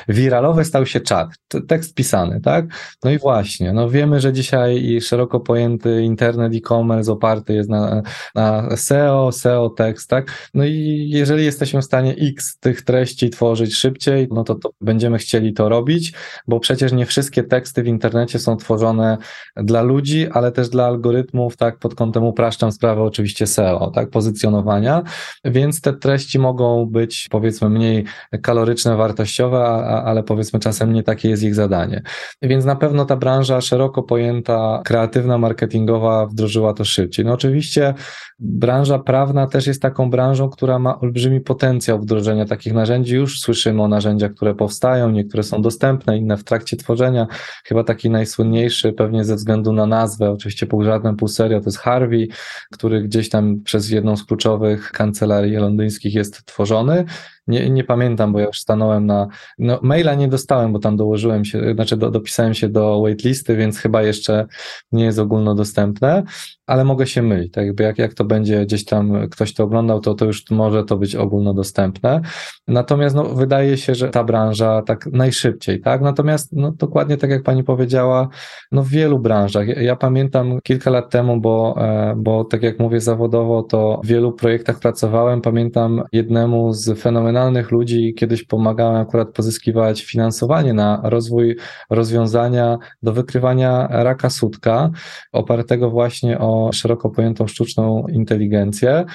wiralowy 0.07 0.65
stał 0.65 0.85
się 0.85 0.99
czat, 0.99 1.29
tekst 1.67 1.95
pisany, 1.95 2.41
tak? 2.41 2.65
No 3.03 3.11
i 3.11 3.17
właśnie, 3.17 3.73
no 3.73 3.89
wiemy, 3.89 4.19
że 4.19 4.33
dzisiaj 4.33 5.01
szeroko 5.01 5.39
pojęty 5.39 6.01
internet 6.01 6.55
e-commerce 6.55 7.11
oparty 7.11 7.53
jest 7.53 7.69
na, 7.69 8.01
na 8.35 8.77
SEO, 8.77 9.31
SEO 9.31 9.69
tekst, 9.69 10.09
tak? 10.09 10.49
No 10.53 10.65
i 10.65 11.05
jeżeli 11.09 11.45
jesteśmy 11.45 11.81
w 11.81 11.85
stanie 11.85 12.15
x 12.19 12.59
tych 12.59 12.81
treści 12.81 13.29
tworzyć 13.29 13.75
szybciej, 13.75 14.27
no 14.31 14.43
to, 14.43 14.55
to 14.55 14.69
będziemy 14.81 15.17
chcieli 15.17 15.53
to 15.53 15.69
robić, 15.69 16.13
bo 16.47 16.59
przecież 16.59 16.91
nie 16.91 17.05
wszystkie 17.05 17.43
teksty 17.43 17.83
w 17.83 17.87
internecie 17.87 18.39
są 18.39 18.57
tworzone 18.57 19.17
dla 19.57 19.81
ludzi, 19.81 20.27
ale 20.31 20.51
też 20.51 20.69
dla 20.69 20.85
algorytmów, 20.85 21.57
tak? 21.57 21.79
Pod 21.79 21.95
kątem 21.95 22.23
upraszczam 22.23 22.71
sprawę 22.71 23.01
oczywiście 23.01 23.47
SEO, 23.47 23.91
tak? 23.91 24.09
Pozycjonowania, 24.09 25.03
więc 25.45 25.81
te 25.81 25.93
treści 25.93 26.39
mogą 26.39 26.85
być 26.85 27.27
powiedzmy 27.31 27.69
mniej 27.69 28.05
kaloryczne, 28.41 28.95
wartościowe, 28.95 29.57
a, 29.57 30.03
ale 30.03 30.23
powiedzmy 30.23 30.59
czasem 30.59 30.93
nie 30.93 31.03
takie 31.03 31.29
jest 31.29 31.43
ich 31.43 31.55
zadanie. 31.55 32.01
Więc 32.41 32.65
na 32.65 32.75
pewno 32.75 33.05
ta 33.05 33.15
branża 33.15 33.61
szeroko 33.61 34.03
pojęta, 34.03 34.81
kreatywna, 34.85 35.37
marketingowa 35.37 36.25
wdrożyła 36.25 36.73
to 36.73 36.85
szybciej. 36.85 37.25
No 37.25 37.33
oczywiście 37.33 37.93
branża 38.39 38.99
prawna 38.99 39.47
też 39.47 39.67
jest 39.67 39.81
taką 39.81 40.09
branżą, 40.09 40.49
która 40.49 40.79
ma 40.79 40.99
olbrzymi 40.99 41.41
potencjał 41.41 41.99
wdrożenia 41.99 42.45
takich 42.45 42.73
narzędzi. 42.73 43.15
Już 43.15 43.39
słyszymy 43.39 43.83
o 43.83 43.87
narzędziach, 43.87 44.33
które 44.33 44.55
powstają, 44.55 45.11
niektóre 45.11 45.43
są 45.43 45.61
dostępne, 45.61 46.17
inne 46.17 46.37
w 46.37 46.43
trakcie 46.43 46.77
tworzenia. 46.77 47.27
Chyba 47.65 47.83
taki 47.83 48.09
najsłynniejszy, 48.09 48.93
pewnie 48.93 49.23
ze 49.23 49.35
względu 49.35 49.73
na 49.73 49.85
nazwę, 49.85 50.31
oczywiście 50.31 50.65
pół 50.65 50.83
żartem, 50.83 51.15
pół 51.15 51.27
serio, 51.27 51.59
to 51.59 51.65
jest 51.65 51.77
Harvey, 51.77 52.29
który 52.71 53.01
gdzieś 53.01 53.29
tam 53.29 53.61
przez 53.63 53.89
jedną 53.89 54.17
z 54.17 54.23
kluczowych 54.23 54.91
kancelarii 54.91 55.55
londyńskich 55.55 56.13
jest 56.13 56.45
tworzony. 56.45 57.05
Nie, 57.47 57.69
nie 57.69 57.83
pamiętam, 57.83 58.33
bo 58.33 58.39
ja 58.39 58.45
już 58.45 58.59
stanąłem 58.59 59.05
na. 59.05 59.27
No, 59.57 59.79
maila 59.81 60.15
nie 60.15 60.27
dostałem, 60.27 60.73
bo 60.73 60.79
tam 60.79 60.97
dołożyłem 60.97 61.45
się, 61.45 61.73
znaczy 61.73 61.97
do, 61.97 62.11
dopisałem 62.11 62.53
się 62.53 62.69
do 62.69 63.01
waitlisty, 63.01 63.55
więc 63.55 63.77
chyba 63.77 64.03
jeszcze 64.03 64.45
nie 64.91 65.03
jest 65.03 65.19
ogólnodostępne, 65.19 66.23
ale 66.67 66.85
mogę 66.85 67.07
się 67.07 67.21
mylić. 67.21 67.53
Tak 67.53 67.65
jakby 67.65 67.83
jak, 67.83 67.97
jak 67.97 68.13
to 68.13 68.25
będzie 68.25 68.65
gdzieś 68.65 68.85
tam 68.85 69.29
ktoś 69.29 69.53
to 69.53 69.63
oglądał, 69.63 69.99
to, 69.99 70.13
to 70.13 70.25
już 70.25 70.49
może 70.51 70.83
to 70.83 70.97
być 70.97 71.15
ogólnodostępne. 71.15 72.21
Natomiast 72.67 73.15
no, 73.15 73.23
wydaje 73.23 73.77
się, 73.77 73.95
że 73.95 74.09
ta 74.09 74.23
branża 74.23 74.81
tak 74.81 75.05
najszybciej, 75.05 75.81
tak? 75.81 76.01
Natomiast 76.01 76.53
no, 76.53 76.71
dokładnie 76.71 77.17
tak 77.17 77.29
jak 77.29 77.43
pani 77.43 77.63
powiedziała, 77.63 78.27
no 78.71 78.83
w 78.83 78.89
wielu 78.89 79.19
branżach. 79.19 79.67
Ja, 79.67 79.81
ja 79.81 79.95
pamiętam 79.95 80.59
kilka 80.63 80.89
lat 80.89 81.09
temu, 81.09 81.41
bo, 81.41 81.75
e, 81.77 82.13
bo 82.17 82.43
tak 82.43 82.63
jak 82.63 82.79
mówię 82.79 82.99
zawodowo, 82.99 83.63
to 83.63 84.01
w 84.03 84.07
wielu 84.07 84.33
projektach 84.33 84.79
pracowałem. 84.79 85.41
Pamiętam 85.41 86.03
jednemu 86.11 86.73
z 86.73 86.99
fenomenalnych 86.99 87.25
fenomenalnych 87.25 87.71
ludzi. 87.71 88.13
Kiedyś 88.13 88.43
pomagałem 88.43 88.95
akurat 88.95 89.29
pozyskiwać 89.33 90.03
finansowanie 90.03 90.73
na 90.73 91.01
rozwój 91.03 91.55
rozwiązania 91.89 92.77
do 93.03 93.13
wykrywania 93.13 93.87
raka 93.89 94.29
sutka, 94.29 94.89
opartego 95.31 95.89
właśnie 95.89 96.39
o 96.39 96.54
szeroko 96.73 97.09
pojętą 97.09 97.47
sztuczną 97.47 98.07
inteligencję. 98.07 99.05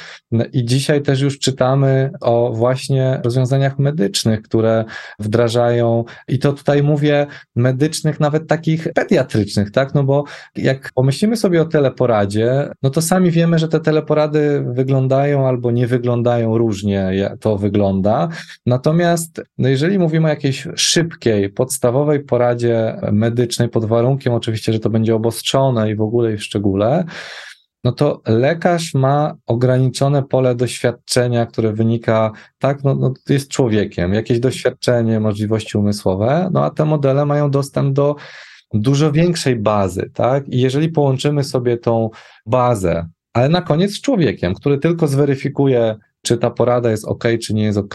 I 0.52 0.64
dzisiaj 0.64 1.02
też 1.02 1.20
już 1.20 1.38
czytamy 1.38 2.10
o 2.20 2.52
właśnie 2.52 3.20
rozwiązaniach 3.24 3.78
medycznych, 3.78 4.42
które 4.42 4.84
wdrażają, 5.18 6.04
i 6.28 6.38
to 6.38 6.52
tutaj 6.52 6.82
mówię 6.82 7.26
medycznych, 7.56 8.20
nawet 8.20 8.48
takich 8.48 8.88
pediatrycznych, 8.94 9.70
tak? 9.70 9.94
No 9.94 10.04
bo 10.04 10.24
jak 10.56 10.90
pomyślimy 10.94 11.36
sobie 11.36 11.62
o 11.62 11.64
teleporadzie, 11.64 12.68
no 12.82 12.90
to 12.90 13.02
sami 13.02 13.30
wiemy, 13.30 13.58
że 13.58 13.68
te 13.68 13.80
teleporady 13.80 14.64
wyglądają 14.66 15.48
albo 15.48 15.70
nie 15.70 15.86
wyglądają 15.86 16.58
różnie, 16.58 17.30
to 17.40 17.58
wygląda. 17.58 18.28
Natomiast 18.66 19.42
no 19.58 19.68
jeżeli 19.68 19.98
mówimy 19.98 20.26
o 20.26 20.30
jakiejś 20.30 20.68
szybkiej, 20.76 21.50
podstawowej 21.50 22.24
poradzie 22.24 23.00
medycznej, 23.12 23.68
pod 23.68 23.84
warunkiem 23.84 24.32
oczywiście, 24.32 24.72
że 24.72 24.78
to 24.78 24.90
będzie 24.90 25.14
obostrzone 25.14 25.90
i 25.90 25.96
w 25.96 26.00
ogóle 26.00 26.32
i 26.32 26.36
w 26.36 26.42
szczególe, 26.42 27.04
no 27.84 27.92
to 27.92 28.22
lekarz 28.26 28.94
ma 28.94 29.34
ograniczone 29.46 30.22
pole 30.22 30.54
doświadczenia, 30.54 31.46
które 31.46 31.72
wynika, 31.72 32.32
tak, 32.58 32.84
no, 32.84 32.94
no 32.94 33.14
jest 33.28 33.50
człowiekiem, 33.50 34.14
jakieś 34.14 34.40
doświadczenie, 34.40 35.20
możliwości 35.20 35.78
umysłowe, 35.78 36.50
no 36.52 36.64
a 36.64 36.70
te 36.70 36.84
modele 36.84 37.26
mają 37.26 37.50
dostęp 37.50 37.94
do 37.94 38.16
dużo 38.74 39.12
większej 39.12 39.56
bazy, 39.56 40.10
tak? 40.14 40.48
I 40.48 40.60
jeżeli 40.60 40.88
połączymy 40.88 41.44
sobie 41.44 41.76
tą 41.78 42.10
bazę, 42.46 43.08
ale 43.32 43.48
na 43.48 43.62
koniec 43.62 43.92
z 43.92 44.00
człowiekiem, 44.00 44.54
który 44.54 44.78
tylko 44.78 45.08
zweryfikuje, 45.08 45.96
czy 46.22 46.38
ta 46.38 46.50
porada 46.50 46.90
jest 46.90 47.04
ok, 47.04 47.24
czy 47.42 47.54
nie 47.54 47.62
jest 47.62 47.78
ok, 47.78 47.94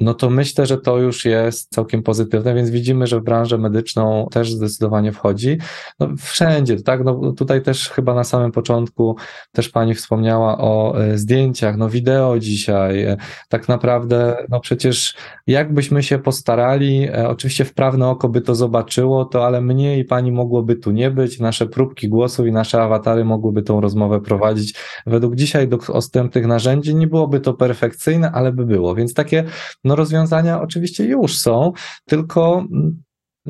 no 0.00 0.14
to 0.14 0.30
myślę, 0.30 0.66
że 0.66 0.78
to 0.78 0.98
już 0.98 1.24
jest 1.24 1.70
całkiem 1.70 2.02
pozytywne, 2.02 2.54
więc 2.54 2.70
widzimy, 2.70 3.06
że 3.06 3.20
w 3.20 3.24
branżę 3.24 3.58
medyczną 3.58 4.28
też 4.30 4.52
zdecydowanie 4.52 5.12
wchodzi. 5.12 5.58
No 6.00 6.08
wszędzie, 6.18 6.82
tak? 6.82 7.04
No 7.04 7.32
tutaj 7.32 7.62
też 7.62 7.88
chyba 7.88 8.14
na 8.14 8.24
samym 8.24 8.52
początku 8.52 9.16
też 9.52 9.68
pani 9.68 9.94
wspomniała 9.94 10.58
o 10.58 11.00
e, 11.00 11.18
zdjęciach, 11.18 11.76
no 11.76 11.88
wideo 11.88 12.38
dzisiaj. 12.38 13.02
E, 13.02 13.16
tak 13.48 13.68
naprawdę, 13.68 14.46
no 14.48 14.60
przecież 14.60 15.14
jakbyśmy 15.46 16.02
się 16.02 16.18
postarali, 16.18 17.08
e, 17.08 17.28
oczywiście 17.28 17.64
wprawne 17.64 18.08
oko 18.08 18.28
by 18.28 18.40
to 18.40 18.54
zobaczyło, 18.54 19.24
to 19.24 19.46
ale 19.46 19.60
mnie 19.60 19.98
i 19.98 20.04
pani 20.04 20.32
mogłoby 20.32 20.76
tu 20.76 20.90
nie 20.90 21.10
być, 21.10 21.40
nasze 21.40 21.66
próbki 21.66 22.08
głosów 22.08 22.46
i 22.46 22.52
nasze 22.52 22.82
awatary 22.82 23.24
mogłyby 23.24 23.62
tą 23.62 23.80
rozmowę 23.80 24.20
prowadzić. 24.20 24.74
Według 25.06 25.36
dzisiaj 25.36 25.68
dostępnych 25.68 26.46
narzędzi 26.46 26.94
nie 26.94 27.06
byłoby 27.06 27.40
to 27.40 27.54
perfekcyjne, 27.54 28.30
ale 28.32 28.52
by 28.52 28.66
było, 28.66 28.94
więc 28.94 29.14
takie 29.14 29.44
no 29.90 29.96
rozwiązania 29.96 30.60
oczywiście 30.60 31.04
już 31.04 31.38
są, 31.38 31.72
tylko 32.06 32.64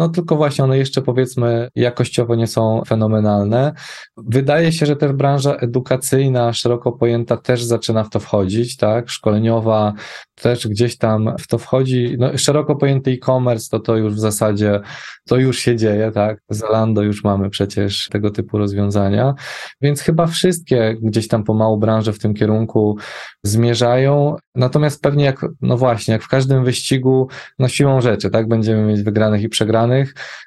no 0.01 0.09
tylko 0.09 0.37
właśnie 0.37 0.65
one 0.65 0.79
jeszcze 0.79 1.03
powiedzmy 1.03 1.69
jakościowo 1.75 2.35
nie 2.35 2.47
są 2.47 2.83
fenomenalne. 2.87 3.73
Wydaje 4.17 4.73
się, 4.73 4.87
że 4.87 4.97
też 4.97 5.13
branża 5.13 5.55
edukacyjna, 5.55 6.53
szeroko 6.53 6.93
pojęta, 6.93 7.37
też 7.37 7.65
zaczyna 7.65 8.05
w 8.05 8.11
to 8.11 8.21
wchodzić, 8.21 8.77
tak? 8.77 9.11
Szkoleniowa 9.11 9.93
też 10.35 10.69
gdzieś 10.69 10.99
tam 10.99 11.35
w 11.41 11.47
to 11.47 11.59
wchodzi. 11.59 12.17
No, 12.19 12.39
szeroko 12.39 12.77
pojęty 12.77 13.11
e-commerce 13.11 13.69
to 13.71 13.81
to 13.81 13.97
już 13.97 14.15
w 14.15 14.19
zasadzie, 14.19 14.81
to 15.29 15.37
już 15.37 15.59
się 15.59 15.77
dzieje, 15.77 16.11
tak? 16.15 16.39
Zalando 16.49 17.03
już 17.03 17.25
mamy 17.25 17.51
przecież 17.51 18.09
tego 18.11 18.31
typu 18.31 18.59
rozwiązania, 18.59 19.35
więc 19.81 20.01
chyba 20.01 20.27
wszystkie 20.27 20.97
gdzieś 21.03 21.29
tam 21.29 21.45
pomału 21.45 21.79
branże 21.79 22.13
w 22.13 22.19
tym 22.19 22.35
kierunku 22.35 22.99
zmierzają. 23.43 24.37
Natomiast 24.55 25.03
pewnie 25.03 25.25
jak, 25.25 25.47
no 25.61 25.77
właśnie, 25.77 26.13
jak 26.13 26.23
w 26.23 26.29
każdym 26.29 26.65
wyścigu, 26.65 27.29
no 27.59 27.69
siłą 27.69 28.01
rzeczy, 28.01 28.31
tak? 28.31 28.49
Będziemy 28.49 28.83
mieć 28.83 29.03
wygranych 29.03 29.43
i 29.43 29.49
przegranych 29.49 29.90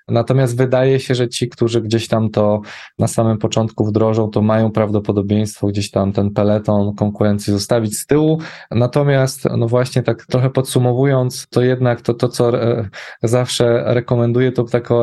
Natomiast 0.07 0.57
wydaje 0.57 0.99
się, 0.99 1.15
że 1.15 1.29
ci, 1.29 1.49
którzy 1.49 1.81
gdzieś 1.81 2.07
tam 2.07 2.29
to 2.29 2.61
na 2.99 3.07
samym 3.07 3.37
początku 3.37 3.85
wdrożą, 3.85 4.29
to 4.29 4.41
mają 4.41 4.71
prawdopodobieństwo 4.71 5.67
gdzieś 5.67 5.91
tam 5.91 6.11
ten 6.13 6.31
peleton 6.31 6.95
konkurencji 6.95 7.53
zostawić 7.53 7.97
z 7.97 8.05
tyłu. 8.05 8.39
Natomiast, 8.71 9.45
no 9.57 9.67
właśnie 9.67 10.03
tak 10.03 10.25
trochę 10.25 10.49
podsumowując, 10.49 11.47
to 11.49 11.61
jednak 11.61 12.01
to, 12.01 12.13
to 12.13 12.29
co 12.29 12.63
e, 12.63 12.89
zawsze 13.23 13.83
rekomenduję, 13.85 14.51
to 14.51 14.63
taka 14.63 14.93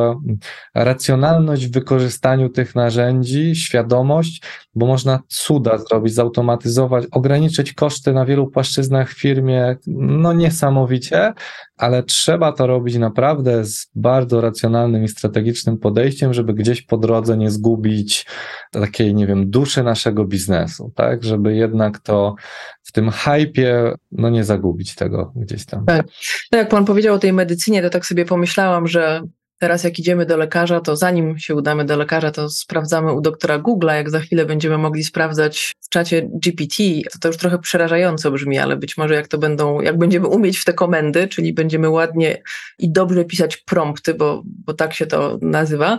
racjonalność 0.75 1.67
w 1.67 1.73
wykorzystaniu 1.73 2.49
tych 2.49 2.75
narzędzi, 2.75 3.55
świadomość, 3.55 4.41
bo 4.75 4.85
można 4.85 5.19
cuda 5.27 5.77
zrobić, 5.77 6.13
zautomatyzować, 6.13 7.05
ograniczyć 7.11 7.73
koszty 7.73 8.13
na 8.13 8.25
wielu 8.25 8.47
płaszczyznach 8.47 9.09
w 9.09 9.19
firmie, 9.19 9.77
no 9.87 10.33
niesamowicie, 10.33 11.33
ale 11.81 12.03
trzeba 12.03 12.51
to 12.51 12.67
robić 12.67 12.97
naprawdę 12.97 13.65
z 13.65 13.91
bardzo 13.95 14.41
racjonalnym 14.41 15.03
i 15.03 15.07
strategicznym 15.07 15.77
podejściem, 15.77 16.33
żeby 16.33 16.53
gdzieś 16.53 16.81
po 16.81 16.97
drodze 16.97 17.37
nie 17.37 17.51
zgubić 17.51 18.25
takiej, 18.71 19.15
nie 19.15 19.27
wiem, 19.27 19.49
duszy 19.49 19.83
naszego 19.83 20.25
biznesu, 20.25 20.91
tak? 20.95 21.23
Żeby 21.23 21.55
jednak 21.55 21.99
to 21.99 22.35
w 22.83 22.91
tym 22.91 23.11
hypie, 23.11 23.93
no 24.11 24.29
nie 24.29 24.43
zagubić 24.43 24.95
tego 24.95 25.33
gdzieś 25.35 25.65
tam. 25.65 25.85
Tak. 25.85 26.05
No 26.51 26.57
jak 26.57 26.69
pan 26.69 26.85
powiedział 26.85 27.15
o 27.15 27.19
tej 27.19 27.33
medycynie, 27.33 27.81
to 27.81 27.89
tak 27.89 28.05
sobie 28.05 28.25
pomyślałam, 28.25 28.87
że 28.87 29.21
Teraz 29.61 29.83
jak 29.83 29.99
idziemy 29.99 30.25
do 30.25 30.37
lekarza, 30.37 30.79
to 30.79 30.95
zanim 30.95 31.39
się 31.39 31.55
udamy 31.55 31.85
do 31.85 31.97
lekarza, 31.97 32.31
to 32.31 32.49
sprawdzamy 32.49 33.13
u 33.13 33.21
doktora 33.21 33.59
Google'a, 33.59 33.93
jak 33.93 34.09
za 34.09 34.19
chwilę 34.19 34.45
będziemy 34.45 34.77
mogli 34.77 35.03
sprawdzać 35.03 35.73
w 35.79 35.89
czacie 35.89 36.21
GPT, 36.21 36.83
to 37.13 37.19
to 37.19 37.27
już 37.27 37.37
trochę 37.37 37.59
przerażająco 37.59 38.31
brzmi, 38.31 38.57
ale 38.57 38.77
być 38.77 38.97
może 38.97 39.13
jak 39.13 39.27
to 39.27 39.37
będą, 39.37 39.81
jak 39.81 39.97
będziemy 39.97 40.27
umieć 40.27 40.57
w 40.57 40.65
te 40.65 40.73
komendy, 40.73 41.27
czyli 41.27 41.53
będziemy 41.53 41.89
ładnie 41.89 42.41
i 42.79 42.91
dobrze 42.91 43.25
pisać 43.25 43.57
prompty, 43.57 44.13
bo, 44.13 44.43
bo 44.45 44.73
tak 44.73 44.93
się 44.93 45.05
to 45.05 45.37
nazywa, 45.41 45.97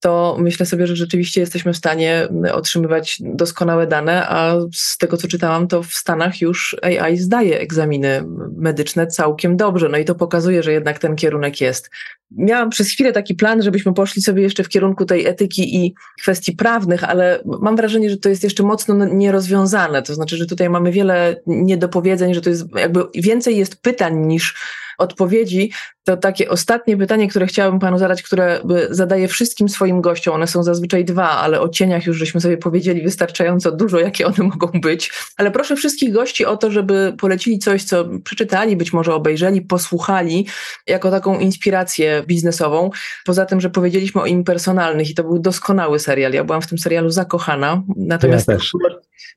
to 0.00 0.36
myślę 0.40 0.66
sobie, 0.66 0.86
że 0.86 0.96
rzeczywiście 0.96 1.40
jesteśmy 1.40 1.72
w 1.72 1.76
stanie 1.76 2.28
otrzymywać 2.52 3.18
doskonałe 3.20 3.86
dane, 3.86 4.28
a 4.28 4.54
z 4.74 4.98
tego 4.98 5.16
co 5.16 5.28
czytałam, 5.28 5.68
to 5.68 5.82
w 5.82 5.92
Stanach 5.92 6.40
już 6.40 6.76
AI 6.82 7.16
zdaje 7.16 7.60
egzaminy 7.60 8.24
medyczne 8.56 9.06
całkiem 9.06 9.56
dobrze. 9.56 9.88
No 9.88 9.98
i 9.98 10.04
to 10.04 10.14
pokazuje, 10.14 10.62
że 10.62 10.72
jednak 10.72 10.98
ten 10.98 11.16
kierunek 11.16 11.60
jest. 11.60 11.90
Miałam 12.30 12.70
przez 12.70 12.88
chwilę 12.88 13.12
taki 13.12 13.34
plan, 13.34 13.62
żebyśmy 13.62 13.94
poszli 13.94 14.22
sobie 14.22 14.42
jeszcze 14.42 14.64
w 14.64 14.68
kierunku 14.68 15.04
tej 15.04 15.26
etyki 15.26 15.76
i 15.76 15.94
kwestii 16.22 16.52
prawnych, 16.52 17.04
ale 17.04 17.42
mam 17.44 17.76
wrażenie, 17.76 18.10
że 18.10 18.16
to 18.16 18.28
jest 18.28 18.44
jeszcze 18.44 18.62
mocno 18.62 19.06
nierozwiązane. 19.06 20.02
To 20.02 20.14
znaczy, 20.14 20.36
że 20.36 20.46
tutaj 20.46 20.70
mamy 20.70 20.92
wiele 20.92 21.36
niedopowiedzeń, 21.46 22.34
że 22.34 22.40
to 22.40 22.50
jest 22.50 22.64
jakby 22.74 23.00
więcej 23.14 23.56
jest 23.56 23.82
pytań 23.82 24.26
niż 24.26 24.54
odpowiedzi, 25.00 25.70
to 26.04 26.16
takie 26.16 26.50
ostatnie 26.50 26.96
pytanie, 26.96 27.28
które 27.28 27.46
chciałabym 27.46 27.80
panu 27.80 27.98
zadać, 27.98 28.22
które 28.22 28.60
zadaję 28.90 29.28
wszystkim 29.28 29.68
swoim 29.68 30.00
gościom, 30.00 30.34
one 30.34 30.46
są 30.46 30.62
zazwyczaj 30.62 31.04
dwa, 31.04 31.30
ale 31.30 31.60
o 31.60 31.68
cieniach 31.68 32.06
już 32.06 32.16
żeśmy 32.16 32.40
sobie 32.40 32.56
powiedzieli 32.56 33.02
wystarczająco 33.02 33.72
dużo, 33.72 33.98
jakie 33.98 34.26
one 34.26 34.38
mogą 34.38 34.80
być. 34.80 35.12
Ale 35.36 35.50
proszę 35.50 35.76
wszystkich 35.76 36.12
gości 36.12 36.46
o 36.46 36.56
to, 36.56 36.70
żeby 36.70 37.14
polecili 37.18 37.58
coś, 37.58 37.84
co 37.84 38.04
przeczytali, 38.24 38.76
być 38.76 38.92
może 38.92 39.14
obejrzeli, 39.14 39.62
posłuchali, 39.62 40.46
jako 40.86 41.10
taką 41.10 41.38
inspirację 41.38 42.22
biznesową. 42.26 42.90
Poza 43.24 43.46
tym, 43.46 43.60
że 43.60 43.70
powiedzieliśmy 43.70 44.20
o 44.20 44.26
impersonalnych 44.26 45.10
i 45.10 45.14
to 45.14 45.22
był 45.22 45.38
doskonały 45.38 45.98
serial. 45.98 46.32
Ja 46.32 46.44
byłam 46.44 46.62
w 46.62 46.66
tym 46.66 46.78
serialu 46.78 47.10
zakochana. 47.10 47.82
Natomiast 47.96 48.48
ja 48.48 48.54
też 48.54 48.72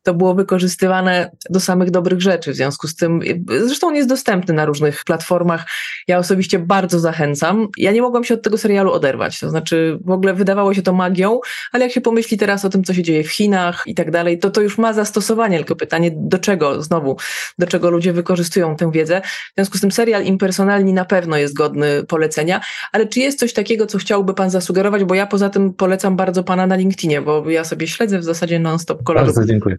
to 0.04 0.14
było 0.14 0.36
wykorzystywane 0.36 1.32
do 1.50 1.60
samych 1.60 1.92
dobrych 1.92 2.22
rzeczy. 2.22 2.52
W 2.52 2.56
związku 2.56 2.88
z 2.88 2.96
tym, 2.96 3.20
zresztą 3.66 3.88
on 3.88 3.96
jest 3.96 4.10
dostępny 4.10 4.54
na 4.54 4.66
różnych 4.66 5.04
platformach. 5.04 5.66
Ja 6.08 6.18
osobiście 6.18 6.60
bardzo 6.60 7.00
zachęcam. 7.00 7.68
Ja 7.78 7.92
nie 7.92 8.02
mogłam 8.02 8.24
się 8.24 8.34
od 8.34 8.42
tego 8.42 8.58
serialu 8.58 8.92
oderwać. 8.92 9.40
To 9.40 9.50
znaczy, 9.50 10.00
w 10.06 10.12
ogóle 10.12 10.34
wydawało 10.34 10.74
się 10.74 10.82
to 10.82 10.94
magią, 10.94 11.40
ale 11.72 11.84
jak 11.84 11.94
się 11.94 12.02
pomyśli 12.02 12.38
teraz 12.38 12.66
o 12.66 12.70
tym, 12.70 12.84
co 12.84 12.94
się 12.94 13.04
dzieje 13.04 13.24
w 13.24 13.32
Chinach 13.32 13.84
i 13.86 13.96
tak 13.96 14.12
dalej, 14.12 14.40
to 14.40 14.52
to 14.52 14.62
już 14.62 14.78
ma 14.78 14.94
zastosowanie. 14.94 15.58
Tylko 15.58 15.76
pytanie, 15.76 16.12
do 16.16 16.40
czego 16.40 16.82
znowu, 16.82 17.18
do 17.60 17.68
czego 17.68 17.90
ludzie 17.90 18.14
wykorzystują 18.14 18.76
tę 18.76 18.92
wiedzę. 18.92 19.22
W 19.22 19.54
związku 19.58 19.78
z 19.78 19.82
tym 19.82 19.92
serial 19.92 20.24
impersonalni 20.24 20.94
na 20.94 21.06
pewno 21.06 21.38
jest 21.38 21.54
godny 21.54 22.04
polecenia, 22.04 22.62
ale 22.92 23.08
czy 23.08 23.20
jest 23.20 23.40
coś 23.40 23.54
takiego, 23.54 23.86
co 23.86 23.98
chciałby 23.98 24.34
Pan 24.34 24.50
zasugerować? 24.50 25.04
Bo 25.04 25.16
ja 25.16 25.28
poza 25.28 25.50
tym 25.50 25.74
polecam 25.74 26.16
bardzo 26.16 26.44
Pana 26.44 26.68
na 26.68 26.76
LinkedInie, 26.76 27.22
bo 27.22 27.50
ja 27.50 27.64
sobie 27.64 27.88
śledzę 27.88 28.20
w 28.20 28.24
zasadzie 28.24 28.60
non-stop 28.60 29.04
kolorów. 29.04 29.36
Bardzo 29.36 29.52
dziękuję 29.52 29.73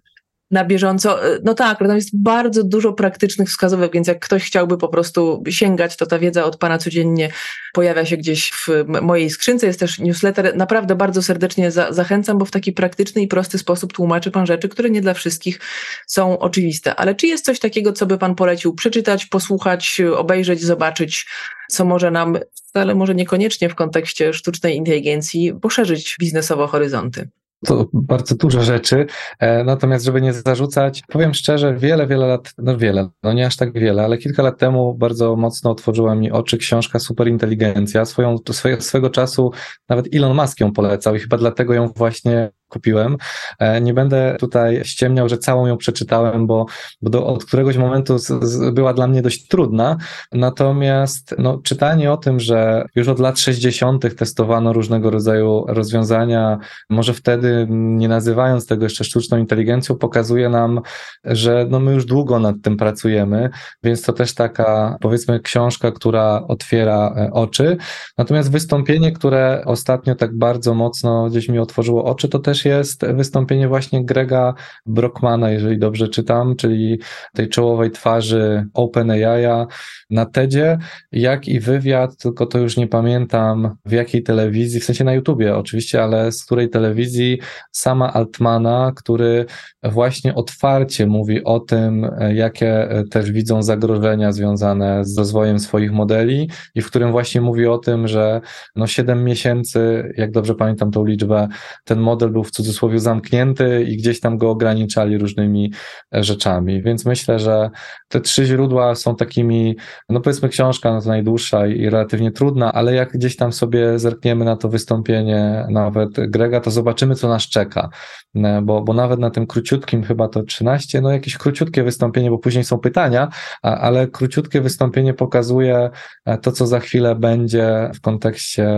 na 0.51 0.65
bieżąco. 0.65 1.27
E, 1.27 1.39
no 1.45 1.55
tak, 1.55 1.81
ale 1.81 1.89
tam 1.89 1.97
jest 1.97 2.23
bardzo 2.23 2.65
dużo 2.65 2.93
praktycznych 2.93 3.49
wskazówek, 3.49 3.93
więc 3.93 4.09
jak 4.09 4.25
ktoś 4.25 4.45
chciałby 4.45 4.79
po 4.79 4.89
prostu 4.89 5.43
sięgać, 5.49 5.97
to 5.97 6.07
ta 6.07 6.19
wiedza 6.19 6.45
od 6.45 6.57
Pana 6.57 6.79
codziennie 6.79 7.31
pojawia 7.73 8.05
się 8.05 8.17
gdzieś 8.17 8.51
w 8.53 8.69
mojej 9.03 9.31
skrzynce. 9.31 9.67
Jest 9.67 9.81
też 9.81 9.99
newsletter. 9.99 10.57
Naprawdę 10.57 10.95
bardzo 10.95 11.23
serdecznie 11.23 11.71
za 11.71 11.93
zachęcam, 11.93 12.39
bo 12.39 12.45
w 12.45 12.51
taki 12.51 12.73
praktyczny 12.73 13.23
i 13.23 13.29
prosty 13.29 13.59
sposób 13.59 13.93
tłumaczy 13.93 14.31
Pan 14.31 14.47
rzeczy, 14.47 14.69
które 14.69 14.91
nie 14.91 15.01
dla 15.01 15.15
wszystkich 15.15 15.61
są 16.07 16.39
oczywiste. 16.39 16.97
Ale 16.97 17.15
czy 17.15 17.27
jest 17.27 17.45
coś 17.45 17.59
takiego, 17.59 17.93
co 17.93 18.07
by 18.07 18.19
Pan 18.19 18.35
polecił 18.35 18.75
przeczytać, 18.75 19.27
posłuchać, 19.27 20.01
obejrzeć, 20.17 20.63
zobaczyć, 20.63 21.27
co 21.71 21.85
może 21.85 22.11
nam, 22.11 22.39
ale 22.75 22.95
może 22.95 23.15
niekoniecznie 23.15 23.69
w 23.69 23.75
kontekście 23.75 24.33
sztucznej 24.33 24.77
inteligencji, 24.77 25.55
poszerzyć 25.63 26.17
biznesowo 26.21 26.67
horyzonty? 26.67 27.29
To 27.67 27.87
bardzo 27.93 28.35
dużo 28.35 28.63
rzeczy. 28.63 29.07
E, 29.39 29.65
natomiast, 29.65 30.05
żeby 30.05 30.21
nie 30.21 30.33
zarzucać, 30.33 31.03
powiem 31.09 31.35
szczerze, 31.35 31.75
wiele, 31.75 32.07
wiele 32.07 32.27
lat, 32.27 32.55
no 32.59 32.79
wiele, 32.79 33.09
no 33.23 33.33
nie 33.33 33.47
aż 33.47 33.57
tak 33.57 33.73
wiele, 33.73 34.05
ale 34.05 34.19
kilka 34.19 34.43
lat 34.43 34.59
temu 34.59 34.95
bardzo 34.95 35.37
mocno 35.37 35.71
otworzyła 35.71 36.15
mi 36.15 36.31
oczy 36.31 36.59
książka 36.59 36.99
Superinteligencja. 36.99 38.05
Swoją, 38.05 38.37
swego 38.81 39.11
czasu 39.11 39.51
nawet 39.89 40.15
Elon 40.15 40.37
Musk 40.37 40.61
ją 40.61 40.73
polecał 40.73 41.15
i 41.15 41.19
chyba 41.19 41.39
dlatego 41.39 41.75
ją 41.75 41.89
właśnie 41.97 42.51
kupiłem. 42.69 43.17
E, 43.59 43.81
nie 43.81 43.95
będę 43.95 44.37
tutaj 44.41 44.85
ściemniał, 44.85 45.29
że 45.29 45.39
całą 45.39 45.67
ją 45.67 45.77
przeczytałem, 45.77 46.47
bo, 46.47 46.67
bo 47.03 47.11
do, 47.11 47.27
od 47.27 47.45
któregoś 47.45 47.77
momentu 47.77 48.19
z, 48.19 48.27
z, 48.27 48.75
była 48.75 48.95
dla 48.95 49.07
mnie 49.07 49.23
dość 49.23 49.49
trudna. 49.49 49.97
Natomiast 50.33 51.35
no, 51.39 51.59
czytanie 51.59 52.13
o 52.13 52.17
tym, 52.17 52.41
że 52.41 52.87
już 52.95 53.09
od 53.09 53.19
lat 53.19 53.39
60. 53.39 54.17
testowano 54.17 54.73
różnego 54.73 55.11
rodzaju 55.11 55.65
rozwiązania, 55.69 56.59
może 56.91 57.15
wtedy 57.15 57.67
nie 57.71 58.09
nazywając 58.09 58.67
tego 58.67 58.85
jeszcze 58.85 59.05
sztuczną 59.05 59.39
inteligencją, 59.39 59.97
pokazuje 59.97 60.49
nam, 60.49 60.81
że 61.25 61.67
no, 61.71 61.81
my 61.81 61.93
już 61.93 62.05
długo 62.05 62.39
nad 62.39 62.57
tym 62.63 62.77
pracujemy, 62.77 63.51
więc 63.83 64.03
to 64.03 64.13
też 64.13 64.35
taka 64.35 64.97
powiedzmy 65.01 65.41
książka, 65.41 65.93
która 65.93 66.45
otwiera 66.49 67.15
e, 67.17 67.31
oczy. 67.33 67.77
Natomiast 68.19 68.51
wystąpienie, 68.51 69.13
które 69.13 69.63
ostatnio 69.67 70.15
tak 70.15 70.39
bardzo 70.39 70.75
mocno 70.75 71.27
gdzieś 71.31 71.49
mi 71.49 71.59
otworzyło 71.59 72.05
oczy, 72.05 72.29
to 72.29 72.39
też 72.39 72.54
jest 72.65 73.07
wystąpienie 73.07 73.69
właśnie 73.69 74.05
Grega 74.05 74.55
Brockmana, 74.87 75.51
jeżeli 75.51 75.79
dobrze 75.79 76.09
czytam, 76.09 76.57
czyli 76.57 77.01
tej 77.35 77.49
czołowej 77.49 77.91
twarzy 77.91 78.67
OpenAI 78.75 79.67
na 80.11 80.27
TEDzie, 80.27 80.79
jak 81.13 81.49
i 81.49 81.61
wywiad, 81.61 82.17
tylko 82.17 82.47
to 82.47 82.59
już 82.59 82.77
nie 82.77 82.87
pamiętam 82.87 83.77
w 83.85 83.93
jakiej 83.93 84.23
telewizji, 84.23 84.81
w 84.81 84.85
sensie 84.85 85.05
na 85.05 85.13
YouTubie 85.13 85.57
oczywiście, 85.57 86.03
ale 86.03 86.33
z 86.33 86.45
której 86.45 86.69
telewizji 86.69 87.39
sama 87.73 88.13
Altmana, 88.13 88.93
który 88.97 89.47
właśnie 89.83 90.35
otwarcie 90.35 91.07
mówi 91.07 91.45
o 91.45 91.61
tym, 91.61 92.11
jakie 92.35 92.89
też 93.11 93.33
widzą 93.33 93.63
zagrożenia 93.63 94.33
związane 94.33 95.05
z 95.05 95.19
rozwojem 95.19 95.59
swoich 95.59 95.93
modeli 95.93 96.51
i 96.75 96.83
w 96.83 96.87
którym 96.87 97.13
właśnie 97.13 97.41
mówi 97.41 97.67
o 97.67 97.79
tym, 97.79 98.09
że 98.09 98.41
no 98.77 98.87
7 98.87 99.25
miesięcy, 99.25 100.13
jak 100.17 100.31
dobrze 100.31 100.55
pamiętam 100.55 100.91
tą 100.91 101.05
liczbę, 101.05 101.49
ten 101.85 102.01
model 102.01 102.31
był 102.31 102.44
w 102.45 102.51
cudzysłowie 102.51 102.99
zamknięty 102.99 103.85
i 103.89 103.97
gdzieś 103.97 104.21
tam 104.21 104.39
go 104.39 104.51
ograniczali 104.51 105.19
różnymi 105.19 105.73
e, 106.15 106.25
rzeczami. 106.25 106.83
Więc 106.83 107.05
myślę, 107.05 107.39
że 107.39 107.71
te 108.09 108.21
trzy 108.21 108.47
źródła 108.47 108.95
są 108.95 109.17
takimi, 109.17 109.77
no 110.09 110.21
powiedzmy 110.21 110.49
książka 110.49 110.93
no 110.93 111.01
to 111.01 111.09
najdłuższa 111.09 111.67
i 111.67 111.91
relatywnie 111.91 112.33
trudna, 112.33 112.73
ale 112.73 112.95
jak 112.95 113.13
gdzieś 113.13 113.37
tam 113.37 113.53
sobie 113.53 113.99
zerkniemy 113.99 114.45
na 114.45 114.57
to 114.57 114.69
wystąpienie 114.69 115.67
nawet 115.71 116.11
Grega, 116.31 116.61
to 116.61 116.71
zobaczymy, 116.71 117.15
co 117.15 117.29
nas 117.29 117.43
czeka. 117.43 117.89
E, 118.37 118.63
bo, 118.63 118.83
bo 118.83 118.95
nawet 118.95 119.21
na 119.21 119.31
tym 119.31 119.47
króciutkim, 119.47 120.03
chyba 120.03 120.29
to 120.29 120.43
13, 120.43 121.01
no 121.01 121.11
jakieś 121.11 121.37
króciutkie 121.37 121.83
wystąpienie, 121.83 122.31
bo 122.31 122.39
później 122.39 122.65
są 122.65 122.79
pytania, 122.79 123.29
ale 123.63 124.09
króciutkie 124.09 124.61
wystąpienie 124.61 125.15
pokazuje 125.15 125.91
e, 126.25 126.39
to, 126.39 126.53
co 126.53 126.67
za 126.67 126.81
chwilę 126.81 127.15
będzie 127.15 127.91
w 127.95 128.01
kontekście 128.01 128.69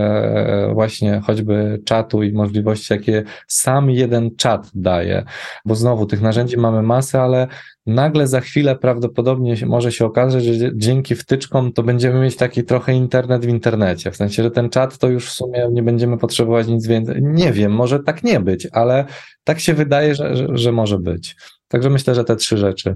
właśnie 0.73 1.21
choćby 1.25 1.81
czatu 1.85 2.23
i 2.23 2.33
możliwości, 2.33 2.93
jakie 2.93 3.23
sam 3.57 3.91
jeden 3.91 4.35
czat 4.35 4.71
daje, 4.75 5.25
bo 5.65 5.75
znowu 5.75 6.05
tych 6.05 6.21
narzędzi 6.21 6.57
mamy 6.57 6.81
masę, 6.81 7.21
ale 7.21 7.47
nagle 7.85 8.27
za 8.27 8.41
chwilę 8.41 8.75
prawdopodobnie 8.75 9.55
może 9.65 9.91
się 9.91 10.05
okazać, 10.05 10.43
że 10.43 10.71
dzięki 10.75 11.15
wtyczkom 11.15 11.73
to 11.73 11.83
będziemy 11.83 12.19
mieć 12.19 12.35
taki 12.35 12.63
trochę 12.63 12.93
internet 12.93 13.45
w 13.45 13.49
internecie. 13.49 14.11
W 14.11 14.15
sensie, 14.15 14.43
że 14.43 14.51
ten 14.51 14.69
czat 14.69 14.97
to 14.97 15.09
już 15.09 15.29
w 15.29 15.33
sumie 15.33 15.67
nie 15.71 15.83
będziemy 15.83 16.17
potrzebować 16.17 16.67
nic 16.67 16.87
więcej. 16.87 17.15
Nie 17.21 17.53
wiem, 17.53 17.71
może 17.71 17.99
tak 17.99 18.23
nie 18.23 18.39
być, 18.39 18.67
ale 18.71 19.05
tak 19.43 19.59
się 19.59 19.73
wydaje, 19.73 20.15
że, 20.15 20.35
że, 20.35 20.47
że 20.51 20.71
może 20.71 20.99
być. 20.99 21.35
Także 21.67 21.89
myślę, 21.89 22.15
że 22.15 22.23
te 22.23 22.35
trzy 22.35 22.57
rzeczy. 22.57 22.95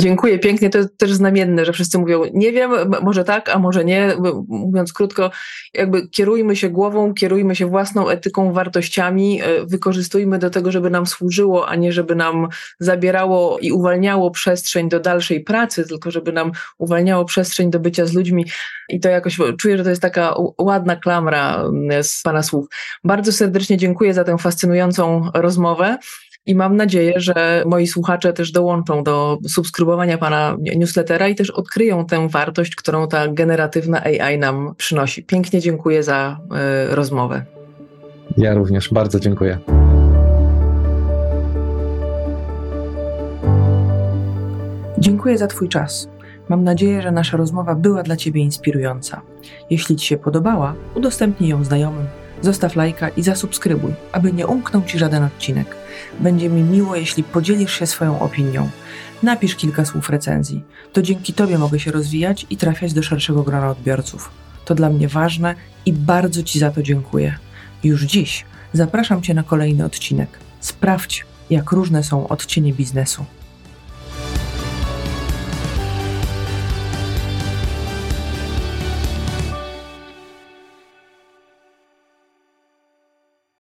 Dziękuję 0.00 0.38
pięknie. 0.38 0.70
To 0.70 0.78
też 0.96 1.12
znamienne, 1.12 1.64
że 1.64 1.72
wszyscy 1.72 1.98
mówią, 1.98 2.22
nie 2.32 2.52
wiem, 2.52 2.70
może 3.02 3.24
tak, 3.24 3.48
a 3.48 3.58
może 3.58 3.84
nie. 3.84 4.16
Mówiąc 4.48 4.92
krótko, 4.92 5.30
jakby 5.74 6.08
kierujmy 6.08 6.56
się 6.56 6.70
głową, 6.70 7.14
kierujmy 7.14 7.56
się 7.56 7.66
własną 7.66 8.08
etyką, 8.08 8.52
wartościami, 8.52 9.42
e, 9.42 9.66
wykorzystujmy 9.66 10.38
do 10.38 10.50
tego, 10.50 10.72
żeby 10.72 10.90
nam 10.90 11.06
służyło, 11.06 11.68
a 11.68 11.76
nie 11.76 11.92
żeby 11.92 12.14
nam 12.14 12.48
zabierało 12.78 13.58
i 13.58 13.72
uwalniało 13.72 14.30
przestrzeń 14.30 14.88
do 14.88 15.00
dalszej 15.00 15.40
pracy, 15.40 15.84
tylko 15.88 16.10
żeby 16.10 16.32
nam 16.32 16.52
uwalniało 16.78 17.24
przestrzeń 17.24 17.70
do 17.70 17.80
bycia 17.80 18.06
z 18.06 18.12
ludźmi. 18.12 18.46
I 18.88 19.00
to 19.00 19.08
jakoś 19.08 19.38
czuję, 19.58 19.76
że 19.78 19.84
to 19.84 19.90
jest 19.90 20.02
taka 20.02 20.34
ładna 20.58 20.96
klamra 20.96 21.64
z 22.02 22.22
Pana 22.22 22.42
słów. 22.42 22.66
Bardzo 23.04 23.32
serdecznie 23.32 23.76
dziękuję 23.76 24.14
za 24.14 24.24
tę 24.24 24.38
fascynującą 24.38 25.30
rozmowę. 25.34 25.98
I 26.46 26.54
mam 26.54 26.76
nadzieję, 26.76 27.12
że 27.16 27.62
moi 27.66 27.86
słuchacze 27.86 28.32
też 28.32 28.52
dołączą 28.52 29.04
do 29.04 29.38
subskrybowania 29.48 30.18
pana 30.18 30.56
newslettera 30.76 31.28
i 31.28 31.34
też 31.34 31.50
odkryją 31.50 32.06
tę 32.06 32.28
wartość, 32.28 32.76
którą 32.76 33.08
ta 33.08 33.28
generatywna 33.28 34.02
AI 34.02 34.38
nam 34.38 34.74
przynosi. 34.76 35.22
Pięknie 35.22 35.60
dziękuję 35.60 36.02
za 36.02 36.38
y, 36.90 36.94
rozmowę. 36.94 37.44
Ja 38.36 38.54
również 38.54 38.92
bardzo 38.92 39.20
dziękuję. 39.20 39.58
Dziękuję 44.98 45.38
za 45.38 45.46
Twój 45.46 45.68
czas. 45.68 46.08
Mam 46.48 46.64
nadzieję, 46.64 47.02
że 47.02 47.12
nasza 47.12 47.36
rozmowa 47.36 47.74
była 47.74 48.02
dla 48.02 48.16
Ciebie 48.16 48.40
inspirująca. 48.40 49.20
Jeśli 49.70 49.96
Ci 49.96 50.06
się 50.06 50.16
podobała, 50.16 50.74
udostępnij 50.94 51.50
ją 51.50 51.64
znajomym, 51.64 52.06
zostaw 52.40 52.76
lajka 52.76 53.08
i 53.08 53.22
zasubskrybuj, 53.22 53.92
aby 54.12 54.32
nie 54.32 54.46
umknął 54.46 54.82
Ci 54.82 54.98
żaden 54.98 55.22
odcinek. 55.22 55.83
Będzie 56.20 56.48
mi 56.48 56.62
miło, 56.62 56.96
jeśli 56.96 57.22
podzielisz 57.24 57.78
się 57.78 57.86
swoją 57.86 58.20
opinią. 58.20 58.70
Napisz 59.22 59.54
kilka 59.54 59.84
słów 59.84 60.10
recenzji. 60.10 60.64
To 60.92 61.02
dzięki 61.02 61.32
Tobie 61.32 61.58
mogę 61.58 61.80
się 61.80 61.92
rozwijać 61.92 62.46
i 62.50 62.56
trafiać 62.56 62.92
do 62.92 63.02
szerszego 63.02 63.42
grona 63.42 63.70
odbiorców. 63.70 64.30
To 64.64 64.74
dla 64.74 64.90
mnie 64.90 65.08
ważne 65.08 65.54
i 65.86 65.92
bardzo 65.92 66.42
Ci 66.42 66.58
za 66.58 66.70
to 66.70 66.82
dziękuję. 66.82 67.34
Już 67.84 68.02
dziś 68.02 68.44
zapraszam 68.74 69.22
Cię 69.22 69.34
na 69.34 69.42
kolejny 69.42 69.84
odcinek. 69.84 70.38
Sprawdź, 70.60 71.26
jak 71.50 71.72
różne 71.72 72.04
są 72.04 72.28
odcienie 72.28 72.72
biznesu. 72.72 73.24